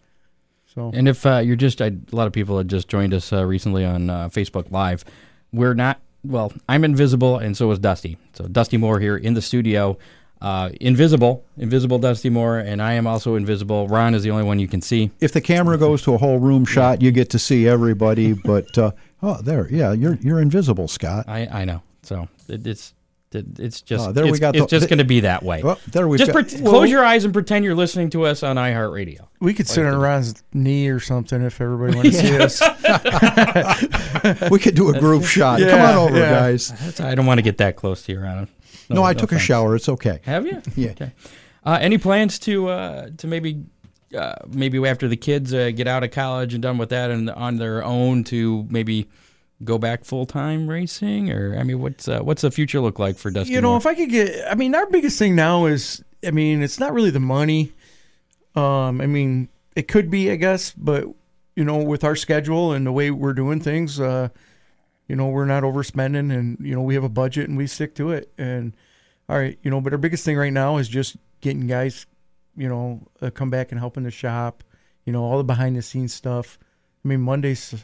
So 0.74 0.90
And 0.94 1.06
if 1.06 1.26
uh, 1.26 1.38
you're 1.38 1.56
just, 1.56 1.82
I, 1.82 1.86
a 1.86 2.16
lot 2.16 2.26
of 2.26 2.32
people 2.32 2.56
had 2.56 2.68
just 2.68 2.88
joined 2.88 3.12
us 3.12 3.32
uh, 3.32 3.44
recently 3.44 3.84
on 3.84 4.08
uh, 4.08 4.28
Facebook 4.30 4.70
Live. 4.70 5.04
We're 5.52 5.74
not, 5.74 6.00
well, 6.24 6.52
I'm 6.68 6.84
invisible, 6.84 7.38
and 7.38 7.56
so 7.56 7.70
is 7.70 7.78
Dusty. 7.78 8.18
So 8.34 8.46
Dusty 8.46 8.76
Moore 8.76 9.00
here 9.00 9.16
in 9.16 9.34
the 9.34 9.42
studio. 9.42 9.98
Uh, 10.40 10.70
invisible, 10.80 11.44
invisible 11.56 12.00
Dusty 12.00 12.28
Moore, 12.28 12.58
and 12.58 12.82
I 12.82 12.94
am 12.94 13.06
also 13.06 13.36
invisible. 13.36 13.86
Ron 13.86 14.12
is 14.12 14.24
the 14.24 14.32
only 14.32 14.42
one 14.42 14.58
you 14.58 14.66
can 14.66 14.80
see. 14.80 15.12
If 15.20 15.32
the 15.32 15.40
camera 15.40 15.78
goes 15.78 16.02
to 16.02 16.14
a 16.14 16.18
whole 16.18 16.40
room 16.40 16.64
shot, 16.64 17.00
you 17.00 17.12
get 17.12 17.30
to 17.30 17.38
see 17.38 17.68
everybody. 17.68 18.32
But 18.32 18.76
uh, 18.76 18.90
oh, 19.22 19.40
there, 19.40 19.68
yeah, 19.70 19.92
you're 19.92 20.16
you're 20.16 20.40
invisible, 20.40 20.88
Scott. 20.88 21.26
I, 21.28 21.46
I 21.46 21.64
know. 21.64 21.82
So 22.02 22.28
it, 22.48 22.66
it's 22.66 22.92
it, 22.92 23.01
it's 23.34 23.80
just 23.82 24.08
Oh, 24.08 24.12
there 24.12 24.24
we 24.24 24.30
it's, 24.30 24.40
got 24.40 24.54
it's 24.56 24.64
the- 24.66 24.78
just 24.78 24.88
going 24.88 24.98
to 24.98 25.04
be 25.04 25.20
that 25.20 25.42
way. 25.42 25.62
Well, 25.62 25.78
there 25.90 26.06
we 26.08 26.18
just 26.18 26.32
go. 26.32 26.42
pre- 26.42 26.58
close 26.60 26.90
your 26.90 27.04
eyes 27.04 27.24
and 27.24 27.32
pretend 27.32 27.64
you're 27.64 27.74
listening 27.74 28.10
to 28.10 28.24
us 28.26 28.42
on 28.42 28.56
iHeartRadio. 28.56 29.26
we 29.40 29.54
could 29.54 29.66
sit 29.68 29.84
on 29.84 29.94
Ron's 29.98 30.42
knee 30.52 30.88
or 30.88 31.00
something 31.00 31.42
if 31.42 31.60
everybody 31.60 31.96
wanted 31.96 32.12
to 32.12 32.18
see 32.18 32.38
us. 32.38 32.60
we 34.50 34.58
could 34.58 34.74
do 34.74 34.90
a 34.94 34.98
group 34.98 35.24
shot. 35.24 35.60
Come 35.60 35.80
on 35.80 35.94
over, 35.94 36.18
yeah. 36.18 36.30
guys. 36.30 36.68
That's, 36.80 37.00
I 37.00 37.14
don't 37.14 37.26
want 37.26 37.38
to 37.38 37.42
get 37.42 37.58
that 37.58 37.76
close 37.76 38.02
to 38.04 38.12
you, 38.12 38.20
Ron. 38.20 38.48
No, 38.88 39.02
I 39.02 39.14
took 39.14 39.32
a 39.32 39.38
shower. 39.38 39.76
It's 39.76 39.88
okay. 39.88 40.20
Have 40.24 40.46
you? 40.46 40.60
Yeah. 40.76 40.90
Okay. 40.90 41.12
Uh, 41.64 41.78
any 41.80 41.96
plans 41.98 42.38
to 42.40 42.68
uh, 42.68 43.08
to 43.18 43.26
maybe 43.26 43.64
uh, 44.16 44.34
maybe 44.48 44.84
after 44.86 45.08
the 45.08 45.16
kids 45.16 45.54
uh, 45.54 45.70
get 45.70 45.86
out 45.86 46.02
of 46.04 46.10
college 46.10 46.54
and 46.54 46.62
done 46.62 46.76
with 46.76 46.90
that 46.90 47.10
and 47.10 47.30
on 47.30 47.56
their 47.56 47.84
own 47.84 48.24
to 48.24 48.66
maybe 48.68 49.08
go 49.64 49.78
back 49.78 50.04
full 50.04 50.26
time 50.26 50.68
racing 50.68 51.30
or 51.30 51.56
I 51.58 51.62
mean 51.62 51.80
what's 51.80 52.08
uh, 52.08 52.20
what's 52.20 52.42
the 52.42 52.50
future 52.50 52.80
look 52.80 52.98
like 52.98 53.16
for 53.16 53.30
Dusty? 53.30 53.52
you 53.52 53.60
know, 53.60 53.70
Moore? 53.70 53.78
if 53.78 53.86
I 53.86 53.94
could 53.94 54.10
get, 54.10 54.44
I 54.50 54.54
mean, 54.54 54.74
our 54.74 54.86
biggest 54.86 55.18
thing 55.18 55.34
now 55.34 55.66
is, 55.66 56.02
I 56.24 56.30
mean, 56.30 56.62
it's 56.62 56.78
not 56.78 56.92
really 56.92 57.10
the 57.10 57.20
money. 57.20 57.72
Um, 58.54 59.00
I 59.00 59.06
mean, 59.06 59.48
it 59.74 59.88
could 59.88 60.10
be, 60.10 60.30
I 60.30 60.36
guess, 60.36 60.72
but 60.72 61.06
you 61.56 61.64
know, 61.64 61.76
with 61.78 62.04
our 62.04 62.16
schedule 62.16 62.72
and 62.72 62.86
the 62.86 62.92
way 62.92 63.10
we're 63.10 63.34
doing 63.34 63.60
things, 63.60 64.00
uh, 64.00 64.28
you 65.08 65.16
know, 65.16 65.28
we're 65.28 65.46
not 65.46 65.62
overspending, 65.62 66.32
and 66.32 66.58
you 66.60 66.74
know, 66.74 66.82
we 66.82 66.94
have 66.94 67.04
a 67.04 67.08
budget 67.08 67.48
and 67.48 67.58
we 67.58 67.66
stick 67.66 67.94
to 67.96 68.12
it. 68.12 68.32
And 68.38 68.74
all 69.28 69.36
right, 69.36 69.58
you 69.62 69.70
know, 69.70 69.80
but 69.80 69.92
our 69.92 69.98
biggest 69.98 70.24
thing 70.24 70.36
right 70.36 70.52
now 70.52 70.78
is 70.78 70.88
just 70.88 71.16
getting 71.40 71.66
guys, 71.66 72.06
you 72.56 72.68
know, 72.68 73.06
uh, 73.20 73.30
come 73.30 73.50
back 73.50 73.72
and 73.72 73.78
helping 73.78 74.04
the 74.04 74.10
shop. 74.10 74.64
You 75.04 75.12
know, 75.12 75.24
all 75.24 75.38
the 75.38 75.44
behind 75.44 75.76
the 75.76 75.82
scenes 75.82 76.14
stuff. 76.14 76.58
I 77.04 77.08
mean, 77.08 77.20
Mondays. 77.20 77.74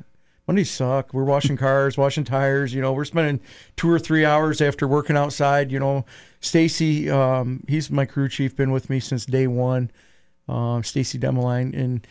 Mondays 0.49 0.71
suck. 0.71 1.13
We're 1.13 1.25
washing 1.25 1.59
cars, 1.59 1.99
washing 1.99 2.25
tires. 2.25 2.73
You 2.73 2.81
know, 2.81 2.95
we're 2.95 3.05
spending 3.05 3.39
two 3.77 3.91
or 3.91 3.99
three 3.99 4.25
hours 4.25 4.63
after 4.63 4.89
working 4.89 5.15
outside. 5.17 5.71
You 5.71 5.79
know, 5.79 6.07
Stacy, 6.41 7.11
um, 7.11 7.63
he's 7.69 7.91
my 7.91 8.07
crew 8.07 8.31
chief, 8.31 8.57
been 8.57 8.73
with 8.73 8.89
me 8.89 8.99
since 8.99 9.27
day 9.27 9.47
one. 9.47 9.91
Um, 10.49 10.83
Stacy 10.83 11.19
Demeline, 11.19 11.79
and 11.79 12.07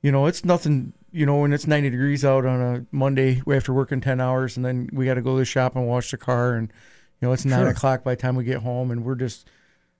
you 0.00 0.10
know, 0.10 0.24
it's 0.24 0.42
nothing. 0.44 0.94
You 1.12 1.26
know, 1.26 1.40
when 1.40 1.52
it's 1.52 1.66
ninety 1.66 1.90
degrees 1.90 2.24
out 2.24 2.46
on 2.46 2.60
a 2.62 2.86
Monday 2.90 3.42
after 3.46 3.74
working 3.74 4.00
ten 4.00 4.18
hours, 4.18 4.56
and 4.56 4.64
then 4.64 4.88
we 4.94 5.04
got 5.04 5.14
to 5.14 5.20
go 5.20 5.34
to 5.34 5.40
the 5.40 5.44
shop 5.44 5.76
and 5.76 5.86
wash 5.86 6.10
the 6.10 6.16
car, 6.16 6.54
and 6.54 6.72
you 7.20 7.28
know, 7.28 7.32
it's 7.34 7.44
nine 7.44 7.60
Sure. 7.60 7.68
o'clock 7.68 8.02
by 8.02 8.14
the 8.14 8.22
time 8.22 8.34
we 8.36 8.44
get 8.44 8.62
home, 8.62 8.90
and 8.90 9.04
we're 9.04 9.14
just 9.16 9.46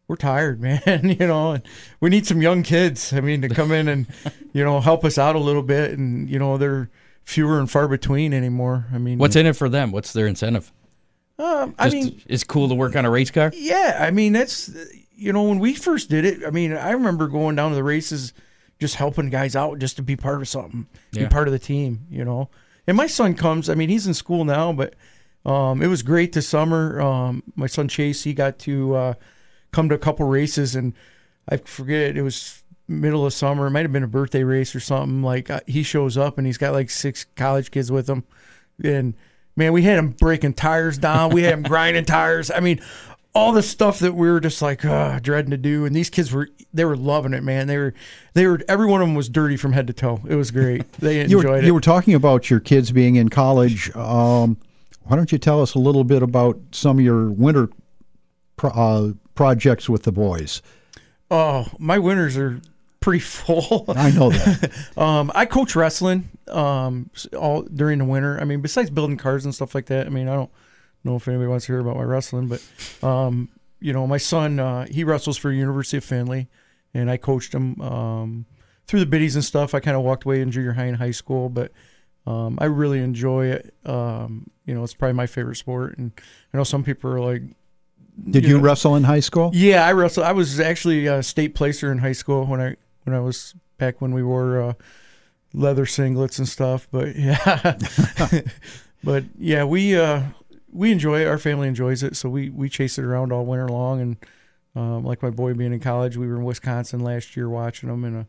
we're 0.08 0.16
tired, 0.16 0.58
man. 0.62 0.80
you 0.86 1.26
know, 1.26 1.52
and 1.52 1.62
we 2.00 2.08
need 2.08 2.26
some 2.26 2.40
young 2.40 2.62
kids. 2.62 3.12
I 3.12 3.20
mean, 3.20 3.42
to 3.42 3.50
come 3.50 3.70
in 3.72 3.86
and 3.88 4.06
you 4.54 4.64
know 4.64 4.80
help 4.80 5.04
us 5.04 5.18
out 5.18 5.36
a 5.36 5.38
little 5.40 5.62
bit, 5.62 5.90
and 5.98 6.30
you 6.30 6.38
know, 6.38 6.56
they're 6.56 6.88
fewer 7.24 7.58
and 7.58 7.70
far 7.70 7.88
between 7.88 8.32
anymore. 8.34 8.86
I 8.92 8.98
mean, 8.98 9.18
what's 9.18 9.36
in 9.36 9.46
it 9.46 9.54
for 9.56 9.68
them? 9.68 9.92
What's 9.92 10.12
their 10.12 10.26
incentive? 10.26 10.72
Um, 11.38 11.74
I 11.78 11.88
Just, 11.88 11.94
mean, 11.96 12.22
it's 12.26 12.44
cool 12.44 12.68
to 12.68 12.74
work 12.74 12.94
on 12.94 13.04
a 13.04 13.10
race 13.10 13.30
car. 13.30 13.50
yeah, 13.54 13.98
I 14.00 14.10
mean 14.10 14.32
that's 14.32 14.70
you 15.14 15.32
know 15.32 15.42
when 15.44 15.58
we 15.58 15.74
first 15.74 16.10
did 16.10 16.24
it. 16.24 16.44
I 16.46 16.50
mean, 16.50 16.72
I 16.72 16.90
remember 16.90 17.26
going 17.26 17.56
down 17.56 17.70
to 17.70 17.74
the 17.76 17.82
races, 17.84 18.32
just 18.80 18.96
helping 18.96 19.30
guys 19.30 19.56
out, 19.56 19.78
just 19.78 19.96
to 19.96 20.02
be 20.02 20.14
part 20.16 20.40
of 20.40 20.48
something, 20.48 20.86
Yeah. 21.12 21.24
be 21.24 21.28
part 21.28 21.48
of 21.48 21.52
the 21.52 21.58
team. 21.58 22.06
You 22.10 22.24
know, 22.24 22.50
and 22.86 22.96
my 22.96 23.06
son 23.06 23.34
comes. 23.34 23.68
I 23.70 23.74
mean, 23.74 23.88
he's 23.88 24.06
in 24.06 24.14
school 24.14 24.44
now, 24.44 24.72
but 24.72 24.94
um, 25.44 25.82
it 25.82 25.86
was 25.88 26.02
great 26.02 26.32
this 26.32 26.48
summer. 26.48 27.00
Um, 27.00 27.42
my 27.56 27.66
son 27.66 27.88
Chase, 27.88 28.22
he 28.24 28.34
got 28.34 28.58
to 28.60 28.94
uh, 28.94 29.14
come 29.72 29.88
to 29.88 29.94
a 29.94 29.98
couple 29.98 30.26
races, 30.28 30.76
and 30.76 30.92
I 31.48 31.56
forget 31.56 32.16
it 32.16 32.22
was 32.22 32.61
middle 32.88 33.24
of 33.26 33.32
summer. 33.32 33.66
It 33.66 33.70
might 33.70 33.82
have 33.82 33.92
been 33.92 34.02
a 34.02 34.08
birthday 34.08 34.44
race 34.44 34.74
or 34.74 34.80
something. 34.80 35.22
Like 35.22 35.50
uh, 35.50 35.60
he 35.66 35.82
shows 35.82 36.16
up 36.16 36.38
and 36.38 36.46
he's 36.46 36.58
got 36.58 36.72
like 36.72 36.90
six 36.90 37.24
college 37.36 37.70
kids 37.70 37.90
with 37.90 38.08
him, 38.08 38.24
and 38.82 39.14
man, 39.56 39.72
we 39.72 39.82
had 39.82 39.98
him 39.98 40.10
breaking 40.10 40.54
tires 40.54 40.98
down. 40.98 41.30
We 41.30 41.42
had 41.42 41.54
him 41.54 41.62
grinding 41.62 42.04
tires. 42.06 42.50
I 42.50 42.60
mean, 42.60 42.80
all 43.34 43.52
the 43.52 43.62
stuff 43.62 43.98
that 44.00 44.14
we 44.14 44.30
were 44.30 44.40
just 44.40 44.60
like 44.60 44.84
uh, 44.84 45.18
dreading 45.20 45.50
to 45.52 45.56
do, 45.56 45.84
and 45.84 45.94
these 45.96 46.10
kids 46.10 46.32
were 46.32 46.48
they 46.74 46.84
were 46.84 46.96
loving 46.96 47.32
it, 47.34 47.42
man. 47.42 47.66
They 47.66 47.78
were 47.78 47.94
they 48.34 48.46
were 48.46 48.60
every 48.68 48.86
one 48.86 49.00
of 49.00 49.08
them 49.08 49.14
was 49.14 49.28
dirty 49.28 49.56
from 49.56 49.72
head 49.72 49.86
to 49.86 49.92
toe. 49.92 50.20
It 50.28 50.34
was 50.36 50.50
great. 50.50 50.90
They 50.94 51.16
You 51.28 51.38
enjoyed 51.38 51.44
were, 51.44 51.58
it. 51.58 51.64
you 51.64 51.74
were 51.74 51.80
talking 51.80 52.14
about 52.14 52.50
your 52.50 52.60
kids 52.60 52.92
being 52.92 53.16
in 53.16 53.28
college. 53.28 53.94
Um, 53.96 54.56
why 55.04 55.16
don't 55.16 55.32
you 55.32 55.38
tell 55.38 55.60
us 55.62 55.74
a 55.74 55.78
little 55.78 56.04
bit 56.04 56.22
about 56.22 56.60
some 56.70 56.98
of 56.98 57.04
your 57.04 57.30
winter 57.30 57.68
pro- 58.56 58.70
uh, 58.70 59.12
projects 59.34 59.88
with 59.88 60.02
the 60.04 60.12
boys? 60.12 60.62
oh, 61.30 61.66
my 61.78 61.98
winters 61.98 62.36
are 62.36 62.60
pretty 63.02 63.20
full. 63.20 63.84
I 63.88 64.10
know 64.10 64.30
that. 64.30 64.70
Um, 64.96 65.30
I 65.34 65.46
coach 65.46 65.74
wrestling 65.76 66.28
um, 66.48 67.10
all 67.36 67.62
during 67.62 67.98
the 67.98 68.04
winter. 68.04 68.38
I 68.40 68.44
mean, 68.44 68.60
besides 68.60 68.88
building 68.90 69.16
cars 69.16 69.44
and 69.44 69.54
stuff 69.54 69.74
like 69.74 69.86
that. 69.86 70.06
I 70.06 70.10
mean, 70.10 70.28
I 70.28 70.34
don't 70.34 70.50
know 71.04 71.16
if 71.16 71.26
anybody 71.28 71.48
wants 71.48 71.66
to 71.66 71.72
hear 71.72 71.80
about 71.80 71.96
my 71.96 72.02
wrestling, 72.04 72.46
but 72.48 72.62
um, 73.06 73.48
you 73.80 73.92
know, 73.92 74.06
my 74.06 74.18
son 74.18 74.58
uh, 74.60 74.86
he 74.86 75.02
wrestles 75.04 75.36
for 75.36 75.50
University 75.50 75.96
of 75.98 76.04
Findlay, 76.04 76.48
and 76.94 77.10
I 77.10 77.16
coached 77.16 77.52
him 77.54 77.80
um, 77.80 78.46
through 78.86 79.00
the 79.00 79.06
biddies 79.06 79.34
and 79.34 79.44
stuff. 79.44 79.74
I 79.74 79.80
kind 79.80 79.96
of 79.96 80.02
walked 80.02 80.24
away 80.24 80.40
in 80.40 80.50
junior 80.50 80.72
high 80.72 80.84
and 80.84 80.96
high 80.96 81.10
school, 81.10 81.48
but 81.48 81.72
um, 82.26 82.58
I 82.60 82.66
really 82.66 83.00
enjoy 83.00 83.46
it. 83.46 83.74
Um, 83.84 84.48
you 84.66 84.74
know, 84.74 84.84
it's 84.84 84.94
probably 84.94 85.14
my 85.14 85.26
favorite 85.26 85.56
sport, 85.56 85.98
and 85.98 86.12
I 86.52 86.56
know 86.58 86.64
some 86.64 86.84
people 86.84 87.10
are 87.10 87.20
like, 87.20 87.42
Did 88.30 88.44
you 88.44 88.58
wrestle 88.58 88.94
in 88.94 89.02
high 89.04 89.20
school? 89.20 89.50
yeah, 89.54 89.84
I 89.84 89.92
wrestled. 89.92 90.26
I 90.26 90.32
was 90.32 90.60
actually 90.60 91.06
a 91.06 91.22
state 91.22 91.54
placer 91.56 91.90
in 91.90 91.98
high 91.98 92.12
school 92.12 92.44
when 92.46 92.60
I 92.60 92.76
when 93.04 93.14
I 93.14 93.20
was 93.20 93.54
back 93.78 94.00
when 94.00 94.12
we 94.12 94.22
wore 94.22 94.60
uh, 94.60 94.72
leather 95.52 95.84
singlets 95.84 96.38
and 96.38 96.48
stuff. 96.48 96.88
But 96.90 97.16
yeah, 97.16 97.78
but 99.04 99.24
yeah, 99.38 99.64
we 99.64 99.98
uh, 99.98 100.22
we 100.72 100.92
enjoy 100.92 101.22
it. 101.22 101.26
Our 101.26 101.38
family 101.38 101.68
enjoys 101.68 102.02
it, 102.02 102.16
so 102.16 102.28
we 102.28 102.50
we 102.50 102.68
chase 102.68 102.98
it 102.98 103.04
around 103.04 103.32
all 103.32 103.44
winter 103.44 103.68
long. 103.68 104.00
And 104.00 104.16
um, 104.74 105.04
like 105.04 105.22
my 105.22 105.30
boy 105.30 105.54
being 105.54 105.72
in 105.72 105.80
college, 105.80 106.16
we 106.16 106.26
were 106.26 106.36
in 106.36 106.44
Wisconsin 106.44 107.00
last 107.00 107.36
year 107.36 107.48
watching 107.48 107.88
them, 107.88 108.04
and 108.04 108.26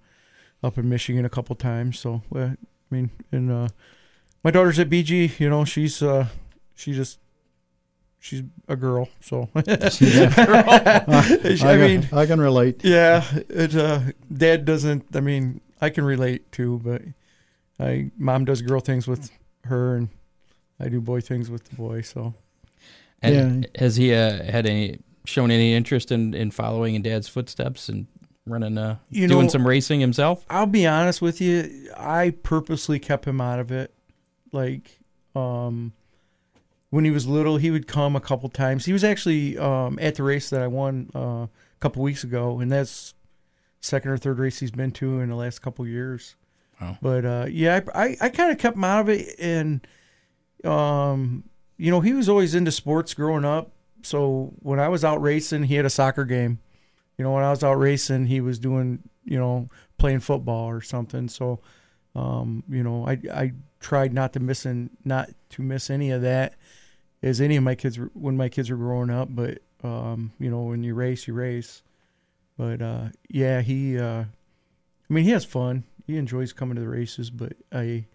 up 0.64 0.78
in 0.78 0.90
Michigan 0.90 1.26
a 1.26 1.30
couple 1.30 1.56
times. 1.56 2.00
So 2.00 2.22
I 2.36 2.56
mean, 2.90 3.12
and 3.32 3.52
uh, 3.52 3.68
my 4.44 4.52
daughter's 4.52 4.80
at 4.80 4.90
BG. 4.90 5.40
You 5.40 5.50
know, 5.50 5.66
she's 5.66 6.02
uh, 6.02 6.28
she 6.76 6.94
just. 6.94 7.20
She's 8.24 8.44
a 8.70 8.78
girl, 8.78 9.10
so 9.20 9.50
I 9.56 9.62
can- 9.64 9.80
mean, 11.80 12.08
I 12.14 12.26
can 12.26 12.40
relate. 12.40 12.84
yeah, 12.84 13.24
it 13.50 13.76
uh 13.76 14.00
dad 14.32 14.64
doesn't 14.64 15.06
I 15.14 15.20
mean, 15.20 15.60
I 15.82 15.90
can 15.90 16.06
relate 16.06 16.50
too, 16.52 16.80
but 16.84 17.02
I 17.80 18.12
mom 18.18 18.46
does 18.46 18.62
girl 18.62 18.80
things 18.80 19.08
with 19.08 19.30
her 19.66 19.98
and 19.98 20.08
I 20.80 20.88
do 20.88 21.02
boy 21.02 21.20
things 21.20 21.50
with 21.50 21.66
the 21.66 21.76
boy, 21.76 22.02
so 22.02 22.34
And 23.22 23.68
has 23.76 23.98
he 23.98 24.14
uh, 24.14 24.42
had 24.44 24.66
any 24.68 25.00
shown 25.26 25.52
any 25.52 25.74
interest 25.74 26.12
in, 26.12 26.34
in 26.34 26.52
following 26.52 26.96
in 26.96 27.02
Dad's 27.02 27.28
footsteps 27.28 27.90
and 27.90 28.08
running 28.46 28.78
uh, 28.78 28.98
You 29.10 29.28
doing 29.28 29.44
know- 29.48 29.50
some 29.50 29.68
racing 29.68 30.00
himself? 30.00 30.46
I'll 30.50 30.66
be 30.66 30.88
honest 30.88 31.22
with 31.22 31.42
you, 31.42 31.92
I 31.98 32.30
purposely 32.42 33.00
kept 33.00 33.28
him 33.28 33.42
out 33.42 33.60
of 33.60 33.70
it. 33.72 33.94
Like 34.54 34.98
um 35.36 35.92
when 36.94 37.06
he 37.06 37.10
was 37.10 37.26
little, 37.26 37.58
he 37.58 37.72
would 37.72 37.88
come 37.88 38.16
a 38.16 38.22
couple 38.22 38.48
times. 38.50 38.86
He 38.86 38.94
was 38.94 39.04
actually 39.04 39.58
um 39.58 39.98
at 40.00 40.14
the 40.14 40.22
race 40.22 40.52
that 40.52 40.62
I 40.62 40.68
won 40.68 41.10
uh, 41.16 41.48
a 41.48 41.50
couple 41.80 42.04
weeks 42.04 42.24
ago 42.24 42.60
and 42.60 42.72
that's 42.72 43.16
second 43.82 44.12
or 44.12 44.18
third 44.18 44.38
race 44.38 44.60
he's 44.60 44.70
been 44.70 44.92
to 44.92 45.20
in 45.20 45.30
the 45.30 45.36
last 45.36 45.64
couple 45.64 45.88
years. 45.88 46.36
Wow. 46.80 47.00
But 47.02 47.26
uh, 47.26 47.46
yeah, 47.50 47.82
I, 47.96 48.04
I, 48.04 48.18
I 48.22 48.30
kind 48.30 48.52
of 48.52 48.60
kept 48.60 48.78
him 48.78 48.84
out 48.84 49.02
of 49.02 49.10
it, 49.10 49.36
and 49.40 49.86
um, 50.64 51.44
you 51.78 51.90
know, 51.90 52.00
he 52.00 52.14
was 52.14 52.30
always 52.30 52.54
into 52.54 52.72
sports 52.72 53.16
growing 53.16 53.44
up. 53.44 53.72
So 54.04 54.54
when 54.60 54.80
I 54.80 54.88
was 54.88 55.04
out 55.04 55.20
racing, 55.20 55.64
he 55.64 55.76
had 55.76 55.86
a 55.86 55.90
soccer 55.90 56.26
game. 56.26 56.60
You 57.18 57.24
know, 57.24 57.32
when 57.32 57.44
I 57.44 57.50
was 57.50 57.64
out 57.64 57.80
racing, 57.80 58.28
he 58.28 58.40
was 58.40 58.60
doing 58.60 59.00
you 59.26 59.40
know 59.40 59.68
playing 59.98 60.20
football 60.20 60.70
or 60.70 60.82
something. 60.82 61.28
So, 61.28 61.60
um, 62.16 62.64
you 62.70 62.84
know, 62.84 63.08
I 63.08 63.20
I 63.34 63.54
tried 63.80 64.14
not 64.14 64.34
to 64.34 64.40
miss 64.40 64.64
and 64.66 64.92
not 65.04 65.30
to 65.50 65.64
miss 65.64 65.90
any 65.90 66.12
of 66.12 66.22
that 66.22 66.54
as 67.24 67.42
any 67.42 67.56
of 67.56 67.64
my 67.64 67.74
kids 67.74 67.98
were- 67.98 68.12
when 68.14 68.38
my 68.38 68.50
kids 68.50 68.70
were 68.70 68.78
growing 68.78 69.10
up. 69.10 69.30
But 69.32 69.60
um, 69.84 70.34
you 70.40 70.52
know, 70.52 70.62
when 70.64 70.84
you 70.84 70.94
race, 70.94 71.28
you 71.28 71.34
race. 71.34 71.82
But 72.58 72.82
uh, 72.84 73.08
yeah, 73.30 73.62
he. 73.62 73.98
Uh, 73.98 74.26
I 75.10 75.14
mean, 75.14 75.24
he 75.24 75.32
has 75.32 75.44
fun. 75.46 75.84
He 76.06 76.18
enjoys 76.18 76.54
coming 76.54 76.76
to 76.76 76.82
the 76.82 76.88
races, 76.90 77.30
but 77.30 77.54
I, 77.72 78.06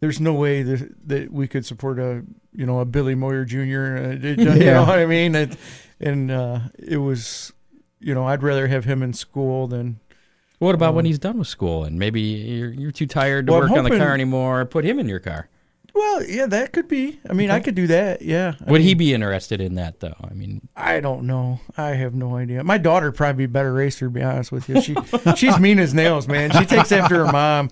there's 0.00 0.20
no 0.20 0.32
way 0.32 0.62
that 0.62 1.08
that 1.08 1.32
we 1.32 1.48
could 1.48 1.64
support 1.66 1.98
a 1.98 2.22
you 2.52 2.66
know 2.66 2.80
a 2.80 2.84
Billy 2.84 3.14
Moyer 3.14 3.44
Jr. 3.44 3.58
Uh, 3.60 4.10
you 4.22 4.36
Yeah. 4.36 4.74
know 4.74 4.84
what 4.84 4.98
I 4.98 5.06
mean? 5.06 5.34
It, 5.34 5.56
and 6.00 6.30
uh, 6.30 6.60
it 6.78 6.96
was, 6.98 7.52
you 8.00 8.14
know, 8.14 8.26
I'd 8.26 8.42
rather 8.42 8.66
have 8.66 8.84
him 8.84 9.02
in 9.02 9.12
school 9.12 9.68
than 9.68 10.00
What 10.58 10.74
about 10.74 10.90
Um, 10.90 10.96
when 10.96 11.04
he's 11.04 11.18
done 11.20 11.38
with 11.38 11.46
school 11.48 11.84
and 11.84 11.96
maybe 11.98 12.20
you're, 12.20 12.72
you're 12.72 12.90
too 12.90 13.06
tired 13.06 13.46
to 13.46 13.52
Well, 13.52 13.60
work 13.62 13.70
on 13.70 13.84
the 13.84 13.90
car 13.90 14.12
anymore? 14.12 14.64
Put 14.64 14.84
him 14.84 14.98
in 14.98 15.08
your 15.08 15.20
car. 15.20 15.48
Well, 15.94 16.24
yeah, 16.24 16.46
that 16.46 16.72
could 16.72 16.88
be. 16.88 17.20
I 17.28 17.34
mean, 17.34 17.50
I 17.50 17.60
could 17.60 17.74
do 17.74 17.86
that. 17.88 18.22
Yeah. 18.22 18.54
I 18.66 18.70
Would 18.70 18.80
he 18.80 18.94
be 18.94 19.12
interested 19.12 19.60
in 19.60 19.74
that 19.74 20.00
though? 20.00 20.16
I 20.24 20.32
mean, 20.32 20.66
I 20.74 21.00
don't 21.00 21.26
know. 21.26 21.60
I 21.76 21.90
have 21.90 22.14
no 22.14 22.36
idea. 22.36 22.64
My 22.64 22.78
daughter 22.78 23.12
probably 23.12 23.40
be 23.40 23.44
a 23.44 23.48
better 23.48 23.72
racer, 23.74 24.06
to 24.06 24.10
be 24.10 24.22
honest 24.22 24.50
with 24.52 24.68
you. 24.70 24.80
She 24.80 24.96
she's 25.36 25.58
mean 25.58 25.78
as 25.78 25.92
nails, 25.92 26.26
man. 26.26 26.50
She 26.52 26.64
takes 26.64 26.92
after 26.92 27.26
her 27.26 27.30
mom. 27.32 27.68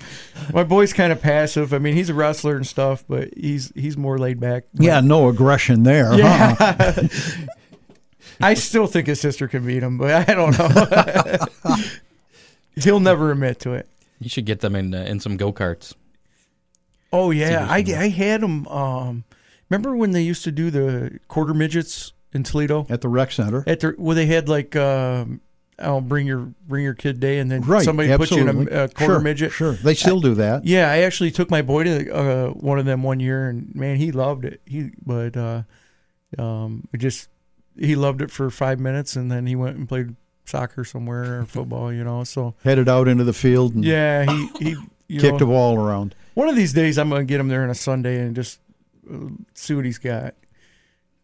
My 0.53 0.65
boy's 0.65 0.93
kind 0.93 1.13
of 1.13 1.23
passive. 1.23 1.73
I 1.73 1.79
mean, 1.79 1.95
he's 1.95 2.11
a 2.11 2.15
wrestler 2.15 2.57
and 2.57 2.67
stuff, 2.67 3.05
but 3.09 3.33
he's 3.35 3.73
he's 3.75 3.97
more 3.97 4.19
laid 4.19 4.39
back. 4.39 4.65
Yeah, 4.75 5.01
no 5.01 5.29
aggression 5.29 5.85
there. 5.85 6.13
Yeah. 6.15 6.57
huh? 6.59 7.03
I 8.43 8.55
still 8.55 8.87
think 8.87 9.07
his 9.07 9.21
sister 9.21 9.49
can 9.49 9.67
beat 9.67 9.83
him, 9.83 9.99
but 9.99 10.29
I 10.29 10.35
don't 10.35 10.59
know. 10.59 11.77
He'll 12.77 13.01
never 13.01 13.31
admit 13.33 13.61
to 13.61 13.73
it. 13.73 13.89
you 14.19 14.29
should 14.29 14.47
get 14.47 14.61
them 14.61 14.75
in 14.77 14.95
uh, 14.95 15.03
in 15.03 15.21
some 15.21 15.37
go 15.37 15.53
karts. 15.53 15.95
Oh 17.13 17.31
yeah, 17.31 17.67
I, 17.69 17.79
I 17.79 18.09
had 18.09 18.41
them. 18.41 18.67
Um, 18.69 19.25
remember 19.69 19.97
when 19.97 20.13
they 20.13 20.23
used 20.23 20.45
to 20.45 20.53
do 20.53 20.71
the 20.71 21.19
quarter 21.29 21.55
midgets 21.55 22.13
in 22.33 22.43
Toledo? 22.45 22.87
At 22.89 23.01
the 23.01 23.09
rec 23.09 23.33
center. 23.33 23.65
At 23.67 23.81
the 23.81 23.91
where 23.97 24.15
they 24.15 24.27
had 24.27 24.49
like, 24.49 24.77
um, 24.77 25.41
oh, 25.81 26.01
bring 26.01 26.27
your 26.27 26.53
bring 26.69 26.85
your 26.85 26.95
kid 26.95 27.19
day, 27.21 27.39
and 27.39 27.51
then 27.51 27.63
Right. 27.63 27.85
somebody 27.85 28.17
put 28.17 28.31
you 28.31 28.47
in 28.47 28.69
a, 28.69 28.85
a 28.85 28.89
quarter 28.89 29.15
sure, 29.15 29.21
midget. 29.21 29.53
Sure. 29.53 29.73
They 29.73 29.95
still 29.95 30.21
do 30.21 30.35
that. 30.35 30.65
Yeah, 30.65 30.91
I 30.91 30.99
actually 30.99 31.31
took 31.33 31.51
my 31.51 31.63
boy 31.63 31.85
to 31.85 32.15
uh, 32.15 32.47
one 32.51 32.79
of 32.79 32.85
them 32.85 33.03
one 33.03 33.19
year, 33.21 33.49
and 33.49 33.75
man, 33.75 33.97
he 33.97 34.13
loved 34.13 34.45
it. 34.45 34.61
He 34.65 34.91
but 35.05 35.37
uh, 35.37 35.63
um, 36.39 36.89
just 36.97 37.29
he 37.79 37.97
loved 37.97 38.23
it 38.23 38.31
for 38.31 38.51
five 38.51 38.79
minutes, 38.79 39.17
and 39.17 39.31
then 39.31 39.47
he 39.47 39.57
went 39.57 39.77
and 39.77 39.89
played 39.89 40.15
soccer 40.45 40.85
somewhere 40.85 41.41
or 41.41 41.45
football, 41.47 41.93
you 41.93 42.05
know. 42.05 42.25
So 42.25 42.55
Headed 42.63 42.89
out 42.89 43.09
into 43.09 43.25
the 43.25 43.33
field 43.33 43.75
and 43.75 43.85
yeah, 43.85 44.25
he 44.25 44.49
he 45.09 45.19
kicked 45.19 45.41
know, 45.41 45.47
a 45.47 45.51
ball 45.51 45.77
around. 45.77 46.15
One 46.41 46.49
of 46.49 46.57
these 46.57 46.73
days 46.73 46.99
I'm 46.99 47.11
gonna 47.11 47.25
get 47.25 47.39
him 47.39 47.49
there 47.49 47.63
on 47.63 47.69
a 47.69 47.75
Sunday 47.75 48.19
and 48.19 48.35
just 48.35 48.61
uh, 49.13 49.27
see 49.53 49.75
what 49.75 49.85
he's 49.85 49.99
got. 49.99 50.35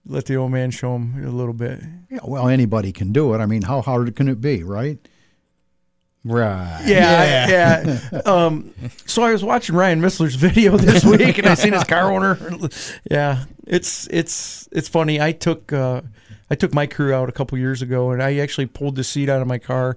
Let 0.05 0.27
the 0.27 0.37
old 0.37 0.53
man 0.53 0.71
show 0.71 0.95
him 0.95 1.25
a 1.27 1.31
little 1.31 1.55
bit. 1.55 1.81
Yeah, 2.11 2.19
well, 2.23 2.49
anybody 2.49 2.93
can 2.93 3.13
do 3.13 3.33
it. 3.33 3.39
I 3.39 3.47
mean, 3.47 3.63
how 3.63 3.81
hard 3.81 4.15
can 4.15 4.29
it 4.29 4.43
be, 4.43 4.63
right? 4.63 4.99
Right. 6.23 6.83
Yeah, 6.85 7.49
yeah. 7.49 8.21
Um, 8.27 8.75
so 9.07 9.23
I 9.23 9.33
was 9.33 9.43
watching 9.43 9.75
Ryan 9.75 10.03
Missler's 10.03 10.35
video 10.35 10.77
this 10.77 11.03
week, 11.19 11.39
and 11.39 11.47
I 11.47 11.55
seen 11.55 11.73
his 11.73 11.85
car 11.85 12.13
owner. 12.13 12.39
Yeah, 13.11 13.47
it's 13.67 14.07
it's 14.11 14.69
it's 14.71 14.89
funny. 14.89 15.19
I 15.19 15.33
took 15.33 15.73
uh, 15.73 16.03
I 16.51 16.57
took 16.57 16.75
my 16.75 16.87
crew 16.87 17.15
out 17.15 17.31
a 17.31 17.33
couple 17.33 17.57
years 17.57 17.81
ago, 17.81 18.11
and 18.11 18.23
I 18.23 18.37
actually 18.37 18.67
pulled 18.67 18.97
the 18.97 19.05
seat 19.05 19.31
out 19.31 19.41
of 19.41 19.49
my 19.49 19.59
car, 19.59 19.97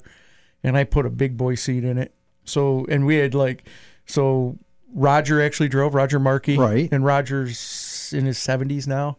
and 0.64 0.78
I 0.78 0.86
put 0.86 1.06
a 1.06 1.10
big 1.10 1.36
boy 1.36 1.56
seat 1.56 1.84
in 1.84 1.98
it. 1.98 2.16
So 2.46 2.86
and 2.88 3.06
we 3.06 3.18
had 3.18 3.36
like 3.36 3.68
so 4.06 4.58
Roger 4.94 5.42
actually 5.42 5.70
drove 5.70 5.94
Roger 5.94 6.20
Markey, 6.20 6.58
Right. 6.58 6.90
And 6.92 7.04
Roger's 7.06 8.12
in 8.16 8.26
his 8.26 8.38
seventies 8.38 8.88
now, 8.88 9.18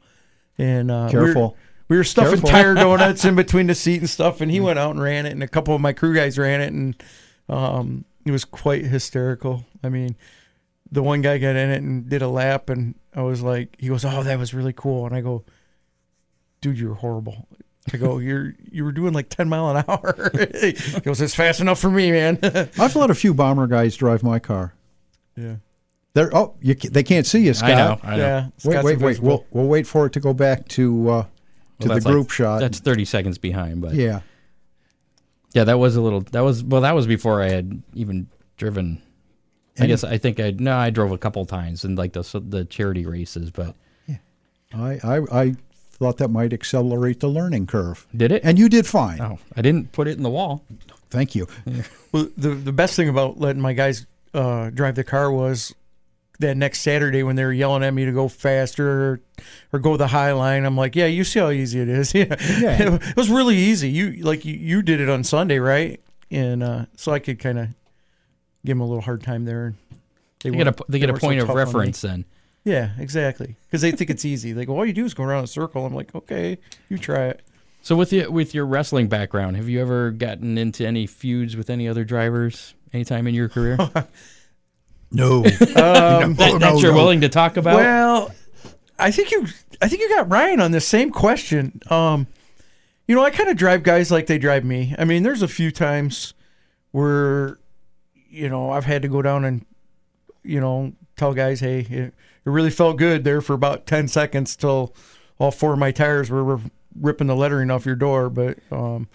and 0.59 0.91
uh, 0.91 1.09
we 1.13 1.19
were- 1.19 1.25
Careful. 1.27 1.57
we 1.89 1.97
were 1.97 2.05
stuffing 2.05 2.33
Careful. 2.41 2.49
tire 2.51 2.75
donuts 2.87 3.25
in 3.25 3.37
between 3.37 3.67
the 3.69 3.75
seat 3.75 4.01
and 4.01 4.11
stuff, 4.11 4.41
and 4.41 4.51
he 4.51 4.61
went 4.61 4.79
out 4.79 4.91
and 4.93 5.01
ran 5.03 5.27
it, 5.27 5.33
and 5.33 5.43
a 5.43 5.49
couple 5.49 5.75
of 5.75 5.81
my 5.81 5.93
crew 5.93 6.15
guys 6.15 6.39
ran 6.39 6.61
it, 6.61 6.73
and 6.73 7.03
um, 7.49 8.05
it 8.25 8.31
was 8.33 8.45
quite 8.45 8.85
hysterical. 8.85 9.65
I 9.85 9.89
mean, 9.89 10.17
the 10.91 11.03
one 11.03 11.21
guy 11.23 11.39
got 11.39 11.57
in 11.57 11.71
it 11.71 11.83
and 11.83 12.09
did 12.09 12.21
a 12.23 12.29
lap, 12.29 12.69
and 12.69 12.95
I 13.15 13.23
was 13.23 13.43
like, 13.43 13.77
he 13.79 13.89
goes, 13.89 14.05
"Oh, 14.05 14.23
that 14.25 14.39
was 14.39 14.53
really 14.55 14.73
cool," 14.73 15.07
and 15.07 15.15
I 15.15 15.21
go, 15.21 15.45
"Dude, 16.61 16.79
you're 16.79 16.95
horrible." 16.95 17.47
I 17.93 17.97
go, 17.97 18.19
"You're 18.21 18.55
you 18.71 18.85
were 18.85 18.93
doing 18.93 19.13
like 19.15 19.29
ten 19.29 19.49
mile 19.49 19.71
an 19.77 19.85
hour." 19.89 20.31
he 20.61 20.73
goes, 21.01 21.21
"It's 21.21 21.35
fast 21.35 21.61
enough 21.61 21.79
for 21.81 21.91
me, 21.91 22.11
man." 22.11 22.39
I've 22.79 22.97
let 22.97 23.11
a 23.11 23.15
few 23.15 23.35
bomber 23.35 23.67
guys 23.69 23.97
drive 23.97 24.23
my 24.25 24.39
car. 24.41 24.75
Yeah, 25.37 25.57
They're 26.15 26.35
oh, 26.37 26.55
you, 26.61 26.75
they 26.75 27.03
can't 27.03 27.27
see 27.27 27.41
you, 27.41 27.55
Scott. 27.55 27.71
I 27.71 27.75
know. 27.75 28.01
I 28.03 28.17
know. 28.17 28.23
yeah. 28.23 28.45
Wait, 28.45 28.61
Scott's 28.61 28.75
wait, 28.77 28.85
wait. 28.85 28.93
invisible. 28.95 29.29
We'll 29.29 29.47
we'll 29.51 29.69
wait 29.71 29.87
for 29.87 30.07
it 30.07 30.13
to 30.15 30.21
go 30.21 30.33
back 30.33 30.69
to 30.69 31.11
uh, 31.11 31.23
to 31.23 31.29
Well, 31.29 31.29
the 31.79 31.89
that's 31.89 32.05
like- 32.05 32.13
group 32.13 32.31
shot. 32.31 32.61
That's 32.61 32.79
30 32.81 33.05
seconds 33.05 33.39
behind, 33.39 33.81
but 33.81 33.95
yeah. 33.95 34.21
yeah. 35.53 35.65
that 35.65 35.79
was 35.79 35.97
a 35.97 36.01
little. 36.01 36.21
That 36.21 36.41
was 36.41 36.63
well, 36.65 36.81
that 36.83 36.95
was 36.95 37.07
before 37.07 37.43
I 37.43 37.51
had 37.51 37.83
even 37.95 38.29
driven. 38.57 39.03
I 39.79 39.87
guess 39.87 40.05
I 40.05 40.19
think 40.19 40.39
I 40.41 40.51
no, 40.51 40.77
I 40.77 40.91
drove 40.91 41.11
a 41.11 41.17
couple 41.17 41.45
times 41.47 41.85
in 41.87 41.95
like 41.95 42.13
the 42.13 42.23
the 42.47 42.67
charity 42.67 43.07
races, 43.07 43.51
but 43.51 43.75
I, 44.75 44.99
I 45.03 45.17
I 45.33 45.55
thought 45.93 46.19
that 46.19 46.29
might 46.29 46.53
accelerate 46.53 47.21
the 47.21 47.29
learning 47.29 47.67
curve, 47.67 48.07
did 48.15 48.31
it? 48.33 48.43
and 48.45 48.59
you 48.59 48.69
did 48.69 48.87
fine. 48.87 49.21
oh, 49.23 49.39
I 49.57 49.63
didn't 49.63 49.93
put 49.93 50.07
it 50.07 50.17
in 50.19 50.23
the 50.23 50.29
wall. 50.31 50.65
Thank 51.09 51.35
you. 51.35 51.47
Well, 52.13 52.29
the 52.37 52.51
the 52.51 52.73
best 52.73 52.95
thing 52.95 53.09
about 53.09 53.41
letting 53.41 53.63
my 53.63 53.73
guys 53.73 54.07
uh, 54.35 54.71
drive 54.71 54.95
the 54.95 55.05
car 55.05 55.31
was 55.31 55.75
that 56.39 56.57
next 56.57 56.81
Saturday 56.81 57.23
when 57.23 57.37
they 57.37 57.45
were 57.45 57.53
yelling 57.53 57.83
at 57.83 57.93
me 57.93 58.05
to 58.07 58.13
go 58.13 58.27
faster 58.29 58.89
or, 58.89 59.21
or 59.73 59.79
go 59.79 59.97
the 59.97 60.07
high 60.07 60.33
line. 60.33 60.65
I'm 60.65 60.77
like, 60.77 60.97
yeah, 60.97 61.07
you 61.07 61.23
see 61.25 61.39
how 61.39 61.51
easy 61.51 61.81
it 61.81 61.89
is. 61.89 62.15
Yeah, 62.15 62.35
Yeah. 62.59 62.99
it 63.03 63.17
was 63.17 63.29
really 63.31 63.57
easy. 63.57 63.91
You 63.91 64.23
like 64.23 64.45
you, 64.45 64.55
you 64.55 64.83
did 64.83 65.01
it 65.01 65.09
on 65.11 65.23
Sunday, 65.25 65.59
right? 65.59 66.01
And 66.31 66.63
uh, 66.63 66.87
so 66.97 67.13
I 67.13 67.19
could 67.19 67.39
kind 67.39 67.59
of 67.59 67.67
give 68.65 68.77
them 68.77 68.81
a 68.81 68.87
little 68.87 69.03
hard 69.03 69.23
time 69.23 69.45
there. 69.45 69.75
They 70.43 70.51
get 70.51 70.61
a 70.67 70.71
weren't- 70.71 70.83
they 70.89 70.99
get 70.99 71.11
a 71.11 71.13
weren't 71.13 71.21
so 71.23 71.27
point 71.29 71.41
of 71.41 71.47
tough 71.49 71.57
on 71.57 71.57
me. 71.57 71.65
reference 71.65 72.01
then. 72.01 72.25
Yeah, 72.65 72.91
exactly. 72.99 73.57
Because 73.67 73.81
they 73.83 73.91
think 73.91 74.11
it's 74.11 74.25
easy. 74.25 74.53
Like, 74.55 74.69
well, 74.69 74.77
all 74.79 74.87
you 74.87 74.93
do 74.93 75.05
is 75.05 75.13
go 75.15 75.25
around 75.25 75.45
a 75.45 75.47
circle. 75.47 75.85
I'm 75.87 75.95
like, 75.95 76.15
okay, 76.15 76.59
you 76.89 76.99
try 76.99 77.25
it. 77.29 77.43
So 77.83 77.97
with 77.97 78.13
your 78.13 78.31
with 78.31 78.55
your 78.55 78.65
wrestling 78.67 79.09
background, 79.09 79.57
have 79.57 79.69
you 79.69 79.81
ever 79.81 80.11
gotten 80.11 80.57
into 80.59 80.87
any 80.87 81.07
feuds 81.07 81.57
with 81.57 81.69
any 81.71 81.89
other 81.89 82.05
drivers 82.05 82.75
anytime 82.93 83.27
in 83.27 83.35
your 83.35 83.49
career 83.49 83.79
No. 85.13 85.39
Um, 85.39 85.45
that, 86.35 86.57
that 86.61 86.79
you're 86.81 86.95
willing 86.95 87.23
to 87.23 87.29
talk 87.29 87.57
about? 87.57 87.77
Well, 87.77 88.31
I 88.99 89.11
think 89.11 89.31
you, 89.31 89.47
I 89.81 89.89
think 89.89 90.03
you 90.03 90.09
got 90.09 90.31
Ryan 90.31 90.61
on 90.61 90.71
the 90.73 90.81
same 90.81 91.11
question. 91.11 91.81
Um, 91.91 92.27
you 93.09 93.15
know, 93.15 93.25
I 93.25 93.31
kind 93.31 93.49
of 93.49 93.57
drive 93.57 93.83
guys 93.83 94.11
like 94.11 94.27
they 94.27 94.39
drive 94.39 94.65
me. 94.65 94.95
I 94.99 95.05
mean, 95.05 95.23
there's 95.23 95.43
a 95.43 95.49
few 95.49 95.71
times 95.71 96.35
where, 96.93 97.59
you 98.29 98.49
know, 98.49 98.71
I've 98.71 98.85
had 98.85 99.03
to 99.03 99.09
go 99.09 99.21
down 99.23 99.45
and, 99.45 99.67
you 100.45 100.61
know, 100.61 100.93
tell 101.17 101.35
guys, 101.35 101.61
hey, 101.61 101.81
it, 101.81 102.15
it 102.15 102.15
really 102.45 102.71
felt 102.71 102.97
good 102.97 103.25
there 103.25 103.41
for 103.41 103.55
about 103.55 103.87
ten 103.87 104.07
seconds 104.07 104.55
till 104.55 104.95
all 105.39 105.51
four 105.51 105.73
of 105.73 105.79
my 105.79 105.91
tires 105.91 106.31
were, 106.31 106.45
were 106.45 106.61
ripping 106.99 107.27
the 107.27 107.35
lettering 107.35 107.71
off 107.71 107.85
your 107.85 107.97
door. 107.97 108.31
But, 108.31 108.59
um, 108.71 109.09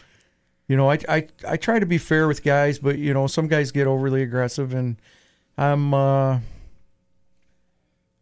you 0.68 0.76
know, 0.78 0.90
I, 0.90 1.00
I 1.08 1.28
I 1.48 1.58
try 1.58 1.80
to 1.80 1.86
be 1.86 1.98
fair 1.98 2.28
with 2.28 2.44
guys, 2.44 2.80
but 2.80 2.98
you 2.98 3.14
know, 3.14 3.28
some 3.28 3.48
guys 3.48 3.72
get 3.72 3.88
overly 3.88 4.22
aggressive, 4.24 4.74
and 4.74 4.98
I'm. 5.58 5.94
uh 5.94 6.40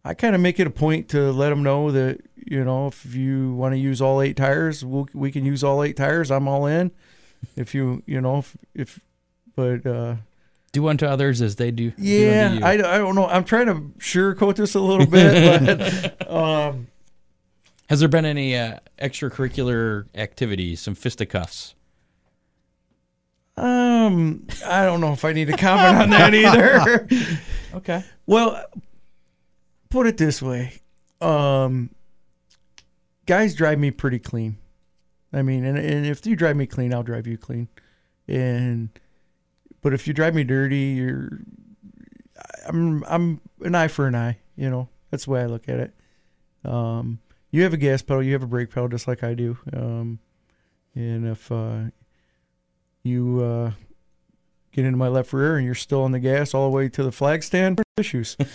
I 0.06 0.14
kind 0.14 0.36
of 0.36 0.42
make 0.42 0.60
it 0.60 0.68
a 0.68 0.70
point 0.70 1.08
to 1.10 1.32
let 1.32 1.50
them 1.50 1.64
know 1.64 1.90
that 1.92 2.20
you 2.36 2.64
know 2.66 2.88
if 2.88 3.16
you 3.16 3.54
want 3.54 3.74
to 3.74 3.78
use 3.78 4.02
all 4.02 4.22
eight 4.22 4.36
tires, 4.36 4.84
we'll, 4.84 5.08
we 5.14 5.32
can 5.32 5.46
use 5.46 5.64
all 5.64 5.82
eight 5.82 5.96
tires. 5.96 6.30
I'm 6.30 6.48
all 6.48 6.66
in. 6.66 6.92
If 7.56 7.74
you 7.74 8.04
you 8.06 8.20
know 8.20 8.40
if, 8.40 8.58
if 8.76 9.00
but 9.56 9.86
uh, 9.86 10.16
do 10.74 10.88
unto 10.90 11.06
others 11.06 11.42
as 11.42 11.56
they 11.56 11.72
do. 11.72 11.92
do 11.92 12.04
yeah, 12.04 12.48
unto 12.48 12.60
you. 12.60 12.66
I, 12.66 12.96
I 12.96 12.98
don't 12.98 13.16
know. 13.16 13.28
I'm 13.28 13.46
trying 13.46 13.68
to 13.68 13.76
sugarcoat 14.00 14.56
this 14.58 14.76
a 14.76 14.82
little 14.82 15.06
bit, 15.06 16.18
but 16.20 16.30
um, 16.30 16.88
Has 17.88 18.02
there 18.02 18.10
been 18.10 18.26
any 18.26 18.58
uh, 18.58 18.80
extracurricular 19.00 20.08
activities, 20.16 20.82
some 20.82 20.96
fisticuffs? 20.96 21.76
Um 24.08 24.48
I 24.66 24.86
don't 24.86 25.02
know 25.02 25.14
if 25.14 25.26
I 25.26 25.34
need 25.34 25.48
to 25.48 25.58
comment 25.58 25.98
on 25.98 26.10
that 26.12 26.34
either. 26.34 27.08
Okay. 27.76 28.04
Well, 28.28 28.64
put 29.90 30.06
it 30.06 30.18
this 30.18 30.42
way. 30.44 30.74
Um 31.22 31.90
guys 33.26 33.56
drive 33.56 33.80
me 33.80 33.90
pretty 33.90 34.20
clean. 34.20 34.58
I 35.34 35.42
mean, 35.42 35.66
and, 35.66 35.78
and 35.80 36.06
if 36.06 36.24
you 36.28 36.36
drive 36.36 36.56
me 36.56 36.68
clean, 36.68 36.94
I'll 36.94 37.02
drive 37.02 37.26
you 37.26 37.36
clean. 37.38 37.68
And 38.28 38.90
but 39.82 39.94
if 39.94 40.08
you 40.08 40.14
drive 40.14 40.36
me 40.36 40.44
dirty, 40.44 40.78
you're 40.78 41.40
I'm 42.68 43.04
I'm 43.06 43.42
an 43.62 43.74
eye 43.74 43.88
for 43.88 44.06
an 44.06 44.14
eye, 44.16 44.38
you 44.56 44.70
know. 44.70 44.90
That's 45.10 45.26
the 45.26 45.32
way 45.32 45.42
I 45.42 45.46
look 45.48 45.68
at 45.68 45.80
it. 45.80 45.94
Um 46.64 47.20
you 47.50 47.64
have 47.64 47.74
a 47.74 47.78
gas 47.78 48.02
pedal, 48.04 48.22
you 48.22 48.34
have 48.34 48.44
a 48.44 48.48
brake 48.48 48.70
pedal 48.70 48.88
just 48.88 49.08
like 49.08 49.24
I 49.24 49.34
do. 49.34 49.58
Um 49.76 50.20
and 50.94 51.28
if 51.28 51.52
uh 51.52 51.86
you 53.02 53.42
uh 53.44 53.72
get 54.74 54.84
into 54.86 54.98
my 54.98 55.08
left 55.08 55.32
rear 55.32 55.56
and 55.56 55.66
you're 55.66 55.74
still 55.76 56.04
on 56.04 56.12
the 56.12 56.20
gas 56.20 56.54
all 56.54 56.70
the 56.70 56.76
way 56.76 56.90
to 56.90 57.04
the 57.04 57.12
flag 57.12 57.44
stand, 57.44 57.82
issues. 57.98 58.36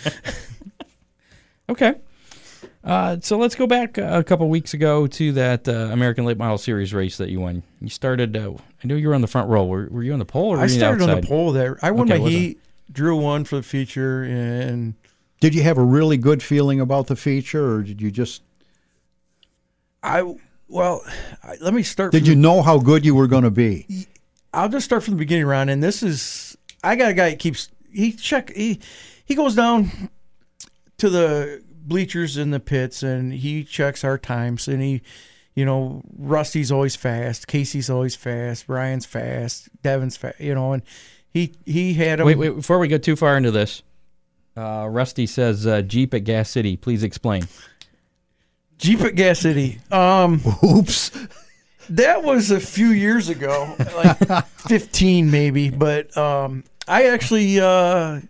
Okay. 1.69 1.93
Uh, 2.83 3.17
so 3.21 3.37
let's 3.37 3.53
go 3.53 3.67
back 3.67 3.99
uh, 3.99 4.07
a 4.13 4.23
couple 4.23 4.49
weeks 4.49 4.73
ago 4.73 5.05
to 5.05 5.31
that 5.33 5.67
uh, 5.67 5.71
American 5.91 6.25
Late 6.25 6.37
Model 6.37 6.57
Series 6.57 6.95
race 6.95 7.17
that 7.17 7.29
you 7.29 7.39
won. 7.39 7.61
You 7.79 7.89
started. 7.89 8.35
Uh, 8.35 8.53
I 8.83 8.87
knew 8.87 8.95
you 8.95 9.07
were 9.09 9.13
on 9.13 9.21
the 9.21 9.27
front 9.27 9.49
row. 9.49 9.65
Were, 9.65 9.87
were 9.91 10.01
you 10.01 10.11
on 10.13 10.17
the 10.19 10.25
pole 10.25 10.53
or 10.53 10.57
were 10.57 10.63
I 10.63 10.65
you 10.65 10.69
started 10.69 11.07
on 11.07 11.21
the 11.21 11.27
pole 11.27 11.51
there. 11.51 11.77
I 11.83 11.91
won 11.91 12.09
Okay, 12.09 12.17
my 12.17 12.23
was 12.23 12.33
it? 12.33 12.37
heat, 12.37 12.59
drew 12.91 13.15
one 13.17 13.43
for 13.45 13.57
the 13.57 13.61
feature, 13.63 14.23
and 14.23 14.95
Did 15.41 15.53
you 15.53 15.61
have 15.61 15.77
a 15.77 15.83
really 15.83 16.17
good 16.17 16.41
feeling 16.41 16.79
about 16.79 17.05
the 17.05 17.15
feature, 17.15 17.75
or 17.75 17.83
did 17.83 18.01
you 18.01 18.09
just 18.09 18.41
I 20.01 20.23
well, 20.67 21.03
I, 21.43 21.57
let 21.61 21.73
me 21.75 21.83
start. 21.83 22.11
did 22.13 22.21
from 22.23 22.29
you 22.29 22.35
the- 22.35 22.41
know 22.41 22.61
how 22.63 22.79
good 22.79 23.05
you 23.05 23.13
were 23.13 23.27
going 23.27 23.43
to 23.43 23.51
be? 23.51 24.07
I'll 24.53 24.69
just 24.69 24.85
start 24.85 25.03
from 25.03 25.15
the 25.15 25.19
beginning, 25.19 25.45
Ron. 25.45 25.69
And 25.69 25.81
this 25.81 26.01
is 26.03 26.57
I 26.83 26.95
got 26.95 27.11
a 27.11 27.13
guy 27.13 27.31
that 27.31 27.39
keeps 27.39 27.69
he 27.91 28.11
check 28.13 28.51
he 28.55 28.79
he 29.23 29.35
goes 29.35 29.55
down 29.55 30.09
to 30.97 31.09
the 31.09 31.63
bleachers 31.69 32.37
in 32.37 32.51
the 32.51 32.59
pits 32.59 33.03
and 33.03 33.33
he 33.33 33.63
checks 33.63 34.03
our 34.03 34.17
times 34.17 34.67
and 34.67 34.81
he 34.81 35.01
you 35.55 35.65
know 35.65 36.01
Rusty's 36.17 36.71
always 36.71 36.95
fast, 36.95 37.47
Casey's 37.47 37.89
always 37.89 38.15
fast, 38.15 38.67
Ryan's 38.67 39.05
fast, 39.05 39.69
Devin's 39.81 40.17
fast, 40.17 40.39
you 40.39 40.55
know, 40.55 40.73
and 40.73 40.83
he 41.31 41.53
he 41.65 41.93
had 41.93 42.19
him. 42.19 42.25
Wait, 42.25 42.37
wait, 42.37 42.55
before 42.55 42.79
we 42.79 42.87
get 42.87 43.03
too 43.03 43.15
far 43.15 43.37
into 43.37 43.51
this, 43.51 43.83
uh, 44.55 44.87
Rusty 44.89 45.27
says 45.27 45.67
uh, 45.67 45.81
Jeep 45.81 46.13
at 46.13 46.23
Gas 46.23 46.49
City. 46.49 46.75
Please 46.77 47.03
explain. 47.03 47.47
Jeep 48.77 49.01
at 49.01 49.15
Gas 49.15 49.39
City. 49.39 49.79
Um, 49.91 50.41
Oops. 50.63 51.11
That 51.89 52.23
was 52.23 52.51
a 52.51 52.59
few 52.59 52.89
years 52.89 53.29
ago, 53.29 53.75
like 53.95 54.45
15 54.67 55.31
maybe, 55.31 55.69
but 55.69 56.15
um, 56.17 56.63
I 56.87 57.07
actually 57.07 57.59
uh, 57.59 58.21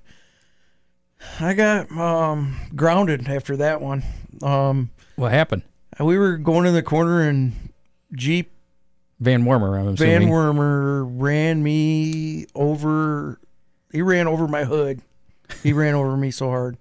I 1.39 1.53
got 1.53 1.91
um, 1.91 2.55
grounded 2.75 3.27
after 3.27 3.57
that 3.57 3.81
one. 3.81 4.03
Um, 4.41 4.89
What 5.15 5.31
happened? 5.31 5.63
we 5.99 6.17
were 6.17 6.37
going 6.37 6.65
in 6.65 6.73
the 6.73 6.81
corner 6.83 7.21
and 7.27 7.51
Jeep 8.13 8.51
Van 9.19 9.43
Wormer, 9.43 9.77
I'm 9.77 9.95
Van 9.97 10.23
assuming. 10.23 10.29
Wormer 10.29 11.05
ran 11.19 11.61
me 11.61 12.45
over. 12.55 13.39
He 13.91 14.01
ran 14.01 14.27
over 14.27 14.47
my 14.47 14.63
hood. 14.63 15.01
He 15.61 15.73
ran 15.73 15.95
over 15.95 16.15
me 16.15 16.31
so 16.31 16.47
hard. 16.49 16.77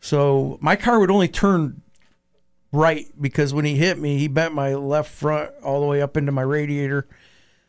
So 0.00 0.56
my 0.60 0.76
car 0.76 1.00
would 1.00 1.10
only 1.10 1.26
turn 1.26 1.82
right 2.72 3.06
because 3.20 3.54
when 3.54 3.64
he 3.64 3.76
hit 3.76 3.98
me, 3.98 4.18
he 4.18 4.28
bent 4.28 4.54
my 4.54 4.74
left 4.74 5.10
front 5.10 5.50
all 5.62 5.80
the 5.80 5.86
way 5.86 6.02
up 6.02 6.16
into 6.16 6.32
my 6.32 6.42
radiator. 6.42 7.06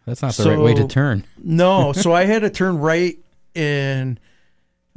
That's 0.05 0.21
not 0.21 0.33
the 0.33 0.49
right 0.49 0.59
way 0.59 0.73
to 0.73 0.87
turn. 0.87 1.25
No, 1.37 1.91
so 1.93 2.13
I 2.13 2.25
had 2.25 2.41
to 2.43 2.49
turn 2.49 2.77
right 2.77 3.17
and 3.55 4.19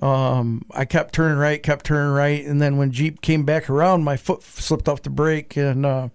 um 0.01 0.64
I 0.70 0.84
kept 0.84 1.14
turning 1.14 1.38
right, 1.38 1.62
kept 1.62 1.86
turning 1.86 2.12
right, 2.12 2.44
and 2.44 2.61
then 2.61 2.76
when 2.76 2.92
Jeep 2.92 3.20
came 3.20 3.44
back 3.44 3.68
around, 3.68 4.05
my 4.05 4.16
foot 4.16 4.42
slipped 4.42 4.88
off 4.88 5.03
the 5.03 5.11
brake 5.11 5.57
and 5.57 5.84
uh 5.84 6.09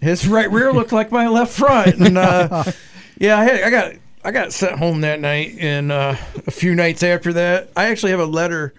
his 0.00 0.28
right 0.28 0.50
rear 0.50 0.72
looked 0.72 0.92
like 0.92 1.10
my 1.10 1.28
left 1.28 1.52
front. 1.52 1.94
And 1.96 2.18
uh 2.18 2.64
yeah, 3.18 3.38
I 3.38 3.44
had 3.44 3.62
I 3.62 3.70
got 3.70 3.92
I 4.22 4.30
got 4.30 4.52
sent 4.52 4.78
home 4.78 5.00
that 5.00 5.20
night 5.20 5.56
and 5.58 5.90
uh 5.90 6.16
a 6.46 6.50
few 6.50 6.74
nights 6.74 7.02
after 7.02 7.32
that. 7.34 7.70
I 7.76 7.86
actually 7.86 8.12
have 8.12 8.20
a 8.20 8.26
letter 8.26 8.74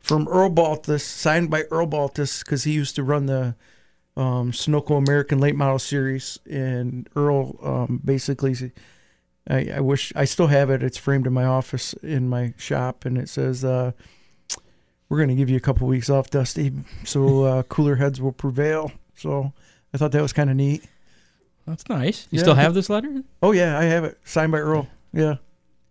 from 0.00 0.26
Earl 0.28 0.50
Baltes, 0.50 1.02
signed 1.02 1.50
by 1.50 1.62
Earl 1.70 1.86
Baltes, 1.86 2.42
because 2.44 2.64
he 2.64 2.72
used 2.72 2.96
to 2.96 3.02
run 3.04 3.26
the 3.26 3.54
um, 4.16 4.50
Sunoco 4.52 4.96
American 4.98 5.38
Late 5.38 5.54
Model 5.56 5.78
Series, 5.78 6.38
and 6.50 7.08
Earl 7.14 7.56
um, 7.62 8.00
basically 8.04 8.72
I, 9.48 9.70
I 9.76 9.80
wish 9.80 10.12
I 10.16 10.24
still 10.24 10.48
have 10.48 10.70
it. 10.70 10.82
It's 10.82 10.98
framed 10.98 11.26
in 11.26 11.32
my 11.32 11.44
office 11.44 11.92
in 12.02 12.28
my 12.28 12.54
shop, 12.56 13.04
and 13.04 13.16
it 13.16 13.28
says, 13.28 13.64
uh, 13.64 13.92
"We're 15.08 15.18
going 15.18 15.28
to 15.30 15.34
give 15.34 15.48
you 15.50 15.56
a 15.56 15.60
couple 15.60 15.86
weeks 15.86 16.10
off, 16.10 16.30
Dusty, 16.30 16.72
so 17.04 17.44
uh, 17.44 17.62
cooler 17.68 17.96
heads 17.96 18.20
will 18.20 18.32
prevail." 18.32 18.92
So 19.16 19.52
I 19.94 19.98
thought 19.98 20.12
that 20.12 20.22
was 20.22 20.32
kind 20.32 20.50
of 20.50 20.56
neat. 20.56 20.84
That's 21.66 21.88
nice. 21.88 22.26
You 22.30 22.38
Yeah. 22.38 22.42
still 22.42 22.54
have 22.54 22.74
this 22.74 22.90
letter? 22.90 23.22
Oh 23.42 23.52
yeah, 23.52 23.78
I 23.78 23.84
have 23.84 24.04
it 24.04 24.18
signed 24.24 24.50
by 24.52 24.58
Earl. 24.58 24.88
Yeah, 25.12 25.36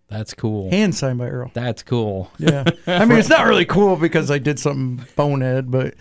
That's 0.10 0.34
cool. 0.34 0.70
hand 0.72 0.96
signed 0.96 1.20
by 1.20 1.28
Earl. 1.30 1.52
That's 1.54 1.84
cool. 1.84 2.32
Yeah, 2.40 2.64
I 2.88 3.06
mean 3.06 3.20
it's 3.20 3.30
not 3.30 3.46
really 3.48 3.66
cool 3.66 3.96
because 3.96 4.32
I 4.32 4.40
did 4.40 4.58
something 4.60 5.06
bonehead, 5.16 5.70
but 5.70 5.94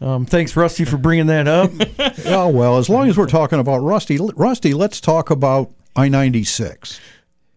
um, 0.00 0.26
thanks 0.26 0.56
Rusty 0.56 0.84
for 0.84 0.96
bringing 0.96 1.26
that 1.26 1.46
up. 1.48 1.70
Oh 2.26 2.48
well, 2.48 2.78
as 2.78 2.88
long 2.88 3.08
as 3.08 3.16
we're 3.16 3.26
talking 3.26 3.58
about 3.60 3.78
Rusty, 3.78 4.18
Rusty, 4.36 4.74
let's 4.74 5.00
talk 5.00 5.30
about 5.30 5.70
I 5.94 6.08
ninety 6.08 6.44
six. 6.44 7.00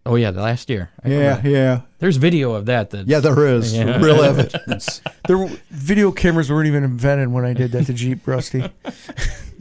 Oh 0.06 0.16
yeah, 0.16 0.32
the 0.32 0.42
last 0.42 0.70
year. 0.70 0.90
I 1.04 1.10
Yeah, 1.10 1.18
remember. 1.38 1.50
yeah, 1.50 1.82
There's 2.00 2.18
video 2.18 2.54
of 2.54 2.66
that. 2.68 2.90
That 2.92 3.08
yeah. 3.08 3.20
There 3.20 3.48
is 3.48 3.74
Yeah. 3.78 4.00
real 4.02 4.22
evidence. 4.22 5.02
There, 5.28 5.38
were- 5.38 5.50
video 5.70 6.12
cameras 6.12 6.50
weren't 6.52 6.68
even 6.68 6.84
invented 6.84 7.30
when 7.32 7.46
I 7.46 7.54
did 7.54 7.72
that 7.74 7.86
to 7.88 7.94
Jeep, 7.94 8.26
Rusty. 8.28 8.64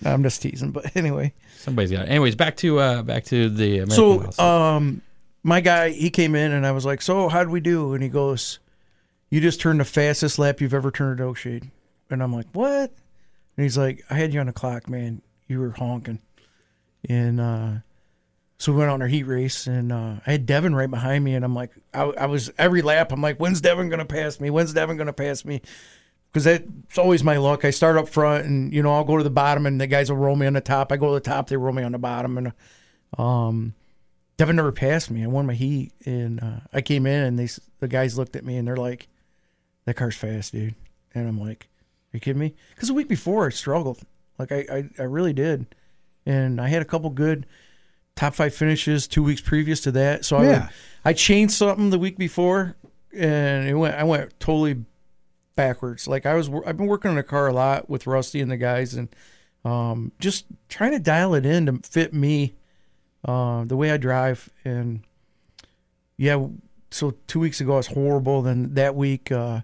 I'm 0.05 0.23
just 0.23 0.41
teasing, 0.43 0.71
but 0.71 0.95
anyway. 0.97 1.33
somebody's 1.59 1.91
got. 1.91 2.03
It. 2.07 2.11
Anyways, 2.11 2.35
back 2.37 2.57
to 2.59 2.79
uh, 2.79 3.03
back 3.03 3.25
to 3.27 3.49
the 3.51 3.79
American 3.79 3.91
so 3.91 4.19
Model. 4.21 4.45
um 4.45 5.03
my 5.43 5.61
guy 5.61 5.91
he 5.91 6.11
came 6.11 6.35
in 6.35 6.53
and 6.53 6.67
i 6.67 6.73
was 6.73 6.85
like 6.85 7.01
so 7.03 7.29
how'd 7.29 7.49
we 7.49 7.61
do? 7.61 7.95
And 7.95 8.03
he 8.03 8.09
goes 8.09 8.59
you 9.31 9.41
just 9.41 9.61
turned 9.61 9.81
the 9.81 9.85
fastest 9.85 10.39
lap 10.39 10.61
you've 10.61 10.75
ever 10.75 10.91
turned 10.91 11.21
at 11.21 11.27
oakshade 11.27 11.71
and 12.11 12.23
i'm 12.23 12.35
like 12.35 12.47
what? 12.53 12.93
And 13.57 13.65
he's 13.65 13.79
like 13.79 14.05
i 14.11 14.15
had 14.15 14.33
you 14.33 14.41
on 14.41 14.47
the 14.47 14.53
clock 14.53 14.89
man. 14.89 15.23
You 15.47 15.61
were 15.61 15.71
honking. 15.71 16.21
And 17.09 17.41
uh 17.41 17.73
so 18.59 18.73
we 18.73 18.79
went 18.79 18.91
on 18.91 19.01
our 19.01 19.09
heat 19.09 19.23
race 19.23 19.69
and 19.69 19.93
uh, 19.93 20.17
I 20.27 20.33
had 20.33 20.45
Devin 20.45 20.75
right 20.75 20.91
behind 20.91 21.23
me 21.25 21.35
and 21.35 21.45
I'm 21.45 21.55
like 21.55 21.71
I, 21.95 22.03
I 22.03 22.27
was 22.27 22.51
every 22.59 22.83
lap 22.83 23.13
I'm 23.13 23.23
like 23.23 23.39
when's 23.39 23.61
Devin 23.61 23.89
gonna 23.89 24.05
pass 24.05 24.41
me? 24.41 24.51
When's 24.51 24.73
Devin 24.73 24.97
gonna 24.97 25.13
pass 25.13 25.45
me? 25.45 25.63
Because 26.33 26.45
that's 26.45 26.99
always 26.99 27.25
my 27.25 27.39
luck. 27.39 27.65
I 27.65 27.71
start 27.71 27.97
up 27.97 28.09
front 28.09 28.45
and 28.45 28.73
you 28.73 28.83
know 28.83 28.93
I'll 28.93 29.05
go 29.05 29.17
to 29.17 29.25
the 29.25 29.31
bottom 29.31 29.65
and 29.65 29.81
the 29.81 29.87
guys 29.87 30.11
will 30.11 30.19
roll 30.19 30.37
me 30.37 30.47
on 30.47 30.53
the 30.55 30.61
top. 30.61 30.91
I 30.91 30.97
go 30.97 31.09
to 31.09 31.15
the 31.15 31.21
top 31.21 31.49
they 31.49 31.57
roll 31.57 31.73
me 31.73 31.85
on 31.85 31.93
the 31.93 31.99
bottom 31.99 32.37
and 32.37 32.53
um 33.17 33.75
Devin 34.39 34.57
never 34.57 34.73
passed 34.73 35.11
me. 35.11 35.25
I 35.25 35.27
won 35.27 35.47
my 35.47 35.55
heat, 35.55 35.93
and 36.07 36.41
uh, 36.41 36.61
I 36.73 36.81
came 36.81 37.07
in, 37.07 37.23
and 37.25 37.39
they 37.39 37.49
the 37.81 37.89
guys 37.89 38.17
looked 38.17 38.37
at 38.37 38.45
me, 38.45 38.57
and 38.57 38.67
they're 38.67 38.77
like, 38.77 39.09
"That 39.85 39.95
car's 39.95 40.17
fast, 40.17 40.53
dude." 40.53 40.77
And 41.13 41.29
I'm 41.29 41.41
like, 41.41 41.69
"Are 42.13 42.17
you 42.17 42.21
kidding 42.21 42.41
me?" 42.41 42.55
Because 42.71 42.89
the 42.89 42.95
week 42.95 43.09
before 43.09 43.47
I 43.47 43.51
struggled, 43.51 44.01
like 44.39 44.53
I, 44.53 44.65
I 44.71 44.89
I 45.01 45.03
really 45.03 45.33
did, 45.33 45.67
and 46.25 46.61
I 46.61 46.69
had 46.69 46.83
a 46.83 46.87
couple 46.87 47.11
good 47.11 47.47
top 48.15 48.35
five 48.35 48.55
finishes 48.55 49.07
two 49.09 49.25
weeks 49.25 49.41
previous 49.41 49.81
to 49.81 49.93
that. 49.93 50.25
So 50.25 50.37
I 50.37 50.45
Yeah. 50.45 50.69
I 51.05 51.13
changed 51.13 51.55
something 51.55 51.91
the 51.91 51.99
week 51.99 52.17
before, 52.17 52.77
and 53.13 53.69
it 53.69 53.75
went 53.75 53.97
I 53.97 54.05
went 54.05 54.39
totally 54.39 54.85
backwards. 55.57 56.07
Like 56.07 56.27
I 56.27 56.35
was 56.35 56.49
I've 56.65 56.77
been 56.77 56.87
working 56.87 57.11
on 57.11 57.17
the 57.17 57.25
car 57.25 57.49
a 57.49 57.53
lot 57.53 57.91
with 57.91 58.07
Rusty 58.07 58.41
and 58.41 58.53
the 58.53 58.57
guys, 58.57 58.95
and 58.95 59.09
um, 59.65 60.13
just 60.21 60.47
trying 60.69 60.93
to 60.93 61.01
dial 61.01 61.35
it 61.35 61.45
in 61.45 61.67
to 61.67 61.81
fit 61.89 62.15
me 62.15 62.55
uh, 63.29 63.65
the 63.65 63.77
way 63.77 63.91
I 63.93 63.97
drive. 63.99 64.49
And 64.65 65.03
yeah, 66.17 66.47
so 66.91 67.15
two 67.27 67.39
weeks 67.41 67.61
ago 67.61 67.75
I 67.75 67.77
was 67.77 67.87
horrible. 67.89 68.43
Then 68.43 68.75
that 68.75 68.95
week, 68.97 69.31
uh, 69.31 69.61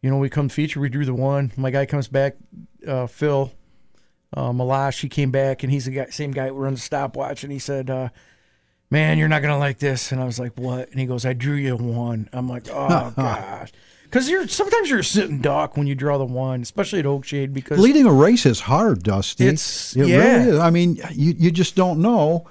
you 0.00 0.10
know, 0.10 0.18
we 0.18 0.28
come 0.28 0.48
feature, 0.48 0.80
we 0.80 0.88
drew 0.88 1.04
the 1.04 1.14
one. 1.14 1.52
My 1.56 1.70
guy 1.70 1.86
comes 1.86 2.08
back, 2.08 2.36
uh, 2.88 3.06
Phil 3.06 3.52
uh, 4.36 4.50
Malash. 4.50 5.00
He 5.02 5.08
came 5.08 5.30
back, 5.30 5.62
and 5.62 5.70
he's 5.70 5.84
the 5.84 5.92
guy, 5.92 6.06
same 6.06 6.32
guy 6.32 6.48
who 6.48 6.54
runs 6.54 6.78
the 6.80 6.84
stopwatch, 6.84 7.44
and 7.44 7.52
he 7.52 7.58
said. 7.60 7.88
Uh, 7.90 8.08
Man, 8.90 9.16
you're 9.16 9.26
not 9.26 9.40
gonna 9.40 9.56
like 9.56 9.78
this, 9.78 10.12
and 10.12 10.20
I 10.20 10.26
was 10.26 10.38
like, 10.38 10.52
"What?" 10.56 10.90
And 10.90 11.00
he 11.00 11.06
goes, 11.06 11.24
"I 11.24 11.32
drew 11.32 11.54
you 11.54 11.72
a 11.72 11.76
one." 11.76 12.28
I'm 12.30 12.46
like, 12.46 12.68
"Oh 12.70 13.10
gosh," 13.16 13.72
because 14.02 14.28
you're 14.28 14.46
sometimes 14.46 14.90
you're 14.90 14.98
a 14.98 15.04
sitting 15.04 15.40
duck 15.40 15.78
when 15.78 15.86
you 15.86 15.94
draw 15.94 16.18
the 16.18 16.26
one, 16.26 16.60
especially 16.60 16.98
at 16.98 17.06
Oakshade, 17.06 17.54
because 17.54 17.78
Leading 17.78 18.04
a 18.04 18.12
race 18.12 18.44
is 18.44 18.60
hard, 18.60 19.02
Dusty. 19.02 19.44
It's- 19.46 19.96
it 19.96 20.08
yeah. 20.08 20.16
really 20.18 20.50
is. 20.50 20.58
I 20.58 20.68
mean, 20.68 21.00
you 21.10 21.34
you 21.38 21.50
just 21.50 21.74
don't 21.74 22.02
know. 22.02 22.46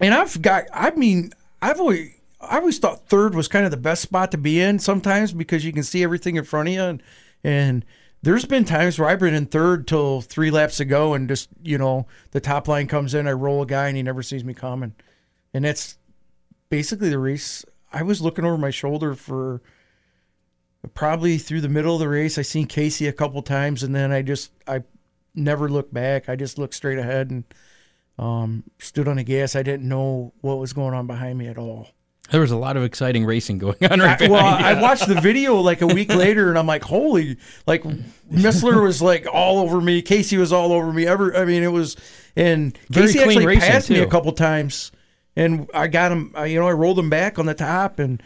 And 0.00 0.14
I've 0.14 0.40
got, 0.40 0.64
I 0.72 0.90
mean, 0.92 1.32
I've 1.60 1.78
always, 1.78 2.14
I 2.40 2.56
always 2.56 2.78
thought 2.78 3.06
third 3.08 3.34
was 3.34 3.48
kind 3.48 3.66
of 3.66 3.70
the 3.70 3.76
best 3.76 4.00
spot 4.02 4.30
to 4.30 4.38
be 4.38 4.60
in 4.60 4.78
sometimes 4.78 5.32
because 5.32 5.64
you 5.64 5.72
can 5.72 5.82
see 5.82 6.02
everything 6.02 6.36
in 6.36 6.44
front 6.44 6.68
of 6.68 6.74
you. 6.74 6.82
And, 6.82 7.02
and 7.44 7.84
there's 8.22 8.46
been 8.46 8.64
times 8.64 8.98
where 8.98 9.08
I've 9.08 9.20
been 9.20 9.34
in 9.34 9.46
third 9.46 9.86
till 9.86 10.22
three 10.22 10.50
laps 10.50 10.80
ago 10.80 11.12
and 11.12 11.28
just, 11.28 11.50
you 11.62 11.76
know, 11.76 12.06
the 12.30 12.40
top 12.40 12.66
line 12.66 12.86
comes 12.86 13.12
in, 13.12 13.28
I 13.28 13.32
roll 13.32 13.62
a 13.62 13.66
guy 13.66 13.88
and 13.88 13.96
he 13.96 14.02
never 14.02 14.22
sees 14.22 14.42
me 14.42 14.54
coming. 14.54 14.94
And 15.52 15.64
that's 15.66 15.98
basically 16.70 17.10
the 17.10 17.18
race. 17.18 17.64
I 17.92 18.02
was 18.02 18.22
looking 18.22 18.46
over 18.46 18.56
my 18.56 18.70
shoulder 18.70 19.14
for 19.14 19.60
probably 20.94 21.36
through 21.36 21.60
the 21.60 21.68
middle 21.68 21.94
of 21.94 22.00
the 22.00 22.08
race. 22.08 22.38
I 22.38 22.42
seen 22.42 22.66
Casey 22.66 23.06
a 23.06 23.12
couple 23.12 23.42
times 23.42 23.82
and 23.82 23.94
then 23.94 24.12
I 24.12 24.22
just, 24.22 24.50
I 24.66 24.82
never 25.34 25.68
looked 25.68 25.92
back. 25.92 26.26
I 26.30 26.36
just 26.36 26.56
looked 26.56 26.74
straight 26.74 26.98
ahead 26.98 27.30
and, 27.30 27.44
um, 28.20 28.64
stood 28.78 29.08
on 29.08 29.16
the 29.16 29.24
gas. 29.24 29.56
I 29.56 29.62
didn't 29.62 29.88
know 29.88 30.32
what 30.42 30.58
was 30.58 30.72
going 30.72 30.94
on 30.94 31.06
behind 31.06 31.38
me 31.38 31.48
at 31.48 31.56
all. 31.58 31.88
there 32.30 32.40
was 32.42 32.50
a 32.50 32.56
lot 32.56 32.76
of 32.76 32.84
exciting 32.84 33.24
racing 33.24 33.58
going 33.58 33.76
on 33.90 33.98
right 34.00 34.20
I, 34.22 34.28
well, 34.28 34.60
you. 34.60 34.66
I 34.66 34.80
watched 34.80 35.08
the 35.08 35.20
video 35.20 35.56
like 35.56 35.80
a 35.80 35.86
week 35.86 36.14
later, 36.14 36.48
and 36.50 36.58
I'm 36.58 36.66
like, 36.66 36.84
"Holy!" 36.84 37.38
Like 37.66 37.82
Missler 38.30 38.82
was 38.82 39.00
like 39.02 39.26
all 39.32 39.58
over 39.58 39.80
me. 39.80 40.02
Casey 40.02 40.36
was 40.36 40.52
all 40.52 40.72
over 40.72 40.92
me. 40.92 41.06
Ever, 41.06 41.34
I 41.36 41.44
mean, 41.44 41.62
it 41.62 41.72
was, 41.72 41.96
and 42.36 42.76
Very 42.88 43.06
Casey 43.06 43.18
clean 43.20 43.30
actually 43.30 43.46
racing, 43.46 43.70
passed 43.70 43.90
me 43.90 43.98
a 44.00 44.06
couple 44.06 44.32
times, 44.32 44.92
and 45.34 45.68
I 45.74 45.88
got 45.88 46.12
him. 46.12 46.32
I, 46.36 46.46
you 46.46 46.60
know, 46.60 46.68
I 46.68 46.72
rolled 46.72 46.98
him 46.98 47.10
back 47.10 47.38
on 47.38 47.46
the 47.46 47.54
top, 47.54 47.98
and 47.98 48.22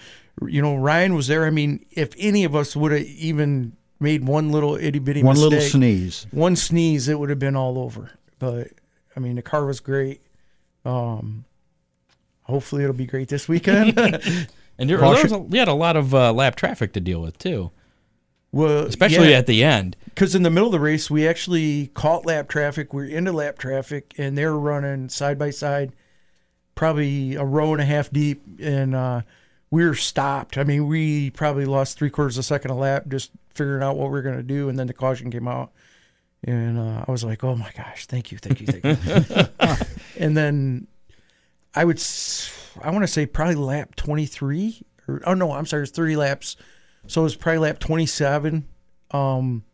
you 0.46 0.60
know, 0.60 0.74
Ryan 0.76 1.14
was 1.14 1.28
there. 1.28 1.44
I 1.46 1.50
mean, 1.50 1.86
if 1.92 2.10
any 2.18 2.42
of 2.44 2.56
us 2.56 2.74
would 2.74 2.90
have 2.92 3.02
even 3.02 3.76
made 4.00 4.26
one 4.26 4.50
little 4.50 4.74
itty 4.74 4.98
bitty 4.98 5.22
One 5.22 5.34
mistake, 5.36 5.50
little 5.50 5.68
sneeze. 5.68 6.26
one 6.32 6.56
sneeze, 6.56 7.08
it 7.08 7.18
would 7.18 7.30
have 7.30 7.38
been 7.38 7.54
all 7.56 7.78
over. 7.78 8.10
But 8.40 8.68
I 9.16 9.20
mean, 9.20 9.36
the 9.36 9.42
car 9.42 9.64
was 9.64 9.80
great. 9.80 10.20
Um, 10.84 11.44
hopefully, 12.42 12.82
it'll 12.82 12.94
be 12.94 13.06
great 13.06 13.28
this 13.28 13.48
weekend. 13.48 13.96
And 14.76 14.90
there, 14.90 14.98
was 14.98 15.30
a, 15.30 15.38
we 15.38 15.58
had 15.58 15.68
a 15.68 15.72
lot 15.72 15.94
of 15.94 16.12
uh, 16.12 16.32
lap 16.32 16.56
traffic 16.56 16.92
to 16.94 17.00
deal 17.00 17.22
with 17.22 17.38
too, 17.38 17.70
Well, 18.50 18.84
especially 18.86 19.30
yeah. 19.30 19.38
at 19.38 19.46
the 19.46 19.62
end. 19.62 19.94
because 20.06 20.34
in 20.34 20.42
the 20.42 20.50
middle 20.50 20.66
of 20.66 20.72
the 20.72 20.80
race 20.80 21.08
we 21.08 21.28
actually 21.28 21.92
caught 21.94 22.26
lap 22.26 22.48
traffic 22.48 22.92
we 22.92 23.02
were 23.02 23.08
into 23.08 23.30
lap 23.30 23.56
traffic 23.56 24.12
and 24.18 24.36
they 24.36 24.44
were 24.44 24.58
running 24.58 25.08
side 25.08 25.38
by 25.38 25.50
side 25.50 25.92
probably 26.74 27.36
a 27.36 27.44
row 27.44 27.72
and 27.72 27.80
a 27.80 27.84
half 27.84 28.10
deep 28.10 28.42
and 28.60 28.96
uh, 28.96 29.22
we 29.70 29.84
were 29.84 29.94
stopped 29.94 30.58
i 30.58 30.64
mean 30.64 30.88
we 30.88 31.30
probably 31.30 31.64
lost 31.66 31.96
three 31.96 32.10
quarters 32.10 32.36
of 32.36 32.40
a 32.40 32.42
second 32.42 32.72
a 32.72 32.74
lap 32.74 33.04
just 33.06 33.30
figuring 33.50 33.80
out 33.82 33.96
what 33.96 34.10
we 34.10 34.18
are 34.18 34.22
going 34.22 34.36
to 34.36 34.42
do 34.42 34.68
and 34.68 34.76
then 34.76 34.88
the 34.88 34.92
caution 34.92 35.30
came 35.30 35.46
out 35.46 35.70
and 36.44 36.78
uh, 36.78 37.04
i 37.06 37.10
was 37.10 37.24
like 37.24 37.42
oh 37.42 37.56
my 37.56 37.70
gosh 37.76 38.06
thank 38.06 38.30
you 38.30 38.38
thank 38.38 38.60
you 38.60 38.66
thank 38.66 39.04
you 39.04 39.46
and 40.18 40.36
then 40.36 40.86
i 41.74 41.84
would, 41.84 42.02
I 42.82 42.90
want 42.90 43.02
to 43.02 43.08
say 43.08 43.26
probably 43.26 43.56
lap 43.56 43.94
23 43.96 44.82
or 45.08 45.22
oh 45.26 45.34
no 45.34 45.52
i'm 45.52 45.66
sorry 45.66 45.82
it's 45.82 45.92
30 45.92 46.16
laps 46.16 46.56
so 47.06 47.22
it 47.22 47.24
was 47.24 47.36
probably 47.36 47.58
lap 47.58 47.78
27 47.78 48.66
um 49.10 49.64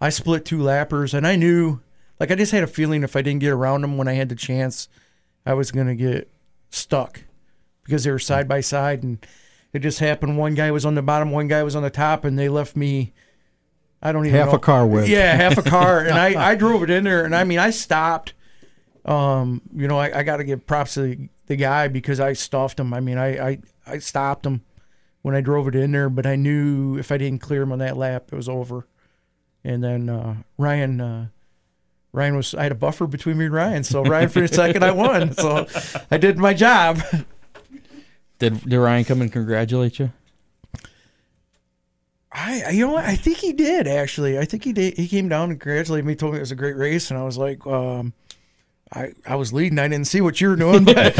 I 0.00 0.10
split 0.10 0.44
two 0.44 0.58
lappers, 0.58 1.12
and 1.12 1.26
I 1.26 1.36
knew, 1.36 1.80
like, 2.20 2.30
I 2.30 2.36
just 2.36 2.52
had 2.52 2.62
a 2.62 2.68
feeling 2.68 3.02
if 3.02 3.16
I 3.16 3.22
didn't 3.22 3.40
get 3.40 3.50
around 3.50 3.82
them 3.82 3.98
when 3.98 4.08
I 4.08 4.12
had 4.12 4.28
the 4.28 4.36
chance, 4.36 4.88
I 5.44 5.54
was 5.54 5.72
gonna 5.72 5.96
get 5.96 6.30
stuck 6.70 7.24
because 7.84 8.04
they 8.04 8.10
were 8.10 8.18
side 8.18 8.48
by 8.48 8.60
side, 8.60 9.02
and 9.02 9.24
it 9.72 9.80
just 9.80 9.98
happened. 9.98 10.38
One 10.38 10.54
guy 10.54 10.70
was 10.70 10.86
on 10.86 10.94
the 10.94 11.02
bottom, 11.02 11.30
one 11.30 11.48
guy 11.48 11.62
was 11.62 11.74
on 11.74 11.82
the 11.82 11.90
top, 11.90 12.24
and 12.24 12.38
they 12.38 12.48
left 12.48 12.76
me. 12.76 13.12
I 14.00 14.12
don't 14.12 14.26
even 14.26 14.38
Half 14.38 14.50
know. 14.50 14.54
a 14.56 14.58
car 14.60 14.86
width. 14.86 15.08
Yeah, 15.08 15.34
half 15.34 15.58
a 15.58 15.62
car, 15.62 16.00
and 16.04 16.18
I 16.18 16.50
I 16.50 16.54
drove 16.54 16.82
it 16.82 16.90
in 16.90 17.04
there, 17.04 17.24
and 17.24 17.34
I 17.34 17.44
mean 17.44 17.58
I 17.58 17.70
stopped. 17.70 18.32
Um, 19.04 19.62
you 19.74 19.88
know, 19.88 19.98
I, 19.98 20.18
I 20.18 20.22
got 20.22 20.36
to 20.36 20.44
give 20.44 20.66
props 20.66 20.94
to 20.94 21.02
the, 21.02 21.28
the 21.46 21.56
guy 21.56 21.88
because 21.88 22.20
I 22.20 22.34
stuffed 22.34 22.78
him. 22.78 22.92
I 22.92 23.00
mean, 23.00 23.16
I, 23.18 23.48
I 23.50 23.58
I 23.86 23.98
stopped 23.98 24.44
him 24.46 24.62
when 25.22 25.34
I 25.34 25.40
drove 25.40 25.66
it 25.68 25.74
in 25.74 25.92
there, 25.92 26.08
but 26.10 26.26
I 26.26 26.36
knew 26.36 26.96
if 26.98 27.10
I 27.10 27.16
didn't 27.18 27.40
clear 27.40 27.62
him 27.62 27.72
on 27.72 27.78
that 27.80 27.96
lap, 27.96 28.28
it 28.32 28.36
was 28.36 28.48
over. 28.48 28.86
And 29.64 29.82
then 29.82 30.08
uh, 30.08 30.36
Ryan, 30.58 31.00
uh, 31.00 31.26
Ryan 32.12 32.36
was 32.36 32.54
I 32.54 32.62
had 32.64 32.72
a 32.72 32.76
buffer 32.76 33.06
between 33.06 33.38
me 33.38 33.46
and 33.46 33.54
Ryan, 33.54 33.82
so 33.84 34.02
Ryan 34.02 34.28
finished 34.28 34.54
second, 34.54 34.84
I 34.84 34.92
won. 34.92 35.32
So 35.32 35.66
I 36.10 36.18
did 36.18 36.38
my 36.38 36.54
job. 36.54 37.00
Did, 38.38 38.60
did 38.60 38.78
Ryan 38.78 39.04
come 39.04 39.20
and 39.20 39.32
congratulate 39.32 39.98
you? 39.98 40.12
I, 42.38 42.62
I- 42.68 42.70
you 42.70 42.86
know 42.86 42.92
what? 42.92 43.04
I 43.04 43.16
think 43.16 43.38
he 43.38 43.52
did 43.52 43.86
actually. 43.86 44.38
I 44.38 44.44
think 44.44 44.64
he 44.64 44.72
did. 44.72 44.96
He 44.96 45.08
came 45.08 45.28
down 45.28 45.50
and 45.50 45.60
congratulated 45.60 46.06
me, 46.06 46.14
told 46.14 46.32
me 46.32 46.38
it 46.38 46.42
was 46.42 46.52
a 46.52 46.56
great 46.56 46.76
race, 46.76 47.10
and 47.10 47.18
I 47.18 47.24
was 47.24 47.36
like, 47.38 47.66
um, 47.66 48.12
I 48.92 49.12
I 49.26 49.34
was 49.36 49.52
leading. 49.52 49.78
I 49.78 49.86
didn't 49.88 50.06
see 50.06 50.20
what 50.22 50.40
you 50.40 50.48
were 50.48 50.56
doing, 50.56 50.84
but 50.84 50.96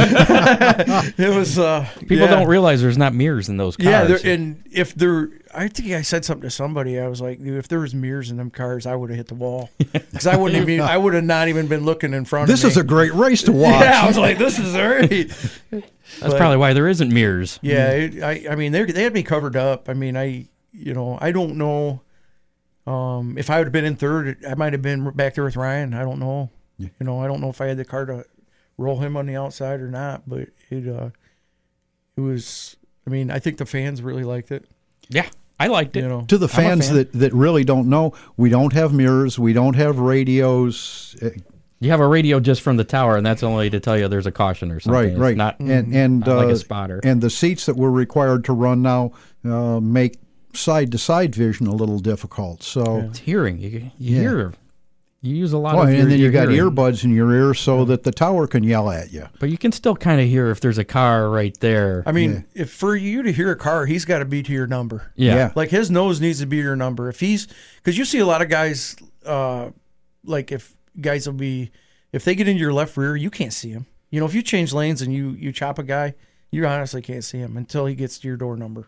it 1.18 1.34
was. 1.36 1.58
Uh, 1.58 1.86
People 2.00 2.16
yeah. 2.18 2.26
don't 2.28 2.48
realize 2.48 2.80
there's 2.80 2.96
not 2.96 3.14
mirrors 3.14 3.48
in 3.50 3.56
those 3.58 3.76
cars. 3.76 3.86
Yeah, 3.88 4.04
there, 4.04 4.18
and 4.24 4.62
if 4.72 4.94
there, 4.94 5.28
I 5.54 5.68
think 5.68 5.92
I 5.92 6.00
said 6.00 6.24
something 6.24 6.48
to 6.48 6.50
somebody. 6.50 6.98
I 6.98 7.08
was 7.08 7.20
like, 7.20 7.38
dude, 7.42 7.58
if 7.58 7.68
there 7.68 7.80
was 7.80 7.94
mirrors 7.94 8.30
in 8.30 8.38
them 8.38 8.50
cars, 8.50 8.86
I 8.86 8.94
would 8.94 9.10
have 9.10 9.18
hit 9.18 9.26
the 9.28 9.34
wall 9.34 9.68
because 9.78 10.26
I 10.26 10.36
wouldn't 10.36 10.62
even. 10.66 10.80
I 10.80 10.96
would 10.96 11.12
have 11.12 11.24
not 11.24 11.48
even 11.48 11.66
been 11.66 11.84
looking 11.84 12.14
in 12.14 12.24
front 12.24 12.46
This 12.46 12.60
of 12.60 12.64
me. 12.64 12.68
This 12.68 12.76
is 12.78 12.82
a 12.82 12.86
great 12.86 13.12
race 13.12 13.42
to 13.42 13.52
watch. 13.64 13.82
Yeah, 13.82 14.00
I 14.02 14.06
was 14.06 14.16
like, 14.16 14.38
this 14.38 14.58
is 14.58 14.72
great. 14.74 15.82
That's 16.20 16.34
probably 16.34 16.56
why 16.56 16.72
there 16.72 16.88
isn't 16.88 17.12
mirrors. 17.12 17.58
Yeah, 17.60 17.90
it, 17.90 18.22
I 18.22 18.52
I 18.52 18.54
mean 18.54 18.72
they 18.72 18.84
they 18.84 19.02
had 19.02 19.12
me 19.12 19.22
covered 19.22 19.56
up. 19.56 19.90
I 19.90 19.92
mean 19.92 20.16
I 20.16 20.46
you 20.72 20.94
know 20.94 21.18
I 21.20 21.32
don't 21.32 21.56
know 21.56 22.02
um 22.86 23.36
if 23.38 23.50
I 23.50 23.58
would 23.58 23.66
have 23.66 23.72
been 23.72 23.84
in 23.84 23.96
third 23.96 24.44
I 24.48 24.54
might 24.54 24.72
have 24.72 24.82
been 24.82 25.10
back 25.10 25.34
there 25.34 25.44
with 25.44 25.56
Ryan. 25.56 25.94
I 25.94 26.02
don't 26.02 26.18
know. 26.18 26.50
You 26.78 26.90
know 27.00 27.20
I 27.20 27.26
don't 27.26 27.40
know 27.40 27.50
if 27.50 27.60
I 27.60 27.66
had 27.66 27.76
the 27.76 27.84
car 27.84 28.06
to 28.06 28.24
roll 28.76 28.98
him 29.00 29.16
on 29.16 29.26
the 29.26 29.36
outside 29.36 29.80
or 29.80 29.88
not, 29.90 30.22
but 30.28 30.48
it 30.70 30.88
uh 30.88 31.10
it 32.16 32.20
was 32.20 32.76
I 33.06 33.10
mean 33.10 33.30
I 33.30 33.38
think 33.38 33.58
the 33.58 33.66
fans 33.66 34.02
really 34.02 34.24
liked 34.24 34.50
it. 34.50 34.64
Yeah, 35.08 35.28
I 35.58 35.66
liked 35.68 35.96
it. 35.96 36.02
You 36.02 36.08
know 36.08 36.24
To 36.28 36.38
the 36.38 36.48
fans 36.48 36.86
fan. 36.86 36.96
that, 36.96 37.12
that 37.14 37.32
really 37.34 37.64
don't 37.64 37.88
know, 37.88 38.12
we 38.36 38.50
don't 38.50 38.72
have 38.74 38.92
mirrors, 38.92 39.38
we 39.38 39.52
don't 39.52 39.74
have 39.76 39.98
radios. 39.98 41.16
uh, 41.22 41.30
You 41.80 41.90
have 41.90 42.00
a 42.00 42.06
radio 42.08 42.40
just 42.40 42.60
from 42.62 42.76
the 42.76 42.84
tower, 42.84 43.16
and 43.16 43.24
that's 43.26 43.42
only 43.42 43.70
to 43.70 43.80
tell 43.80 43.96
you 43.98 44.08
there's 44.08 44.26
a 44.26 44.32
caution 44.32 44.70
or 44.70 44.80
something. 44.80 45.00
Right, 45.00 45.10
It's 45.10 45.18
right. 45.18 45.36
Not 45.36 45.58
and 45.60 45.94
and 45.94 46.20
not 46.20 46.36
like 46.36 46.48
a 46.48 46.52
uh, 46.52 46.56
spotter. 46.56 47.00
And 47.04 47.20
the 47.20 47.30
seats 47.30 47.66
that 47.66 47.76
we're 47.76 47.90
required 47.90 48.44
to 48.46 48.52
run 48.52 48.82
now 48.82 49.12
uh, 49.44 49.80
make 49.80 50.18
side 50.58 50.92
to 50.92 50.98
side 50.98 51.34
vision 51.34 51.66
a 51.66 51.74
little 51.74 51.98
difficult. 51.98 52.62
So, 52.62 52.98
it's 53.08 53.20
hearing. 53.20 53.58
You, 53.58 53.68
you 53.68 53.90
Yeah. 53.98 54.20
hear. 54.20 54.52
You 55.20 55.34
use 55.34 55.52
a 55.52 55.58
lot 55.58 55.74
Well, 55.74 55.82
of. 55.88 55.90
your, 55.92 56.02
and 56.02 56.10
then 56.12 56.18
you 56.18 56.24
your 56.26 56.32
got 56.32 56.48
hearing. 56.48 56.70
earbuds 56.70 57.02
in 57.02 57.10
your 57.12 57.32
ear 57.32 57.52
so 57.52 57.84
that 57.86 58.04
the 58.04 58.12
tower 58.12 58.46
can 58.46 58.62
yell 58.62 58.88
at 58.88 59.12
you. 59.12 59.26
but 59.40 59.50
you 59.50 59.58
can 59.58 59.72
still 59.72 59.96
kind 59.96 60.20
of 60.20 60.28
hear 60.28 60.48
if 60.50 60.60
there's 60.60 60.78
a 60.78 60.84
car 60.84 61.28
right 61.28 61.58
there. 61.58 62.04
I 62.06 62.12
mean, 62.12 62.44
Yeah. 62.54 62.62
if 62.62 62.70
for 62.70 62.94
you 62.94 63.24
to 63.24 63.32
hear 63.32 63.50
a 63.50 63.56
car, 63.56 63.86
he's 63.86 64.04
got 64.04 64.18
to 64.20 64.24
be 64.24 64.44
to 64.44 64.52
your 64.52 64.68
number. 64.68 65.10
yeah. 65.16 65.34
yeah. 65.34 65.52
Like 65.56 65.70
his 65.70 65.90
nose 65.90 66.20
needs 66.20 66.38
to 66.38 66.46
be 66.46 66.58
your 66.58 66.76
number. 66.76 67.08
If 67.08 67.18
he's 67.18 67.48
because 67.78 67.98
you 67.98 68.04
see 68.04 68.20
a 68.20 68.26
lot 68.26 68.42
of 68.42 68.48
guys, 68.48 68.94
uh, 69.26 69.70
like 70.24 70.52
if 70.52 70.74
guys 71.00 71.26
will 71.26 71.34
be 71.34 71.72
if 72.12 72.24
they 72.24 72.36
get 72.36 72.46
into 72.46 72.60
your 72.60 72.72
left 72.72 72.96
rear, 72.96 73.16
you 73.16 73.28
can't 73.30 73.52
see 73.52 73.70
him. 73.70 73.86
You 74.10 74.20
know, 74.20 74.26
if 74.26 74.34
you 74.34 74.42
change 74.42 74.72
lanes 74.72 75.02
and 75.02 75.12
you 75.12 75.30
you 75.30 75.50
chop 75.50 75.80
a 75.80 75.82
guy, 75.82 76.14
you 76.52 76.64
honestly 76.64 77.02
can't 77.02 77.24
see 77.24 77.38
him 77.38 77.56
until 77.56 77.86
he 77.86 77.96
gets 77.96 78.20
to 78.20 78.28
your 78.28 78.36
door 78.36 78.56
number. 78.56 78.86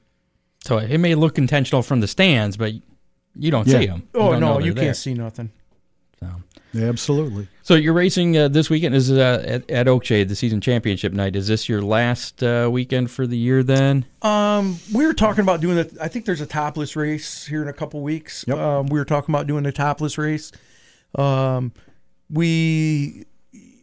So 0.65 0.79
it 0.79 0.99
may 0.99 1.15
look 1.15 1.39
intentional 1.39 1.83
from 1.83 2.01
the 2.01 2.07
stands, 2.09 2.57
but 2.57 2.73
you 3.35 3.51
don't 3.51 3.67
see 3.67 3.73
Yeah. 3.81 3.87
them. 3.87 4.09
Oh 4.15 4.39
no, 4.39 4.59
you 4.59 4.75
can't 4.75 4.97
see 4.97 5.15
nothing. 5.15 5.51
Yeah, 6.73 6.85
Absolutely. 6.89 7.49
So 7.63 7.75
you're 7.75 7.95
racing 7.95 8.37
uh, 8.39 8.47
this 8.47 8.71
weekend 8.71 8.95
is 8.95 9.11
uh, 9.11 9.43
at, 9.45 9.69
at 9.69 9.87
Oakshade, 9.89 10.29
the 10.29 10.37
season 10.37 10.61
championship 10.61 11.13
night. 11.13 11.35
Is 11.35 11.49
this 11.49 11.69
your 11.69 11.83
last 11.83 12.45
uh, 12.45 12.69
weekend 12.71 13.11
for 13.11 13.27
the 13.27 13.37
year? 13.37 13.65
Then 13.65 14.05
Um, 14.23 14.79
we 14.95 15.05
were 15.05 15.15
talking 15.15 15.41
about 15.43 15.61
doing 15.61 15.77
the. 15.77 15.99
I 16.01 16.07
think 16.07 16.27
there's 16.27 16.41
a 16.41 16.47
topless 16.47 16.95
race 16.95 17.47
here 17.47 17.63
in 17.63 17.67
a 17.69 17.73
couple 17.73 18.01
weeks. 18.03 18.45
Yep. 18.47 18.57
Um, 18.59 18.87
we 18.87 19.01
were 19.01 19.05
talking 19.05 19.35
about 19.35 19.49
doing 19.49 19.65
the 19.65 19.73
topless 19.73 20.17
race. 20.17 20.53
Um, 21.17 21.73
we 22.29 23.25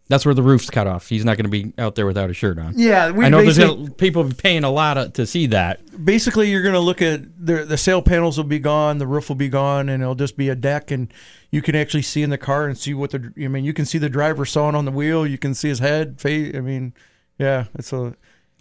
that's 0.10 0.26
where 0.26 0.34
the 0.34 0.42
roof's 0.44 0.70
cut 0.70 0.88
off. 0.88 1.10
He's 1.10 1.26
not 1.26 1.36
going 1.38 1.46
to 1.46 1.50
be 1.50 1.74
out 1.78 1.96
there 1.96 2.06
without 2.06 2.30
a 2.30 2.34
shirt 2.34 2.58
on. 2.60 2.74
yeah 2.78 3.12
we 3.12 3.26
I 3.26 3.30
know 3.30 3.42
there's 3.42 3.58
a, 3.58 3.92
people 3.98 4.30
paying 4.34 4.64
a 4.64 4.70
lot 4.72 4.98
of, 4.98 5.14
to 5.14 5.26
see 5.26 5.48
that. 5.48 5.80
basically 6.06 6.50
you're 6.50 6.62
going 6.62 6.74
to 6.74 6.80
look 6.80 7.02
at 7.02 7.22
the 7.46 7.66
the 7.66 7.78
sail 7.78 8.02
panels 8.02 8.38
will 8.38 8.44
be 8.46 8.60
gone, 8.60 8.98
the 9.00 9.08
roof 9.08 9.28
will 9.30 9.36
be 9.36 9.50
gone, 9.50 9.90
and 9.90 10.02
it'll 10.02 10.16
just 10.16 10.38
be 10.38 10.50
a 10.50 10.56
deck, 10.56 10.92
and 10.92 11.14
you 11.52 11.62
can 11.62 11.76
actually 11.76 12.02
see 12.04 12.24
in 12.24 12.30
the 12.30 12.38
car 12.38 12.68
and 12.68 12.78
see 12.78 12.94
what 12.94 13.12
the. 13.12 13.32
I 13.38 13.48
mean, 13.48 13.64
you 13.64 13.74
can 13.74 13.86
see 13.86 13.98
the 13.98 14.10
driver 14.10 14.46
sawing 14.46 14.76
on 14.76 14.86
the 14.86 14.92
wheel. 14.92 15.26
You 15.26 15.38
can 15.38 15.54
see 15.54 15.70
his 15.70 15.80
head. 15.80 16.20
Face. 16.20 16.54
I 16.56 16.60
mean, 16.60 16.94
yeah, 17.38 17.66
it's 17.76 17.94
a, 17.94 18.16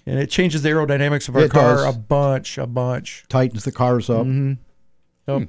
and 0.07 0.18
it 0.20 0.30
changes 0.30 0.62
the 0.62 0.68
aerodynamics 0.68 1.28
of 1.28 1.34
our 1.36 1.42
It 1.42 1.51
car 1.51 1.76
does. 1.76 1.94
a 1.97 1.99
bunch, 1.99 2.59
a 2.59 2.66
bunch. 2.66 3.24
Tightens 3.28 3.64
the 3.64 3.72
cars 3.72 4.09
up. 4.09 4.24
Mm-hmm. 4.26 4.53
Yep. 5.26 5.49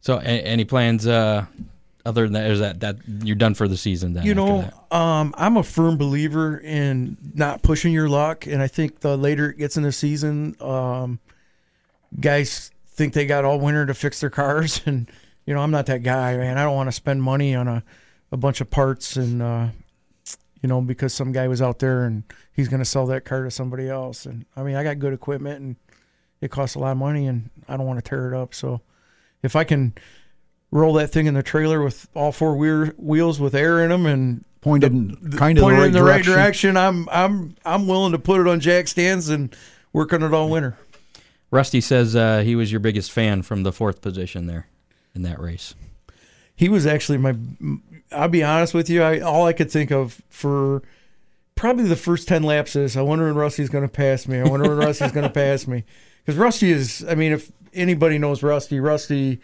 So 0.00 0.18
a- 0.18 0.22
any 0.22 0.64
plans 0.64 1.04
uh, 1.06 1.46
other 2.06 2.24
than 2.24 2.34
that? 2.34 2.50
Is 2.50 2.60
that 2.60 2.80
that 2.80 2.96
you're 3.06 3.36
done 3.36 3.54
for 3.54 3.68
the 3.68 3.76
season? 3.76 4.14
Then 4.14 4.24
You 4.24 4.34
know, 4.34 4.70
um, 4.90 5.34
I'm 5.36 5.56
a 5.56 5.62
firm 5.62 5.98
believer 5.98 6.58
in 6.58 7.16
not 7.34 7.62
pushing 7.62 7.92
your 7.92 8.08
luck, 8.08 8.46
and 8.46 8.62
I 8.62 8.68
think 8.68 9.00
the 9.00 9.16
later 9.16 9.50
it 9.50 9.58
gets 9.58 9.76
in 9.76 9.82
the 9.82 9.92
season, 9.92 10.56
um, 10.60 11.18
guys 12.18 12.70
think 12.88 13.12
they 13.12 13.26
got 13.26 13.44
all 13.44 13.58
winter 13.58 13.84
to 13.86 13.94
fix 13.94 14.20
their 14.20 14.30
cars, 14.30 14.80
and 14.86 15.10
you 15.44 15.54
know, 15.54 15.60
I'm 15.60 15.70
not 15.70 15.86
that 15.86 16.02
guy, 16.02 16.36
man. 16.36 16.58
I 16.58 16.62
don't 16.62 16.76
want 16.76 16.88
to 16.88 16.92
spend 16.92 17.22
money 17.22 17.54
on 17.54 17.68
a, 17.68 17.82
a 18.32 18.36
bunch 18.36 18.60
of 18.60 18.70
parts, 18.70 19.16
and 19.16 19.42
uh, 19.42 19.68
you 20.62 20.68
know, 20.68 20.80
because 20.80 21.12
some 21.12 21.32
guy 21.32 21.48
was 21.48 21.60
out 21.60 21.80
there 21.80 22.04
and 22.04 22.22
he's 22.52 22.68
going 22.68 22.80
to 22.80 22.86
sell 22.86 23.06
that 23.06 23.24
car 23.24 23.44
to 23.44 23.50
somebody 23.50 23.88
else, 23.88 24.26
and 24.26 24.46
I 24.56 24.62
mean, 24.62 24.76
I 24.76 24.84
got 24.84 24.98
good 24.98 25.12
equipment, 25.12 25.60
and 25.60 25.76
it 26.40 26.50
costs 26.50 26.76
a 26.76 26.78
lot 26.78 26.92
of 26.92 26.98
money, 26.98 27.26
and 27.26 27.50
I 27.68 27.76
don't 27.76 27.86
want 27.86 28.02
to 28.02 28.08
tear 28.08 28.32
it 28.32 28.36
up, 28.36 28.54
so 28.54 28.80
if 29.42 29.56
I 29.56 29.64
can 29.64 29.94
roll 30.70 30.94
that 30.94 31.08
thing 31.08 31.26
in 31.26 31.34
the 31.34 31.42
trailer 31.42 31.82
with 31.82 32.08
all 32.14 32.32
four 32.32 32.56
wheel, 32.56 32.86
wheels 32.96 33.40
with 33.40 33.54
air 33.54 33.82
in 33.82 33.90
them 33.90 34.06
and 34.06 34.44
Pointed 34.60 34.92
in 34.92 35.32
kind 35.36 35.58
of 35.58 35.64
the 35.64 35.70
right 35.70 35.86
in 35.86 35.92
the 35.92 36.02
right 36.02 36.24
direction. 36.24 36.74
direction. 36.74 36.76
I'm 36.76 37.08
I'm 37.08 37.54
I'm 37.64 37.86
willing 37.86 38.10
to 38.12 38.18
put 38.18 38.40
it 38.40 38.48
on 38.48 38.58
jack 38.58 38.88
stands 38.88 39.28
and 39.28 39.54
work 39.92 40.12
on 40.12 40.24
it 40.24 40.34
all 40.34 40.50
winter. 40.50 40.76
Rusty 41.52 41.80
says 41.80 42.16
uh, 42.16 42.40
he 42.40 42.56
was 42.56 42.72
your 42.72 42.80
biggest 42.80 43.12
fan 43.12 43.42
from 43.42 43.62
the 43.62 43.72
fourth 43.72 44.00
position 44.00 44.46
there 44.46 44.66
in 45.14 45.22
that 45.22 45.40
race. 45.40 45.76
He 46.56 46.68
was 46.68 46.84
actually 46.84 47.18
my. 47.18 47.36
I'll 48.10 48.26
be 48.28 48.42
honest 48.42 48.74
with 48.74 48.90
you. 48.90 49.04
I 49.04 49.20
all 49.20 49.46
I 49.46 49.52
could 49.52 49.70
think 49.70 49.92
of 49.92 50.20
for 50.28 50.82
probably 51.54 51.84
the 51.84 51.94
first 51.94 52.26
ten 52.26 52.42
laps 52.42 52.74
is 52.74 52.96
I 52.96 53.02
wonder 53.02 53.26
when 53.26 53.36
Rusty's 53.36 53.68
going 53.68 53.86
to 53.86 53.92
pass 53.92 54.26
me. 54.26 54.40
I 54.40 54.44
wonder 54.48 54.68
when 54.68 54.78
Rusty's 54.86 55.12
going 55.12 55.28
to 55.28 55.32
pass 55.32 55.68
me 55.68 55.84
because 56.24 56.36
Rusty 56.36 56.72
is. 56.72 57.04
I 57.08 57.14
mean, 57.14 57.30
if 57.30 57.52
anybody 57.72 58.18
knows 58.18 58.42
Rusty, 58.42 58.80
Rusty, 58.80 59.40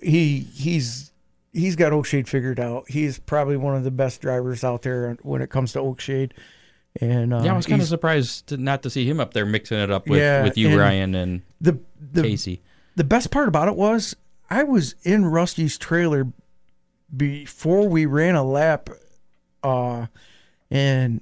he 0.00 0.40
he's 0.40 1.12
he's 1.52 1.76
got 1.76 1.92
Oakshade 1.92 2.28
figured 2.28 2.58
out. 2.60 2.88
He's 2.88 3.18
probably 3.18 3.56
one 3.56 3.76
of 3.76 3.84
the 3.84 3.90
best 3.90 4.20
drivers 4.20 4.64
out 4.64 4.82
there 4.82 5.16
when 5.22 5.42
it 5.42 5.50
comes 5.50 5.72
to 5.72 5.80
Oakshade. 5.80 6.32
And 7.00 7.32
uh, 7.32 7.42
yeah, 7.42 7.54
I 7.54 7.56
was 7.56 7.66
kind 7.66 7.80
of 7.80 7.88
surprised 7.88 8.48
to, 8.48 8.56
not 8.58 8.82
to 8.82 8.90
see 8.90 9.08
him 9.08 9.18
up 9.18 9.32
there 9.32 9.46
mixing 9.46 9.78
it 9.78 9.90
up 9.90 10.06
with, 10.08 10.18
Yeah, 10.18 10.44
with 10.44 10.58
you, 10.58 10.68
and 10.68 10.78
Ryan, 10.78 11.14
and 11.14 11.42
the 11.60 11.78
the 11.98 12.22
Casey. 12.22 12.60
the 12.96 13.04
best 13.04 13.30
part 13.30 13.48
about 13.48 13.68
it 13.68 13.76
was 13.76 14.14
I 14.50 14.62
was 14.64 14.94
in 15.02 15.24
Rusty's 15.24 15.78
trailer 15.78 16.26
before 17.16 17.88
we 17.88 18.04
ran 18.06 18.34
a 18.34 18.44
lap, 18.44 18.90
uh, 19.62 20.06
and 20.70 21.20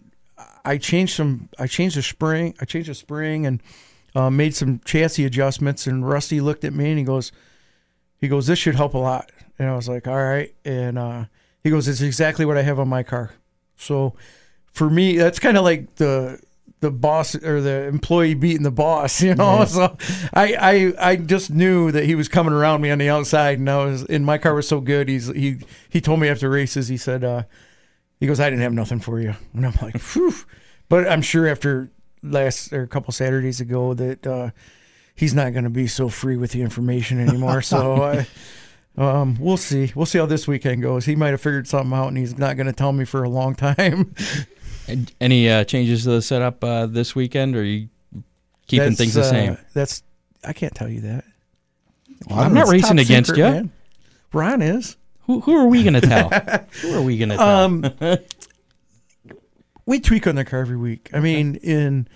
I 0.65 0.79
changed 0.79 1.15
some. 1.15 1.49
I 1.59 1.67
changed 1.69 1.97
the 1.97 2.03
spring. 2.03 2.55
I 2.61 2.65
changed 2.65 2.89
the 2.91 2.95
spring 2.95 3.47
and 3.47 3.63
uh, 4.15 4.31
made 4.31 4.55
some 4.57 4.81
chassis 4.85 5.25
adjustments. 5.25 5.87
And 5.87 6.09
Rusty 6.09 6.41
looked 6.41 6.65
at 6.65 6.73
me 6.75 6.91
and 6.91 6.99
he 6.99 7.05
goes, 7.05 7.31
he 8.21 8.29
goes, 8.29 8.47
this 8.47 8.59
should 8.59 8.75
help 8.75 8.95
a 8.95 8.99
lot. 8.99 9.33
And 9.59 9.69
I 9.69 9.77
was 9.77 9.89
like, 9.89 10.07
all 10.07 10.23
right. 10.23 10.55
And 10.65 10.99
uh, 10.99 11.25
he 11.63 11.71
goes, 11.71 11.89
it's 11.89 12.01
exactly 12.01 12.45
what 12.45 12.57
I 12.57 12.63
have 12.63 12.79
on 12.79 12.89
my 12.89 13.03
car. 13.03 13.33
So 13.77 14.15
for 14.73 14.89
me, 14.89 15.17
that's 15.17 15.39
kind 15.39 15.57
of 15.57 15.65
like 15.65 15.97
the 15.97 16.41
the 16.81 16.91
boss 16.91 17.35
or 17.35 17.61
the 17.61 17.85
employee 17.85 18.35
beating 18.35 18.63
the 18.63 18.71
boss, 18.71 19.21
you 19.23 19.35
know. 19.35 19.65
So 19.65 19.97
I, 20.33 20.55
I 20.99 21.11
I 21.11 21.17
just 21.17 21.51
knew 21.51 21.91
that 21.93 22.05
he 22.05 22.15
was 22.15 22.29
coming 22.29 22.53
around 22.55 22.81
me 22.81 22.91
on 22.91 22.99
the 22.99 23.09
outside, 23.09 23.59
and 23.59 23.69
I 23.69 23.85
was 23.85 24.05
and 24.05 24.25
my 24.25 24.39
car 24.39 24.55
was 24.55 24.69
so 24.69 24.81
good. 24.81 25.09
He's 25.09 25.29
he 25.29 25.59
he 25.89 26.01
told 26.01 26.21
me 26.21 26.29
after 26.29 26.49
races, 26.49 26.89
he 26.89 26.97
said, 26.97 27.25
uh, 27.25 27.43
he 28.19 28.27
goes, 28.27 28.41
I 28.41 28.49
didn't 28.51 28.63
have 28.63 28.73
nothing 28.73 29.01
for 29.01 29.21
you, 29.21 29.35
and 29.55 29.67
I'm 29.67 29.75
like, 29.83 29.99
Phew. 30.01 30.35
but 30.89 31.09
I'm 31.09 31.23
sure 31.23 31.47
after 31.47 31.91
last 32.23 32.73
or 32.73 32.83
a 32.83 32.89
couple 32.89 33.13
Saturdays 33.13 33.61
ago 33.61 33.95
that 33.95 34.27
uh, 34.27 34.51
he's 35.21 35.35
not 35.35 35.53
going 35.53 35.65
to 35.65 35.71
be 35.71 35.87
so 35.87 36.09
free 36.09 36.39
with 36.39 36.53
the 36.53 36.63
information 36.63 37.21
anymore. 37.21 37.61
so 37.61 38.03
I. 38.03 38.27
Um, 38.97 39.37
we'll 39.39 39.59
see. 39.59 39.93
We'll 39.95 40.07
see 40.07 40.19
how 40.19 40.27
this 40.27 40.49
weekend 40.49 40.83
goes. 40.83 41.05
He 41.05 41.15
might 41.15 41.29
have 41.29 41.41
figured 41.41 41.69
something 41.69 41.93
out, 41.97 42.09
and 42.09 42.19
he's 42.19 42.37
not 42.37 42.57
going 42.57 42.67
to 42.67 42.73
tell 42.73 42.93
me 42.93 43.05
for 43.05 43.23
a 43.23 43.29
long 43.29 43.55
time. 43.55 44.15
Any 45.21 45.49
uh, 45.49 45.65
changes 45.65 46.05
to 46.05 46.11
the 46.11 46.23
setup 46.23 46.65
uh, 46.65 46.87
this 46.87 47.15
weekend, 47.15 47.55
or 47.55 47.61
are 47.61 47.65
you 47.65 47.89
keeping 48.67 48.89
That's, 48.89 48.99
things 48.99 49.15
the 49.15 49.21
uh, 49.21 49.25
same? 49.25 49.59
That's 49.75 50.03
I 50.43 50.53
can't 50.53 50.75
tell 50.75 50.89
you 50.89 51.03
that. 51.03 51.25
I'm 52.29 52.53
not 52.53 52.69
racing 52.69 52.99
against 52.99 53.31
secret, 53.31 53.47
you. 53.47 53.55
man. 53.55 53.73
Ron 54.33 54.63
is. 54.63 54.97
Who, 55.27 55.41
who 55.41 55.55
are 55.55 55.67
we 55.67 55.83
going 55.85 55.95
to 55.95 56.01
tell? 56.01 56.29
who 56.83 56.95
are 56.95 57.03
we 57.03 57.17
going 57.17 57.29
to 57.29 57.37
tell? 57.37 57.49
Um, 57.49 58.19
we 59.87 60.01
tweak 60.01 60.27
on 60.27 60.35
the 60.35 60.45
car 60.45 60.61
every 60.61 60.77
week. 60.77 61.11
I 61.13 61.21
mean, 61.21 61.57
in 61.57 62.09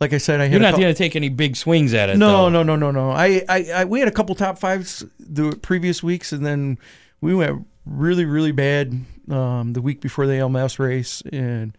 like 0.00 0.14
I 0.14 0.18
said, 0.18 0.40
I 0.40 0.44
had 0.44 0.52
You're 0.52 0.60
not 0.60 0.72
going 0.72 0.86
to 0.86 0.94
take 0.94 1.14
any 1.14 1.28
big 1.28 1.56
swings 1.56 1.92
at 1.92 2.08
it. 2.08 2.16
no, 2.16 2.44
though. 2.44 2.48
no, 2.48 2.62
no, 2.62 2.76
no, 2.76 2.90
no. 2.90 3.10
I, 3.10 3.44
I, 3.48 3.70
I, 3.74 3.84
we 3.84 3.98
had 3.98 4.08
a 4.08 4.12
couple 4.12 4.34
top 4.34 4.58
fives 4.58 5.04
the 5.18 5.56
previous 5.60 6.02
weeks, 6.02 6.32
and 6.32 6.44
then 6.44 6.78
we 7.20 7.34
went 7.34 7.66
really, 7.84 8.24
really 8.24 8.52
bad 8.52 9.04
um, 9.28 9.74
the 9.74 9.82
week 9.82 10.00
before 10.00 10.26
the 10.26 10.32
LMS 10.34 10.78
race, 10.78 11.22
and 11.32 11.76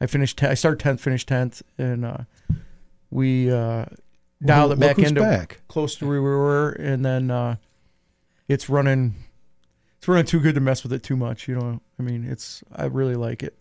I 0.00 0.06
finished. 0.06 0.38
Ten, 0.38 0.50
I 0.50 0.54
started 0.54 0.78
tenth, 0.78 1.00
finished 1.00 1.26
tenth, 1.26 1.62
and 1.76 2.04
uh, 2.04 2.18
we 3.10 3.50
uh, 3.50 3.86
dialed 4.44 4.72
it 4.72 4.78
back 4.78 4.98
into 4.98 5.20
back. 5.20 5.60
close 5.66 5.96
to 5.96 6.06
where 6.06 6.22
we 6.22 6.28
were, 6.28 6.70
and 6.70 7.04
then 7.04 7.30
uh, 7.30 7.56
it's 8.48 8.68
running. 8.68 9.14
It's 9.98 10.06
running 10.06 10.26
too 10.26 10.40
good 10.40 10.54
to 10.54 10.60
mess 10.60 10.84
with 10.84 10.92
it 10.92 11.02
too 11.02 11.16
much. 11.16 11.48
You 11.48 11.56
know, 11.56 11.80
I 11.98 12.02
mean, 12.02 12.24
it's. 12.24 12.62
I 12.72 12.84
really 12.84 13.16
like 13.16 13.42
it. 13.42 13.58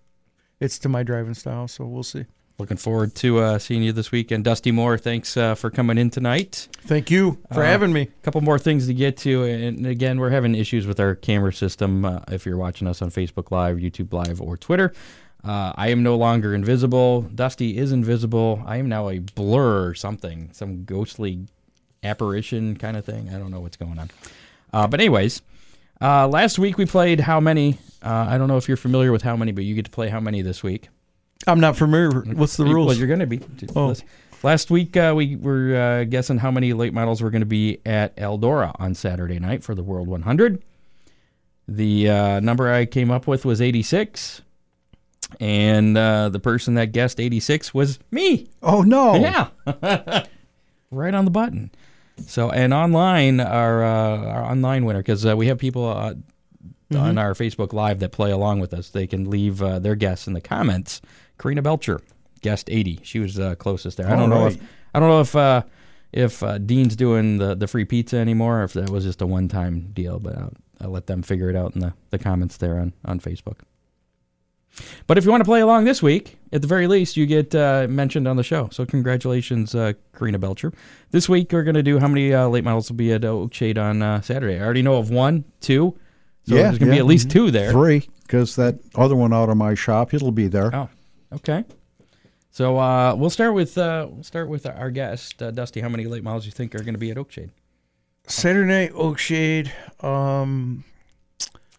It's 0.59 0.78
to 0.80 0.89
my 0.89 1.01
driving 1.01 1.34
style, 1.34 1.68
so 1.68 1.86
we'll 1.86 2.03
see. 2.03 2.26
Looking 2.64 2.78
forward 2.78 3.14
to 3.16 3.39
uh, 3.39 3.59
seeing 3.59 3.84
you 3.84 3.91
this 3.91 4.14
weekend. 4.14 4.45
Dusty 4.45 4.72
Moore, 4.72 4.97
thanks 4.97 5.36
uh, 5.36 5.53
for 5.53 5.70
coming 5.70 5.97
in 5.97 6.09
tonight. 6.09 6.70
Thank 6.86 7.11
you 7.11 7.39
for 7.51 7.61
Uh, 7.61 7.66
having 7.66 7.91
me. 7.91 8.03
A 8.03 8.07
couple 8.24 8.39
more 8.39 8.57
things 8.57 8.88
to 8.88 8.93
get 8.93 9.18
to, 9.18 9.43
and 9.43 9.86
again, 9.86 10.18
we're 10.18 10.30
having 10.30 10.55
issues 10.55 10.88
with 10.88 10.97
our 10.97 11.14
camera 11.14 11.51
system. 11.51 12.05
Uh, 12.05 12.22
if 12.32 12.45
you're 12.45 12.55
watching 12.55 12.88
us 12.88 13.01
on 13.01 13.11
Facebook 13.11 13.51
Live, 13.51 13.80
YouTube 13.80 14.14
Live, 14.14 14.39
or 14.39 14.55
Twitter, 14.55 14.93
uh, 15.43 15.74
I 15.76 15.89
am 15.89 16.03
no 16.03 16.16
longer 16.16 16.55
invisible. 16.55 17.24
Dusty 17.24 17.78
is 17.78 17.91
invisible. 17.91 18.64
I 18.66 18.78
am 18.78 18.88
now 18.88 19.09
a 19.09 19.20
blur 19.20 19.86
or 19.86 19.93
something, 19.93 20.49
some 20.53 20.86
ghostly 20.86 21.47
apparition 22.01 22.78
kind 22.78 22.95
of 22.95 23.03
thing. 23.03 23.28
I 23.28 23.38
don't 23.39 23.51
know 23.51 23.59
what's 23.59 23.76
going 23.76 23.99
on. 23.99 24.09
Uh, 24.72 24.88
but 24.88 25.01
anyways, 25.01 25.41
uh, 25.99 26.30
last 26.30 26.57
week 26.57 26.78
we 26.78 26.86
played 26.86 27.20
how 27.20 27.41
many? 27.41 27.78
Uh, 28.01 28.28
I 28.30 28.38
don't 28.38 28.47
know 28.47 28.55
if 28.55 28.70
you're 28.70 28.78
familiar 28.78 29.11
with 29.11 29.24
how 29.24 29.36
many, 29.36 29.51
but 29.51 29.66
you 29.66 29.76
get 29.76 29.84
to 29.84 29.91
play 29.91 30.07
how 30.07 30.22
many 30.22 30.41
this 30.41 30.64
week. 30.64 30.88
I'm 31.48 31.60
not 31.60 31.76
familiar. 31.76 32.22
What's 32.22 32.58
the 32.58 32.66
rules? 32.66 32.88
Well, 32.88 32.98
you're 32.98 33.08
going 33.08 33.20
to 33.20 33.28
be. 33.28 33.41
Oh. 33.76 33.96
Last 34.44 34.70
week 34.70 34.98
uh, 34.98 35.14
we 35.16 35.38
were 35.38 35.76
uh, 35.76 36.04
guessing 36.04 36.38
how 36.38 36.52
many 36.52 36.74
late 36.74 36.94
models 36.94 37.22
were 37.22 37.30
going 37.30 37.41
to 37.41 37.46
be 37.46 37.80
at 37.86 38.16
Eldora 38.18 38.76
on 38.78 38.94
Saturday 38.94 39.39
night 39.39 39.64
for 39.64 39.74
the 39.74 39.84
World 39.84 40.08
100. 40.10 40.62
The 41.68 42.10
uh, 42.10 42.39
number 42.41 42.70
I 42.70 42.86
came 42.86 43.10
up 43.10 43.26
with 43.26 43.46
was 43.46 43.62
86, 43.62 44.41
and 45.39 45.98
uh, 45.98 46.28
the 46.28 46.39
person 46.39 46.74
that 46.74 46.88
guessed 46.91 47.22
86 47.22 47.74
was 47.74 48.00
me. 48.12 48.50
Oh 48.62 48.82
no! 48.82 49.16
Yeah, 49.16 49.48
right 50.91 51.14
on 51.14 51.24
the 51.24 51.32
button. 51.32 51.72
So 52.26 52.50
and 52.52 52.74
online 52.74 53.39
our 53.39 53.82
uh, 53.82 54.18
our 54.26 54.44
online 54.44 54.84
winner 54.84 55.00
because 55.00 55.26
uh, 55.26 55.38
we 55.38 55.48
have 55.48 55.58
people 55.58 55.88
uh, 55.88 56.16
on 56.94 57.18
our 57.18 57.34
Facebook 57.34 57.74
Live 57.74 58.00
that 58.00 58.12
play 58.12 58.32
along 58.32 58.60
with 58.60 58.74
us. 58.74 58.89
They 58.89 59.08
can 59.08 59.30
leave 59.30 59.64
uh, 59.64 59.80
their 59.80 59.96
guess 59.96 60.28
in 60.28 60.34
the 60.34 60.41
comments. 60.41 61.02
Karina 61.38 61.62
Belcher 61.62 62.02
guessed 62.42 62.70
80. 62.70 63.00
She 63.04 63.20
was 63.20 63.40
uh, 63.40 63.56
closest 63.56 63.98
there. 63.98 64.08
I 64.08 64.12
don't 64.12 64.22
All 64.22 64.28
know 64.40 64.44
right. 64.46 64.56
if 64.56 64.62
I 64.94 65.00
don't 65.00 65.10
know 65.10 65.22
if 65.22 65.36
uh, 65.36 65.64
if 66.12 66.44
uh, 66.44 66.58
Dean's 66.60 66.96
doing 66.96 67.38
the 67.38 67.56
the 67.56 67.68
free 67.68 67.86
pizza 67.86 68.18
anymore, 68.18 68.62
or 68.62 68.64
if 68.66 68.74
that 68.74 68.90
was 68.90 69.04
just 69.04 69.22
a 69.22 69.28
one 69.28 69.48
time 69.48 69.90
deal. 69.94 70.20
But 70.20 70.38
I'll, 70.38 70.54
I'll 70.82 70.90
let 70.92 71.08
them 71.08 71.24
figure 71.24 71.50
it 71.50 71.56
out 71.56 71.74
in 71.76 71.82
the, 71.82 71.94
the 72.12 72.20
comments 72.20 72.58
there 72.58 72.78
on 72.80 72.94
on 73.06 73.20
Facebook. 73.20 73.60
But 75.06 75.20
if 75.20 75.26
you 75.26 75.30
want 75.30 75.42
to 75.42 75.46
play 75.46 75.62
along 75.62 75.84
this 75.86 76.02
week, 76.02 76.40
at 76.52 76.62
the 76.62 76.68
very 76.68 76.88
least, 76.88 77.16
you 77.16 77.28
get 77.28 77.54
uh, 77.54 77.86
mentioned 77.88 78.28
on 78.28 78.38
the 78.38 78.44
show. 78.44 78.70
So 78.72 78.86
congratulations, 78.88 79.76
uh, 79.76 79.94
Karina 80.18 80.40
Belcher. 80.40 80.74
This 81.12 81.30
week 81.30 81.52
we're 81.52 81.64
going 81.64 81.76
to 81.76 81.84
do 81.84 82.00
how 82.00 82.08
many 82.08 82.34
uh, 82.34 82.48
late 82.48 82.64
models 82.64 82.90
will 82.90 82.98
be 82.98 83.14
at 83.14 83.22
Oakshade 83.22 83.78
on 83.78 84.02
uh, 84.02 84.22
Saturday. 84.22 84.60
I 84.60 84.64
already 84.64 84.82
know 84.82 84.96
of 84.96 85.12
one, 85.12 85.44
two. 85.62 85.96
So 86.48 86.56
Yeah, 86.56 86.64
there's 86.64 86.80
going 86.80 86.90
to 86.90 86.96
be 86.96 87.00
at 87.00 87.06
least 87.06 87.30
two 87.30 87.52
there. 87.52 87.72
Three, 87.72 88.10
because 88.24 88.56
that 88.56 88.80
other 88.96 89.16
one 89.16 89.32
out 89.32 89.50
of 89.50 89.58
my 89.58 89.76
shop, 89.76 90.12
it'll 90.14 90.32
be 90.32 90.48
there. 90.48 90.76
Oh, 90.76 90.90
okay. 91.36 91.66
So 92.52 92.78
uh, 92.78 93.16
we'll 93.16 93.30
start 93.32 93.54
with 93.54 93.78
uh, 93.78 94.08
we'll 94.12 94.24
start 94.24 94.48
with 94.50 94.66
our 94.66 94.92
guest, 94.92 95.42
uh, 95.42 95.52
Dusty. 95.52 95.82
How 95.82 95.90
many 95.90 96.06
late 96.06 96.24
models 96.24 96.46
you 96.46 96.52
think 96.52 96.76
are 96.76 96.84
going 96.84 96.94
to 96.94 97.00
be 97.00 97.10
at 97.12 97.18
Oakshade? 97.18 97.50
Saturday 98.28 98.68
night 98.68 98.94
Oakshade, 98.94 99.72
um, 100.04 100.84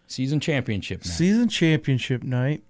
Season 0.07 0.39
championship 0.39 0.99
night. 1.03 1.07
season 1.11 1.49
championship 1.49 2.23
night. 2.23 2.63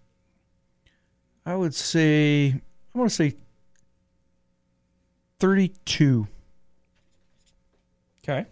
I 1.45 1.55
would 1.55 1.75
say 1.75 2.55
I 2.93 2.97
want 2.97 3.09
to 3.09 3.15
say 3.15 3.35
thirty-two. 5.39 6.27
Okay. 8.23 8.45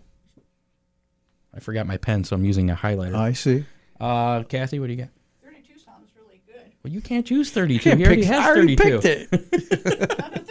I 1.55 1.59
forgot 1.59 1.85
my 1.87 1.97
pen, 1.97 2.23
so 2.23 2.35
I'm 2.35 2.45
using 2.45 2.69
a 2.69 2.75
highlighter. 2.75 3.15
I 3.15 3.33
see. 3.33 3.65
Uh, 3.99 4.43
Kathy, 4.43 4.79
what 4.79 4.87
do 4.87 4.93
you 4.93 4.99
got? 4.99 5.09
32 5.43 5.79
sounds 5.79 6.09
really 6.19 6.41
good. 6.47 6.72
Well, 6.83 6.91
you 6.91 7.01
can't 7.01 7.29
use 7.31 7.49
32. 7.49 7.79
Can't 7.89 7.99
he 7.99 8.05
already 8.05 8.21
pick- 8.23 8.31
has 8.31 8.45
I 8.45 8.49
already 8.49 8.75
32. 8.75 8.99
picked 8.99 9.05
it. 9.05 10.17
Down 10.17 10.31
to 10.31 10.39
31. 10.39 10.49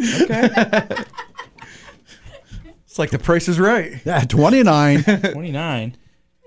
Okay. 0.22 1.04
It's 2.84 2.98
like 2.98 3.10
the 3.10 3.18
price 3.18 3.46
is 3.48 3.60
right. 3.60 4.00
Yeah, 4.04 4.20
29. 4.22 5.02
29. 5.32 5.96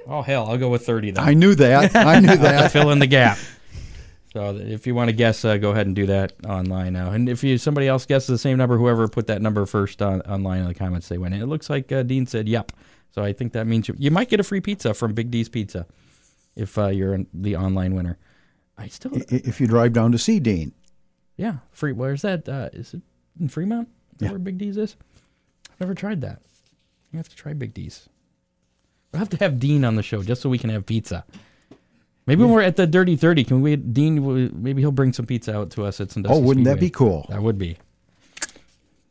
Oh, 0.08 0.22
hell, 0.22 0.48
I'll 0.48 0.58
go 0.58 0.70
with 0.70 0.86
30 0.86 1.12
then. 1.12 1.24
I 1.24 1.34
knew 1.34 1.56
that. 1.56 1.96
I 1.96 2.20
knew 2.20 2.28
to 2.32 2.38
that. 2.38 2.72
fill 2.72 2.90
in 2.90 3.00
the 3.00 3.08
gap. 3.08 3.38
So 4.34 4.56
if 4.58 4.86
you 4.88 4.94
want 4.96 5.10
to 5.10 5.14
guess, 5.16 5.46
uh, 5.46 5.56
go 5.58 5.72
ahead 5.72 5.86
and 5.88 5.96
do 5.96 6.08
that 6.08 6.34
online 6.46 6.92
now. 6.94 7.12
And 7.12 7.30
if 7.30 7.42
you 7.44 7.58
somebody 7.58 7.88
else 7.88 8.06
guesses 8.06 8.28
the 8.28 8.38
same 8.38 8.58
number, 8.58 8.78
whoever 8.78 9.08
put 9.08 9.28
that 9.28 9.42
number 9.42 9.66
first 9.66 10.02
on 10.02 10.22
online 10.22 10.62
in 10.62 10.68
the 10.68 10.74
comments, 10.74 11.08
they 11.08 11.18
win. 11.18 11.32
It 11.32 11.46
looks 11.46 11.70
like 11.70 11.90
uh, 11.92 12.04
Dean 12.04 12.26
said, 12.26 12.50
"Yep." 12.50 12.72
So 13.12 13.24
I 13.24 13.32
think 13.34 13.54
that 13.54 13.68
means 13.68 13.88
you, 13.88 13.96
you 13.98 14.10
might 14.12 14.28
get 14.30 14.40
a 14.40 14.44
free 14.44 14.62
pizza 14.62 14.94
from 14.94 15.14
Big 15.14 15.32
D's 15.32 15.48
Pizza 15.48 15.86
if 16.56 16.78
uh, 16.78 16.88
you're 16.88 17.14
an- 17.14 17.28
the 17.34 17.56
online 17.56 17.94
winner. 17.94 18.18
I 18.78 18.88
still, 18.88 19.12
I- 19.16 19.26
If 19.30 19.60
you 19.62 19.68
drive 19.68 19.94
down 19.94 20.12
to 20.12 20.18
see 20.18 20.40
Dean. 20.40 20.72
yeah, 21.38 21.58
free. 21.72 21.92
Where's 21.92 22.22
that? 22.24 22.48
Uh, 22.50 22.70
is 22.74 22.94
it 22.94 23.02
in 23.40 23.48
Fremont? 23.48 23.88
Is 24.14 24.18
that 24.20 24.26
Yeah. 24.26 24.30
where 24.32 24.40
Big 24.40 24.58
D's 24.58 24.78
is? 24.78 24.96
I've 25.72 25.80
never 25.80 25.94
tried 25.96 26.22
that. 26.22 26.42
You 27.12 27.18
have 27.18 27.30
to 27.30 27.36
try 27.36 27.54
Big 27.54 27.74
D's. 27.74 28.08
We'll 29.12 29.20
have 29.20 29.30
to 29.30 29.38
have 29.38 29.60
Dean 29.60 29.84
on 29.84 29.96
the 29.96 30.04
show 30.04 30.24
just 30.24 30.42
so 30.42 30.50
we 30.50 30.58
can 30.58 30.70
have 30.70 30.86
pizza. 30.86 31.26
Maybe 32.26 32.44
when 32.44 32.52
we're 32.52 32.62
at 32.62 32.76
the 32.78 32.88
Dirty 32.88 33.16
Thirty, 33.18 33.44
can 33.44 33.62
we? 33.62 33.76
Dean, 33.76 34.52
maybe 34.64 34.82
he'll 34.82 34.92
bring 34.92 35.12
some 35.12 35.26
pizza 35.26 35.56
out 35.58 35.72
to 35.72 35.84
us 35.84 36.00
at 36.00 36.12
Sandusky. 36.12 36.34
Speedway. 36.36 36.44
Oh, 36.44 36.48
wouldn't 36.48 36.66
that 36.66 36.78
Speedway. 36.78 36.88
be 36.88 36.92
cool? 36.92 37.26
That 37.30 37.42
would 37.44 37.58
be. 37.58 37.78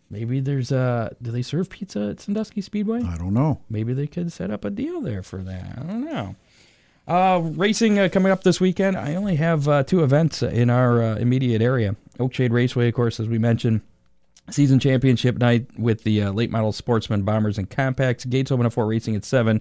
Maybe 0.09 0.41
there's 0.41 0.73
uh 0.73 1.11
Do 1.23 1.31
they 1.31 1.43
serve 1.43 1.69
pizza 1.71 2.09
at 2.11 2.21
Sandusky 2.21 2.61
Speedway? 2.61 3.03
I 3.03 3.17
don't 3.17 3.35
know. 3.35 3.61
Maybe 3.69 3.93
they 3.93 4.07
could 4.07 4.33
set 4.33 4.51
up 4.51 4.65
a 4.65 4.71
deal 4.71 5.01
there 5.01 5.23
for 5.23 5.39
that. 5.43 5.79
I 5.79 5.83
don't 5.83 6.05
know. 6.05 6.35
Uh, 7.11 7.41
racing 7.57 7.99
uh, 7.99 8.09
coming 8.09 8.31
up 8.31 8.45
this 8.45 8.61
weekend. 8.61 8.97
I 8.97 9.17
only 9.17 9.35
have 9.35 9.67
uh, 9.67 9.83
two 9.83 10.05
events 10.05 10.45
in 10.45 10.71
our 10.71 11.03
uh, 11.03 11.17
immediate 11.17 11.61
area. 11.61 11.97
Oakshade 12.21 12.53
Raceway, 12.53 12.87
of 12.87 12.95
course, 12.95 13.19
as 13.19 13.27
we 13.27 13.37
mentioned. 13.37 13.81
Season 14.49 14.79
championship 14.79 15.37
night 15.37 15.67
with 15.77 16.05
the 16.05 16.23
uh, 16.23 16.31
late 16.31 16.53
model 16.53 16.71
sportsmen, 16.71 17.23
bombers, 17.23 17.59
and 17.59 17.69
compacts. 17.69 18.25
Gates 18.25 18.53
open 18.53 18.65
at 18.65 18.73
four, 18.73 18.87
racing 18.87 19.17
at 19.17 19.25
seven. 19.25 19.61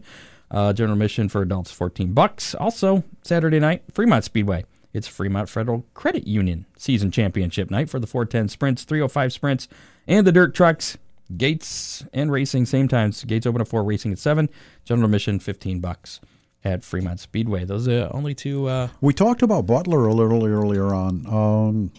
Uh, 0.52 0.74
general 0.74 0.94
admission 0.94 1.28
for 1.28 1.42
adults, 1.42 1.72
fourteen 1.72 2.14
bucks. 2.14 2.54
Also 2.54 3.04
Saturday 3.24 3.60
night, 3.60 3.82
Fremont 3.96 4.24
Speedway. 4.24 4.64
It's 4.94 5.08
Fremont 5.08 5.50
Federal 5.50 5.86
Credit 5.96 6.28
Union 6.28 6.68
season 6.78 7.10
championship 7.10 7.72
night 7.72 7.90
for 7.90 8.00
the 8.00 8.08
410 8.08 8.50
sprints, 8.50 8.84
305 8.84 9.34
sprints, 9.34 9.68
and 10.08 10.26
the 10.26 10.32
dirt 10.32 10.54
trucks. 10.54 11.00
Gates 11.36 12.06
and 12.14 12.32
racing 12.32 12.68
same 12.68 12.88
times. 12.88 13.24
Gates 13.24 13.48
open 13.48 13.62
at 13.62 13.68
four, 13.68 13.84
racing 13.84 14.12
at 14.12 14.20
seven. 14.20 14.50
General 14.86 15.06
admission, 15.06 15.40
fifteen 15.40 15.80
bucks 15.80 16.20
at 16.64 16.84
Fremont 16.84 17.20
Speedway. 17.20 17.64
Those 17.66 17.88
are 17.88 18.10
only 18.14 18.36
two. 18.36 18.68
Uh, 18.68 18.90
We 19.02 19.14
talked 19.14 19.42
about 19.42 19.66
Butler 19.66 20.06
a 20.08 20.14
little 20.14 20.46
earlier 20.46 20.94
on. 20.94 21.26
Um, 21.28 21.92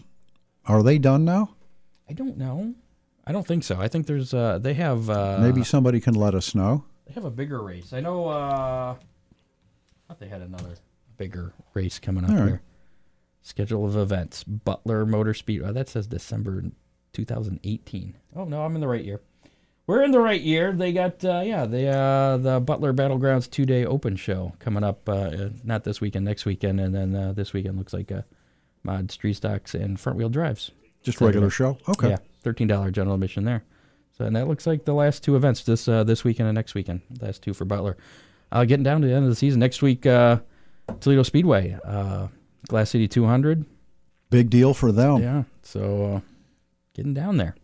Are 0.67 0.83
they 0.83 0.99
done 0.99 1.25
now? 1.25 1.55
I 2.09 2.13
don't 2.13 2.37
know. 2.37 2.75
I 3.27 3.33
don't 3.33 3.47
think 3.47 3.65
so. 3.65 3.81
I 3.81 3.89
think 3.89 4.07
there's 4.07 4.35
uh, 4.35 4.59
they 4.59 4.75
have 4.75 5.09
uh, 5.09 5.39
Maybe 5.41 5.63
somebody 5.65 6.01
can 6.01 6.15
let 6.15 6.35
us 6.35 6.55
know. 6.55 6.85
they 7.07 7.13
have 7.15 7.25
a 7.25 7.31
bigger 7.31 7.63
race. 7.63 7.93
I 7.93 8.01
know. 8.01 8.29
Uh, 8.29 8.97
I 8.97 8.97
thought 10.09 10.19
they 10.19 10.29
had 10.29 10.43
another 10.43 10.75
bigger 11.17 11.53
race 11.75 11.99
coming 11.99 12.25
up 12.25 12.31
right. 12.31 12.47
here. 12.49 12.63
Schedule 13.43 13.87
of 13.87 13.97
events: 13.97 14.43
Butler 14.45 15.07
Motor 15.07 15.35
Speed. 15.35 15.63
Oh, 15.65 15.73
that 15.73 15.89
says 15.89 16.07
December 16.09 16.65
2018. 17.13 18.17
Oh 18.35 18.45
no, 18.45 18.65
I'm 18.65 18.75
in 18.75 18.81
the 18.81 18.89
right 18.89 19.05
year. 19.05 19.21
We're 19.91 20.05
in 20.05 20.13
the 20.13 20.21
right 20.21 20.41
year. 20.41 20.71
They 20.71 20.93
got 20.93 21.25
uh, 21.25 21.43
yeah 21.45 21.67
the 21.67 21.89
uh, 21.89 22.37
the 22.37 22.61
Butler 22.61 22.93
Battlegrounds 22.93 23.51
two 23.51 23.67
day 23.67 23.85
open 23.85 24.15
show 24.15 24.53
coming 24.61 24.85
up. 24.85 25.09
Uh, 25.09 25.49
not 25.65 25.83
this 25.83 26.01
weekend, 26.01 26.25
next 26.25 26.47
weekend, 26.47 26.79
and 26.79 26.95
then 26.95 27.17
uh, 27.17 27.33
this 27.33 27.53
weekend 27.53 27.77
looks 27.77 27.93
like 27.93 28.13
uh, 28.13 28.23
mod 28.85 29.11
street 29.11 29.35
stocks 29.35 29.75
and 29.75 29.99
front 29.99 30.17
wheel 30.17 30.29
drives. 30.29 30.71
Just 31.03 31.19
Saturday. 31.19 31.39
regular 31.39 31.51
show. 31.51 31.77
Okay. 31.89 32.11
Yeah, 32.11 32.19
thirteen 32.41 32.69
dollar 32.69 32.93
general 32.93 33.17
admission 33.17 33.45
there. 33.45 33.65
So 34.17 34.27
and 34.27 34.37
that 34.37 34.47
looks 34.47 34.65
like 34.65 34.85
the 34.85 34.95
last 34.95 35.25
two 35.25 35.35
events 35.35 35.65
this 35.65 35.89
uh, 35.89 36.05
this 36.05 36.23
weekend 36.23 36.49
and 36.49 36.55
next 36.55 36.77
weekend. 36.77 37.01
Last 37.21 37.43
two 37.43 37.53
for 37.53 37.65
Butler. 37.65 37.97
Uh, 38.53 38.65
getting 38.67 38.85
down 38.85 39.01
to 39.01 39.09
the 39.09 39.13
end 39.13 39.25
of 39.25 39.31
the 39.31 39.35
season 39.35 39.59
next 39.59 39.83
week. 39.83 40.07
Uh, 40.07 40.39
Toledo 41.01 41.25
Speedway, 41.25 41.77
uh, 41.85 42.29
Glass 42.69 42.91
City 42.91 43.09
200. 43.09 43.65
Big 44.31 44.51
deal 44.51 44.73
for 44.73 44.93
them. 44.93 45.21
Yeah, 45.21 45.43
so 45.63 46.05
uh, 46.05 46.21
getting 46.95 47.13
down 47.13 47.39
there. 47.39 47.57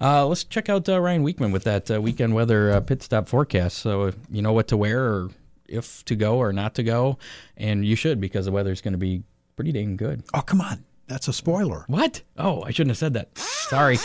Uh, 0.00 0.26
let's 0.26 0.44
check 0.44 0.68
out 0.68 0.88
uh, 0.88 1.00
Ryan 1.00 1.22
Weekman 1.22 1.52
with 1.52 1.64
that 1.64 1.90
uh, 1.90 2.00
weekend 2.00 2.34
weather 2.34 2.70
uh, 2.70 2.80
pit 2.80 3.02
stop 3.02 3.28
forecast. 3.28 3.78
So 3.78 4.12
you 4.30 4.42
know 4.42 4.52
what 4.52 4.68
to 4.68 4.76
wear 4.76 5.04
or 5.04 5.30
if 5.68 6.04
to 6.04 6.14
go 6.14 6.36
or 6.38 6.52
not 6.52 6.74
to 6.74 6.82
go, 6.82 7.18
and 7.56 7.84
you 7.84 7.96
should 7.96 8.20
because 8.20 8.46
the 8.46 8.52
weather's 8.52 8.80
going 8.80 8.92
to 8.92 8.98
be 8.98 9.22
pretty 9.56 9.72
dang 9.72 9.96
good. 9.96 10.22
Oh, 10.34 10.40
come 10.42 10.60
on. 10.60 10.84
That's 11.08 11.28
a 11.28 11.32
spoiler. 11.32 11.84
What? 11.88 12.22
Oh, 12.38 12.62
I 12.62 12.70
shouldn't 12.70 12.90
have 12.90 12.98
said 12.98 13.14
that. 13.14 13.36
Sorry. 13.36 13.98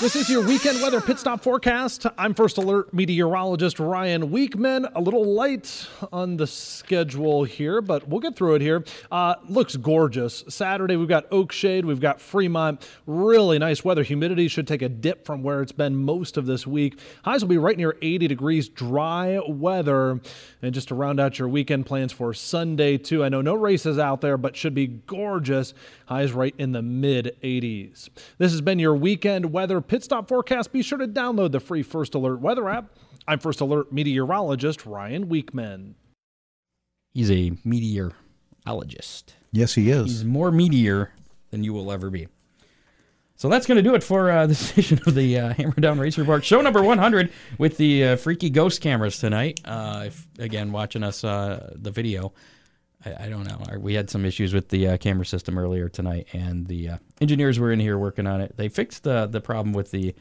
This 0.00 0.16
is 0.16 0.28
your 0.28 0.44
weekend 0.44 0.82
weather 0.82 1.00
pit 1.00 1.20
stop 1.20 1.40
forecast. 1.40 2.04
I'm 2.18 2.34
First 2.34 2.58
Alert 2.58 2.92
meteorologist 2.92 3.78
Ryan 3.78 4.32
Weekman. 4.32 4.88
A 4.96 5.00
little 5.00 5.24
light 5.24 5.88
on 6.12 6.36
the 6.36 6.48
schedule 6.48 7.44
here, 7.44 7.80
but 7.80 8.08
we'll 8.08 8.18
get 8.18 8.34
through 8.34 8.56
it 8.56 8.60
here. 8.60 8.84
Uh, 9.12 9.36
looks 9.48 9.76
gorgeous. 9.76 10.42
Saturday, 10.48 10.96
we've 10.96 11.08
got 11.08 11.30
Oakshade, 11.30 11.84
we've 11.84 12.00
got 12.00 12.20
Fremont. 12.20 12.86
Really 13.06 13.56
nice 13.60 13.84
weather. 13.84 14.02
Humidity 14.02 14.48
should 14.48 14.66
take 14.66 14.82
a 14.82 14.88
dip 14.88 15.24
from 15.24 15.44
where 15.44 15.62
it's 15.62 15.72
been 15.72 15.94
most 15.94 16.36
of 16.36 16.44
this 16.44 16.66
week. 16.66 16.98
Highs 17.24 17.42
will 17.42 17.50
be 17.50 17.58
right 17.58 17.76
near 17.76 17.96
80 18.02 18.26
degrees, 18.26 18.68
dry 18.68 19.38
weather. 19.46 20.20
And 20.60 20.74
just 20.74 20.88
to 20.88 20.96
round 20.96 21.20
out 21.20 21.38
your 21.38 21.48
weekend 21.48 21.86
plans 21.86 22.12
for 22.12 22.34
Sunday, 22.34 22.98
too, 22.98 23.22
I 23.24 23.28
know 23.28 23.42
no 23.42 23.54
races 23.54 23.98
out 24.00 24.22
there, 24.22 24.36
but 24.36 24.56
should 24.56 24.74
be 24.74 24.88
gorgeous. 24.88 25.72
Highs 26.06 26.32
right 26.32 26.54
in 26.58 26.72
the 26.72 26.82
mid 26.82 27.36
80s. 27.42 28.08
This 28.38 28.52
has 28.52 28.60
been 28.60 28.78
your 28.78 28.94
weekend 28.94 29.52
weather 29.52 29.80
pit 29.80 30.04
stop 30.04 30.28
forecast. 30.28 30.72
Be 30.72 30.82
sure 30.82 30.98
to 30.98 31.08
download 31.08 31.52
the 31.52 31.60
free 31.60 31.82
First 31.82 32.14
Alert 32.14 32.40
weather 32.40 32.68
app. 32.68 32.90
I'm 33.26 33.38
First 33.38 33.60
Alert 33.60 33.92
meteorologist 33.92 34.84
Ryan 34.84 35.28
Weekman. 35.28 35.94
He's 37.14 37.30
a 37.30 37.52
meteorologist. 37.64 39.34
Yes, 39.52 39.74
he 39.74 39.90
is. 39.90 40.06
He's 40.06 40.24
more 40.24 40.50
meteor 40.50 41.12
than 41.50 41.64
you 41.64 41.72
will 41.72 41.90
ever 41.90 42.10
be. 42.10 42.28
So 43.36 43.48
that's 43.48 43.66
going 43.66 43.76
to 43.76 43.82
do 43.82 43.94
it 43.94 44.02
for 44.02 44.30
uh, 44.30 44.46
this 44.48 44.72
edition 44.72 45.00
of 45.06 45.14
the 45.14 45.38
uh, 45.38 45.54
Hammer 45.54 45.74
Down 45.78 45.98
Race 45.98 46.18
Report, 46.18 46.44
show 46.44 46.60
number 46.60 46.82
100 46.82 47.32
with 47.58 47.76
the 47.76 48.04
uh, 48.04 48.16
freaky 48.16 48.50
ghost 48.50 48.80
cameras 48.80 49.18
tonight. 49.18 49.60
Uh, 49.64 50.04
if, 50.06 50.26
again, 50.38 50.72
watching 50.72 51.02
us 51.02 51.24
uh, 51.24 51.72
the 51.74 51.90
video, 51.90 52.32
I, 53.04 53.24
I 53.24 53.28
don't 53.28 53.44
know. 53.44 53.58
I- 53.70 53.76
We 53.76 53.94
had 53.94 54.10
some 54.10 54.24
issues 54.24 54.52
with 54.54 54.68
the 54.68 54.88
uh, 54.88 54.96
camera 54.98 55.26
system 55.26 55.58
earlier 55.58 55.88
tonight, 55.88 56.28
and 56.32 56.66
the 56.66 56.90
uh, 56.90 56.98
engineers 57.20 57.58
were 57.58 57.72
in 57.72 57.80
here 57.80 57.98
working 57.98 58.26
on 58.26 58.40
it. 58.40 58.56
They 58.56 58.68
fixed 58.68 59.02
the 59.04 59.26
the 59.26 59.40
problem 59.40 59.72
with 59.72 59.90
the 59.90 60.14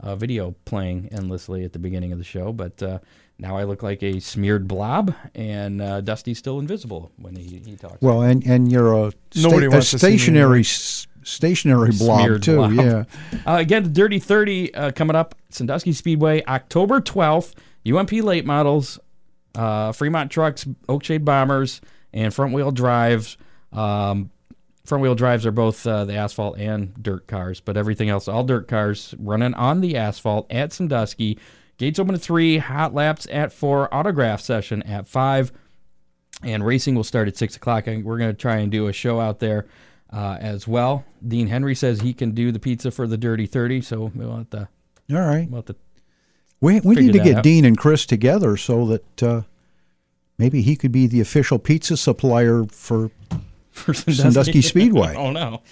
uh, 0.00 0.14
video 0.16 0.54
playing 0.64 1.08
endlessly 1.12 1.64
at 1.64 1.72
the 1.72 1.78
beginning 1.78 2.12
of 2.12 2.18
the 2.18 2.24
show, 2.24 2.52
but 2.52 2.80
uh, 2.82 2.98
now 3.38 3.56
I 3.56 3.64
look 3.64 3.82
like 3.82 4.02
a 4.02 4.20
smeared 4.20 4.68
blob, 4.68 5.14
and 5.34 5.80
uh, 5.82 6.00
Dusty's 6.00 6.38
still 6.38 6.58
invisible 6.60 7.10
when 7.16 7.34
he, 7.36 7.60
he 7.64 7.76
talks. 7.76 8.00
Well, 8.00 8.22
and 8.22 8.44
and 8.46 8.70
you're 8.70 8.92
a, 9.08 9.12
sta- 9.32 9.48
a 9.58 9.68
wants 9.68 9.90
to 9.92 9.98
see 9.98 10.06
me 10.10 10.18
stationary 10.18 10.64
stationary 11.24 11.90
blob 11.98 12.20
Smeared 12.20 12.42
too. 12.42 12.56
blob. 12.56 12.72
Yeah. 12.74 13.04
Uh, 13.46 13.56
again, 13.58 13.82
the 13.82 13.88
Dirty 13.88 14.18
30 14.18 14.74
uh, 14.74 14.90
coming 14.92 15.16
up, 15.16 15.34
Sandusky 15.50 15.92
Speedway, 15.92 16.42
October 16.46 17.00
12th. 17.00 17.54
UMP 17.90 18.12
late 18.12 18.44
models, 18.44 18.98
uh, 19.54 19.92
Fremont 19.92 20.30
trucks, 20.30 20.64
Oakshade 20.88 21.24
bombers, 21.24 21.80
and 22.12 22.32
front 22.32 22.52
wheel 22.52 22.70
drives. 22.70 23.36
Um, 23.72 24.30
front 24.84 25.02
wheel 25.02 25.14
drives 25.14 25.44
are 25.46 25.52
both 25.52 25.86
uh, 25.86 26.04
the 26.04 26.14
asphalt 26.14 26.58
and 26.58 26.94
dirt 27.02 27.26
cars, 27.26 27.60
but 27.60 27.76
everything 27.76 28.08
else, 28.08 28.28
all 28.28 28.44
dirt 28.44 28.68
cars 28.68 29.14
running 29.18 29.54
on 29.54 29.80
the 29.80 29.96
asphalt 29.96 30.46
at 30.50 30.72
Sandusky. 30.72 31.38
Gates 31.76 31.98
open 31.98 32.14
at 32.14 32.20
3, 32.20 32.58
hot 32.58 32.92
laps 32.92 33.26
at 33.30 33.52
4, 33.52 33.94
autograph 33.94 34.40
session 34.40 34.82
at 34.82 35.06
5 35.06 35.52
and 36.42 36.64
racing 36.64 36.94
will 36.94 37.04
start 37.04 37.28
at 37.28 37.36
six 37.36 37.56
o'clock. 37.56 37.86
We're 37.86 38.18
going 38.18 38.30
to 38.30 38.34
try 38.34 38.56
and 38.58 38.70
do 38.70 38.86
a 38.86 38.92
show 38.92 39.20
out 39.20 39.40
there 39.40 39.66
uh, 40.12 40.36
as 40.40 40.68
well. 40.68 41.04
Dean 41.26 41.48
Henry 41.48 41.74
says 41.74 42.00
he 42.00 42.14
can 42.14 42.32
do 42.32 42.52
the 42.52 42.58
pizza 42.58 42.90
for 42.90 43.06
the 43.06 43.16
Dirty 43.16 43.46
Thirty, 43.46 43.80
so 43.80 44.12
we'll 44.14 44.36
have 44.36 44.50
to, 44.50 44.68
All 45.12 45.18
right. 45.18 45.48
we'll 45.50 45.58
have 45.58 45.66
to 45.66 45.76
We 46.60 46.80
we 46.80 46.94
need 46.96 47.12
to 47.12 47.18
get 47.18 47.38
out. 47.38 47.44
Dean 47.44 47.64
and 47.64 47.76
Chris 47.76 48.06
together 48.06 48.56
so 48.56 48.86
that 48.86 49.22
uh, 49.22 49.42
maybe 50.38 50.62
he 50.62 50.76
could 50.76 50.92
be 50.92 51.06
the 51.06 51.20
official 51.20 51.58
pizza 51.58 51.96
supplier 51.96 52.64
for 52.70 53.10
for 53.70 53.94
Sandusky 53.94 54.62
Speedway. 54.62 55.14
oh 55.18 55.30
no. 55.30 55.62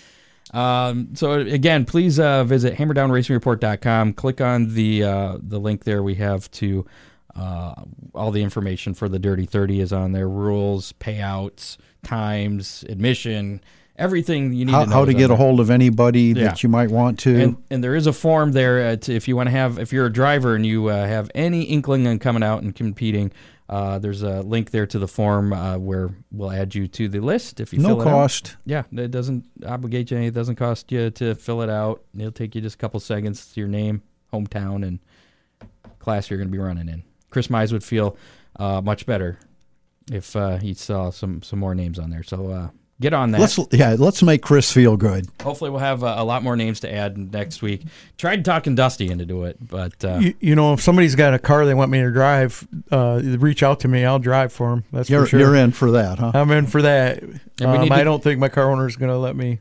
Um, 0.53 1.11
so 1.15 1.33
again, 1.33 1.85
please 1.85 2.21
uh, 2.21 2.45
visit 2.45 2.75
hammerdownracingreport.com. 2.77 4.13
Click 4.15 4.41
on 4.41 4.75
the 4.75 5.03
uh, 5.05 5.39
the 5.41 5.59
link 5.59 5.85
there. 5.85 6.03
We 6.03 6.15
have 6.17 6.51
to 6.53 6.87
uh, 7.35 7.75
all 8.15 8.31
the 8.31 8.43
information 8.43 8.95
for 8.95 9.09
the 9.09 9.19
Dirty 9.19 9.45
Thirty 9.45 9.81
is 9.81 9.93
on 9.93 10.13
there. 10.13 10.29
Rules, 10.29 10.93
payouts, 10.95 11.77
times, 12.05 12.85
admission, 12.89 13.61
everything 13.97 14.53
you 14.53 14.65
need 14.65 14.73
how, 14.73 14.85
to 14.85 14.91
know. 14.91 14.97
how 14.97 15.05
to 15.05 15.15
get 15.15 15.31
a 15.31 15.37
hold 15.37 15.61
of 15.61 15.71
anybody 15.71 16.33
Yeah. 16.35 16.45
that 16.45 16.63
you 16.63 16.69
might 16.69 16.91
want 16.91 17.19
to. 17.21 17.37
And, 17.37 17.57
and 17.71 17.85
there 17.85 17.95
is 17.95 18.07
a 18.07 18.13
form 18.13 18.53
there 18.53 18.87
uh, 18.89 18.97
to, 18.97 19.15
if 19.15 19.27
you 19.29 19.37
want 19.37 19.49
to 19.49 19.51
have, 19.51 19.79
if 19.79 19.93
you're 19.93 20.07
a 20.07 20.13
driver 20.13 20.55
and 20.55 20.65
you 20.65 20.89
uh, 20.89 21.07
have 21.07 21.31
any 21.35 21.63
inkling 21.63 22.07
on 22.07 22.19
coming 22.19 22.43
out 22.43 22.63
and 22.63 22.75
competing, 22.75 23.33
uh, 23.69 23.99
there's 23.99 24.23
a 24.23 24.43
link 24.43 24.71
there 24.71 24.87
to 24.87 24.99
the 24.99 25.09
form 25.09 25.53
uh, 25.53 25.77
where 25.79 26.11
we'll 26.31 26.53
add 26.53 26.75
you 26.75 26.87
to 26.89 27.09
the 27.09 27.21
list 27.21 27.59
if 27.61 27.73
you 27.73 27.81
no 27.81 27.89
fill 27.89 28.03
it 28.03 28.07
out. 28.07 28.11
cost. 28.11 28.57
Yeah, 28.65 28.83
it 28.93 29.11
doesn't 29.11 29.45
obligate 29.67 30.11
you. 30.11 30.17
any- 30.19 30.27
It 30.29 30.35
doesn't 30.35 30.57
cost 30.57 30.93
you 30.93 31.11
to 31.11 31.35
fill 31.35 31.63
it 31.63 31.71
out. 31.71 32.03
It'll 32.17 32.31
take 32.31 32.55
you 32.55 32.61
just 32.61 32.77
a 32.77 32.79
couple 32.79 33.01
seconds. 33.01 33.53
to 33.53 33.61
Your 33.61 33.69
name, 33.69 34.03
hometown, 34.33 34.87
and 34.87 35.01
class 35.99 36.31
you're 36.31 36.39
going 36.39 36.49
to 36.49 36.53
be 36.53 36.59
running 36.59 36.89
in. 36.89 37.03
Chris 37.31 37.49
Mize 37.49 37.73
would 37.73 37.83
feel 37.85 38.17
uh, 38.59 38.81
much 38.81 39.05
better 39.07 39.39
if 40.13 40.37
uh, 40.37 40.57
he 40.59 40.73
saw 40.73 41.11
some 41.11 41.43
some 41.43 41.59
more 41.59 41.75
names 41.75 41.99
on 41.99 42.11
there. 42.11 42.23
So 42.23 42.49
uh, 42.51 42.69
get 43.01 43.13
on 43.13 43.33
that. 43.33 43.41
Let's 43.41 43.59
yeah, 43.73 43.97
let's 43.99 44.23
make 44.23 44.43
Chris 44.43 44.73
feel 44.73 44.97
good. 44.97 45.27
Hopefully, 45.43 45.71
we'll 45.71 45.81
have 45.81 46.03
uh, 46.03 46.15
a 46.19 46.25
lot 46.25 46.43
more 46.43 46.57
names 46.57 46.81
to 46.81 46.93
add 46.93 47.33
next 47.33 47.63
week. 47.63 47.83
Tried 48.17 48.45
talking 48.45 48.75
Dusty 48.75 49.11
into 49.11 49.27
do 49.27 49.45
it, 49.45 49.57
but 49.61 50.05
uh, 50.05 50.19
You, 50.19 50.35
you 50.41 50.55
know, 50.55 50.73
if 50.73 50.81
somebody's 50.81 51.15
got 51.15 51.35
a 51.35 51.39
car 51.39 51.67
they 51.67 51.75
want 51.75 51.91
me 51.91 52.01
to 52.01 52.11
drive, 52.11 52.67
uh, 52.91 53.21
reach 53.23 53.63
out 53.63 53.81
to 53.81 53.89
me. 53.89 54.05
I'll 54.05 54.19
drive 54.19 54.53
for 54.53 54.71
them. 54.71 54.85
That's 54.93 55.11
You're 55.11 55.23
for 55.23 55.29
sure. 55.29 55.41
you're 55.41 55.57
in 55.57 55.73
for 55.73 55.93
that, 55.93 56.19
huh? 56.19 56.33
I'm 56.35 56.51
in 56.51 56.67
for 56.67 56.83
that. 56.83 57.23
Um, 57.61 57.81
need 57.81 57.93
I 57.93 58.05
don't 58.05 58.23
think 58.23 58.39
my 58.39 58.49
car 58.49 58.71
owner 58.71 58.87
is 58.87 58.97
going 58.97 59.11
to 59.11 59.19
let 59.19 59.37
me. 59.37 59.61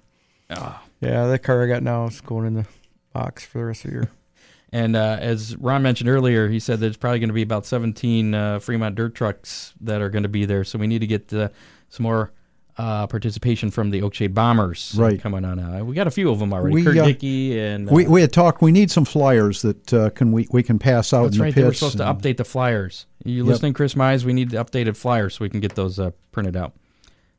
Ah. 0.50 0.82
Yeah, 1.02 1.28
that 1.28 1.40
car 1.40 1.64
I 1.64 1.68
got 1.68 1.84
now 1.84 2.06
is 2.08 2.22
going 2.22 2.48
in 2.48 2.54
the 2.56 2.66
box 3.14 3.46
for 3.46 3.60
the 3.60 3.66
rest 3.66 3.86
of 3.86 3.92
the 3.92 3.98
year. 3.98 4.10
and 4.72 4.96
uh, 4.96 5.18
as 5.20 5.56
Ron 5.58 5.84
mentioned 5.84 6.10
earlier, 6.10 6.48
he 6.48 6.60
said 6.60 6.80
there's 6.80 6.98
probably 6.98 7.20
going 7.20 7.30
to 7.30 7.34
be 7.34 7.42
about 7.42 7.66
17 7.66 8.34
uh, 8.34 8.60
Fremont 8.60 8.96
dirt 8.96 9.16
trucks 9.16 9.74
that 9.82 10.02
are 10.02 10.10
going 10.10 10.24
to 10.24 10.30
be 10.30 10.46
there. 10.46 10.64
So 10.64 10.80
we 10.80 10.88
need 10.88 11.00
to 11.00 11.08
get 11.08 11.32
uh, 11.34 11.50
some 11.90 12.04
more 12.04 12.32
uh, 12.78 13.08
participation 13.08 13.72
from 13.72 13.90
the 13.92 14.02
Oakshade 14.02 14.34
Bombers 14.34 14.94
Right. 14.98 15.20
coming 15.22 15.46
on. 15.46 15.60
Uh, 15.60 15.84
we 15.86 15.96
got 15.96 16.08
a 16.08 16.12
few 16.12 16.30
of 16.30 16.40
them 16.40 16.54
already. 16.54 16.76
We, 16.76 16.84
Kurt 16.84 16.98
uh, 16.98 17.06
Dickey 17.06 17.58
and 17.60 17.90
uh, 17.90 17.94
we 17.94 18.06
we 18.08 18.22
had 18.22 18.34
talked. 18.34 18.62
We 18.62 18.72
need 18.72 18.92
some 18.92 19.06
flyers 19.06 19.62
that 19.62 19.94
uh, 19.94 20.10
can 20.10 20.32
we 20.32 20.48
we 20.52 20.62
can 20.64 20.78
pass 20.80 21.14
out 21.14 21.24
That's 21.24 21.36
in 21.36 21.40
the 21.40 21.44
right. 21.46 21.56
They 21.56 21.64
were 21.64 21.74
supposed 21.74 21.98
to 21.98 22.04
update 22.04 22.38
the 22.38 22.44
flyers. 22.46 23.06
You 23.24 23.38
Yep. 23.44 23.46
listening, 23.46 23.74
Chris 23.74 23.94
Mize? 23.94 24.24
We 24.26 24.34
need 24.34 24.50
the 24.52 24.58
updated 24.58 24.98
flyers 24.98 25.36
so 25.36 25.46
we 25.46 25.50
can 25.50 25.60
get 25.62 25.76
those 25.76 26.00
uh, 26.00 26.12
printed 26.32 26.56
out. 26.58 26.74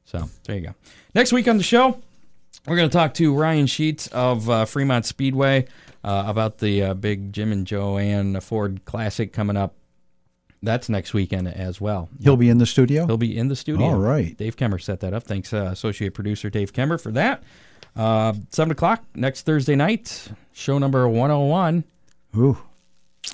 So 0.04 0.28
there 0.44 0.56
you 0.56 0.62
go. 0.68 0.74
Next 1.14 1.32
week 1.32 1.48
on 1.48 1.56
the 1.58 1.62
show, 1.64 2.00
we're 2.66 2.76
going 2.76 2.88
to 2.88 2.92
talk 2.92 3.12
to 3.14 3.34
Ryan 3.34 3.66
Sheets 3.66 4.06
of 4.08 4.48
uh, 4.48 4.64
Fremont 4.64 5.04
Speedway 5.04 5.66
uh, 6.04 6.24
about 6.26 6.58
the 6.58 6.82
uh, 6.82 6.94
big 6.94 7.32
Jim 7.32 7.52
and 7.52 7.66
Joanne 7.66 8.40
Ford 8.40 8.84
Classic 8.84 9.32
coming 9.32 9.56
up. 9.56 9.74
That's 10.62 10.88
next 10.88 11.12
weekend 11.14 11.48
as 11.48 11.80
well. 11.80 12.08
He'll 12.22 12.36
be 12.36 12.48
in 12.48 12.58
the 12.58 12.66
studio. 12.66 13.06
He'll 13.06 13.16
be 13.18 13.36
in 13.36 13.48
the 13.48 13.56
studio. 13.56 13.86
All 13.86 13.98
right. 13.98 14.36
Dave 14.36 14.56
Kemmer 14.56 14.80
set 14.80 15.00
that 15.00 15.12
up. 15.14 15.22
Thanks, 15.24 15.52
uh, 15.52 15.68
associate 15.72 16.14
producer 16.14 16.50
Dave 16.50 16.72
Kemmer, 16.72 17.00
for 17.00 17.12
that. 17.12 17.42
Uh, 17.94 18.32
7 18.50 18.70
o'clock 18.72 19.04
next 19.14 19.42
Thursday 19.42 19.74
night, 19.76 20.28
show 20.52 20.78
number 20.78 21.06
101. 21.08 21.84
Ooh, 22.36 22.58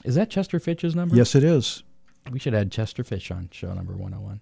Is 0.05 0.14
that 0.14 0.31
Chester 0.31 0.59
Fitch's 0.61 0.95
number? 0.95 1.16
yes, 1.16 1.35
it 1.35 1.43
is. 1.45 1.83
We 2.31 2.39
should 2.39 2.55
add 2.55 2.70
Chester 2.70 3.03
Fitch 3.03 3.31
on 3.33 3.49
show 3.53 3.73
number 3.75 3.93
101. 3.95 4.41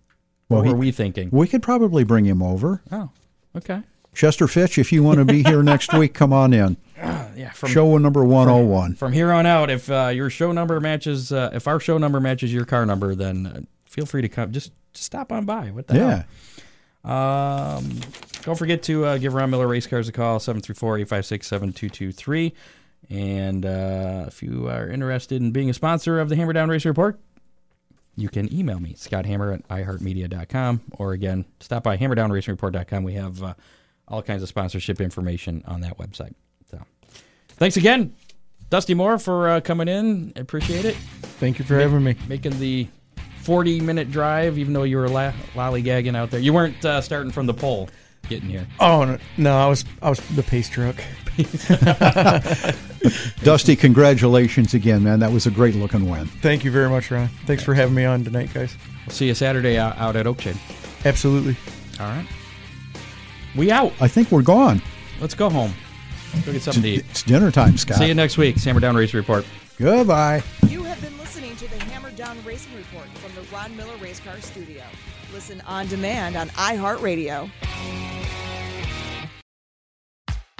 Well, 0.49 0.61
what 0.61 0.66
he- 0.66 0.72
were 0.72 0.78
we 0.78 0.91
thinking? 0.93 1.28
We 1.33 1.49
could 1.49 1.62
probably 1.62 2.05
bring 2.05 2.24
him 2.26 2.43
over. 2.43 2.83
Oh, 2.93 3.11
okay. 3.57 3.83
Chester 4.14 4.49
Fitch, 4.49 4.76
if 4.76 4.91
you 4.93 5.03
want 5.03 5.18
to 5.18 5.24
be 5.24 5.43
here 5.45 5.62
next 5.62 5.93
week, 5.95 6.12
come 6.14 6.33
on 6.33 6.53
in. 6.53 6.76
Yeah, 7.36 7.53
from 7.53 7.70
Show 7.70 7.96
number 7.98 8.22
101. 8.24 8.94
from 8.96 9.12
here 9.12 9.30
on 9.32 9.46
out, 9.46 9.70
if 9.70 9.90
uh, 9.90 10.09
your 10.12 10.28
show 10.30 10.53
number 10.53 10.78
matches, 10.80 11.32
uh, 11.32 11.51
if 11.55 11.66
our 11.66 11.80
show 11.80 11.96
number 11.96 12.20
matches 12.20 12.53
your 12.53 12.64
car 12.66 12.84
number, 12.84 13.14
then 13.14 13.46
uh, 13.46 13.61
feel 13.86 14.05
free 14.05 14.20
to 14.22 14.28
come. 14.28 14.53
Just, 14.53 14.72
just 14.92 15.07
stop 15.07 15.32
on 15.32 15.44
by. 15.46 15.70
What 15.70 15.86
the 15.86 15.94
Yeah. 15.96 16.24
hell? 17.05 17.16
Um, 17.78 18.01
don't 18.42 18.59
forget 18.59 18.82
to 18.84 19.05
uh, 19.07 19.16
give 19.18 19.32
Ron 19.32 19.48
Miller 19.51 19.66
Race 19.68 19.86
Cars 19.86 20.09
a 20.09 20.12
call 20.12 20.38
734-856-7223. 20.38 22.53
And 23.09 23.64
uh, 23.64 24.24
if 24.28 24.42
you 24.42 24.68
are 24.68 24.88
interested 24.88 25.40
in 25.40 25.51
being 25.51 25.70
a 25.70 25.74
sponsor 25.74 26.20
of 26.20 26.28
the 26.28 26.36
Hammer 26.36 26.53
Down 26.53 26.68
Race 26.68 26.84
Report, 26.84 27.18
you 28.16 28.28
can 28.28 28.53
email 28.55 28.78
me, 28.80 28.94
scotthammer 28.94 29.55
at 29.55 29.66
iheartmedia.com. 29.68 30.82
Or 30.98 31.12
again, 31.12 31.46
stop 31.61 31.82
by 31.84 31.96
hammerdownracingreport.com. 31.96 33.03
We 33.03 33.14
have 33.14 33.42
uh, 33.42 33.55
all 34.07 34.22
kinds 34.22 34.42
of 34.42 34.48
sponsorship 34.48 35.01
information 35.01 35.64
on 35.66 35.80
that 35.80 35.98
website. 35.98 36.34
So 37.61 37.64
thanks 37.64 37.76
again, 37.76 38.14
Dusty 38.70 38.94
Moore, 38.94 39.18
for 39.18 39.50
uh, 39.50 39.61
coming 39.61 39.86
in. 39.86 40.32
I 40.34 40.40
appreciate 40.40 40.86
it. 40.86 40.96
Thank 40.96 41.58
you 41.58 41.64
for 41.66 41.78
having 41.78 42.02
me. 42.02 42.16
Making 42.26 42.58
the 42.58 42.88
40 43.42 43.82
minute 43.82 44.11
drive, 44.11 44.56
even 44.56 44.72
though 44.72 44.84
you 44.84 44.96
were 44.96 45.11
la- 45.11 45.34
lollygagging 45.52 46.16
out 46.16 46.30
there. 46.30 46.40
You 46.40 46.54
weren't 46.54 46.82
uh, 46.82 47.02
starting 47.02 47.30
from 47.30 47.44
the 47.44 47.52
pole 47.52 47.90
getting 48.30 48.48
here. 48.48 48.66
Oh 48.80 49.04
no, 49.04 49.18
no, 49.36 49.58
I 49.58 49.66
was 49.66 49.84
I 50.00 50.08
was 50.08 50.20
the 50.30 50.42
pace 50.42 50.70
truck. 50.70 50.96
Dusty, 53.44 53.76
congratulations 53.76 54.72
again, 54.72 55.04
man. 55.04 55.20
That 55.20 55.30
was 55.30 55.46
a 55.46 55.50
great 55.50 55.74
looking 55.74 56.08
win. 56.08 56.28
Thank 56.40 56.64
you 56.64 56.70
very 56.70 56.88
much, 56.88 57.11
Ron. 57.11 57.28
Thanks 57.44 57.62
for 57.62 57.74
having 57.74 57.94
me 57.94 58.06
on 58.06 58.24
tonight, 58.24 58.54
guys. 58.54 58.74
We'll 59.04 59.14
see 59.14 59.26
you 59.26 59.34
Saturday 59.34 59.76
out, 59.76 59.98
out 59.98 60.16
at 60.16 60.24
Oakshade. 60.24 60.56
Absolutely. 61.04 61.58
All 62.00 62.06
right. 62.06 62.26
We 63.54 63.70
out. 63.70 63.92
I 64.00 64.08
think 64.08 64.30
we're 64.30 64.40
gone. 64.40 64.80
Let's 65.20 65.34
go 65.34 65.50
home. 65.50 65.74
Go 66.45 66.53
get 66.53 66.62
something 66.62 66.83
to 66.83 66.89
eat. 66.89 67.05
It's 67.11 67.22
dinner 67.22 67.51
time, 67.51 67.76
Scott. 67.76 67.99
See 67.99 68.07
you 68.09 68.14
next 68.14 68.39
week. 68.39 68.57
Hammer 68.59 68.81
Down 68.81 68.97
Race 68.97 69.14
Report. 69.14 69.45
Goodbye. 69.78 70.43
You 70.68 70.83
have 70.85 71.01
been 71.01 71.16
listening 71.18 71.57
to 71.57 71.68
the 71.68 71.83
Hammer 71.85 72.11
Down 72.12 72.37
Racing 72.45 72.76
Report 72.76 73.09
from 73.18 73.35
the 73.35 73.43
Ron 73.51 73.76
Miller 73.76 73.97
Race 73.97 74.20
Car 74.20 74.41
Studio. 74.41 74.83
Listen 75.33 75.61
on 75.62 75.87
demand 75.89 76.37
on 76.37 76.49
iHeartRadio. 76.51 77.51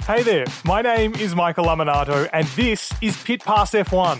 Hey 0.05 0.23
there, 0.23 0.45
my 0.65 0.81
name 0.81 1.13
is 1.15 1.35
Michael 1.35 1.65
Laminato, 1.65 2.27
and 2.33 2.47
this 2.47 2.91
is 3.01 3.21
Pit 3.23 3.41
Pass 3.41 3.71
F1, 3.71 4.19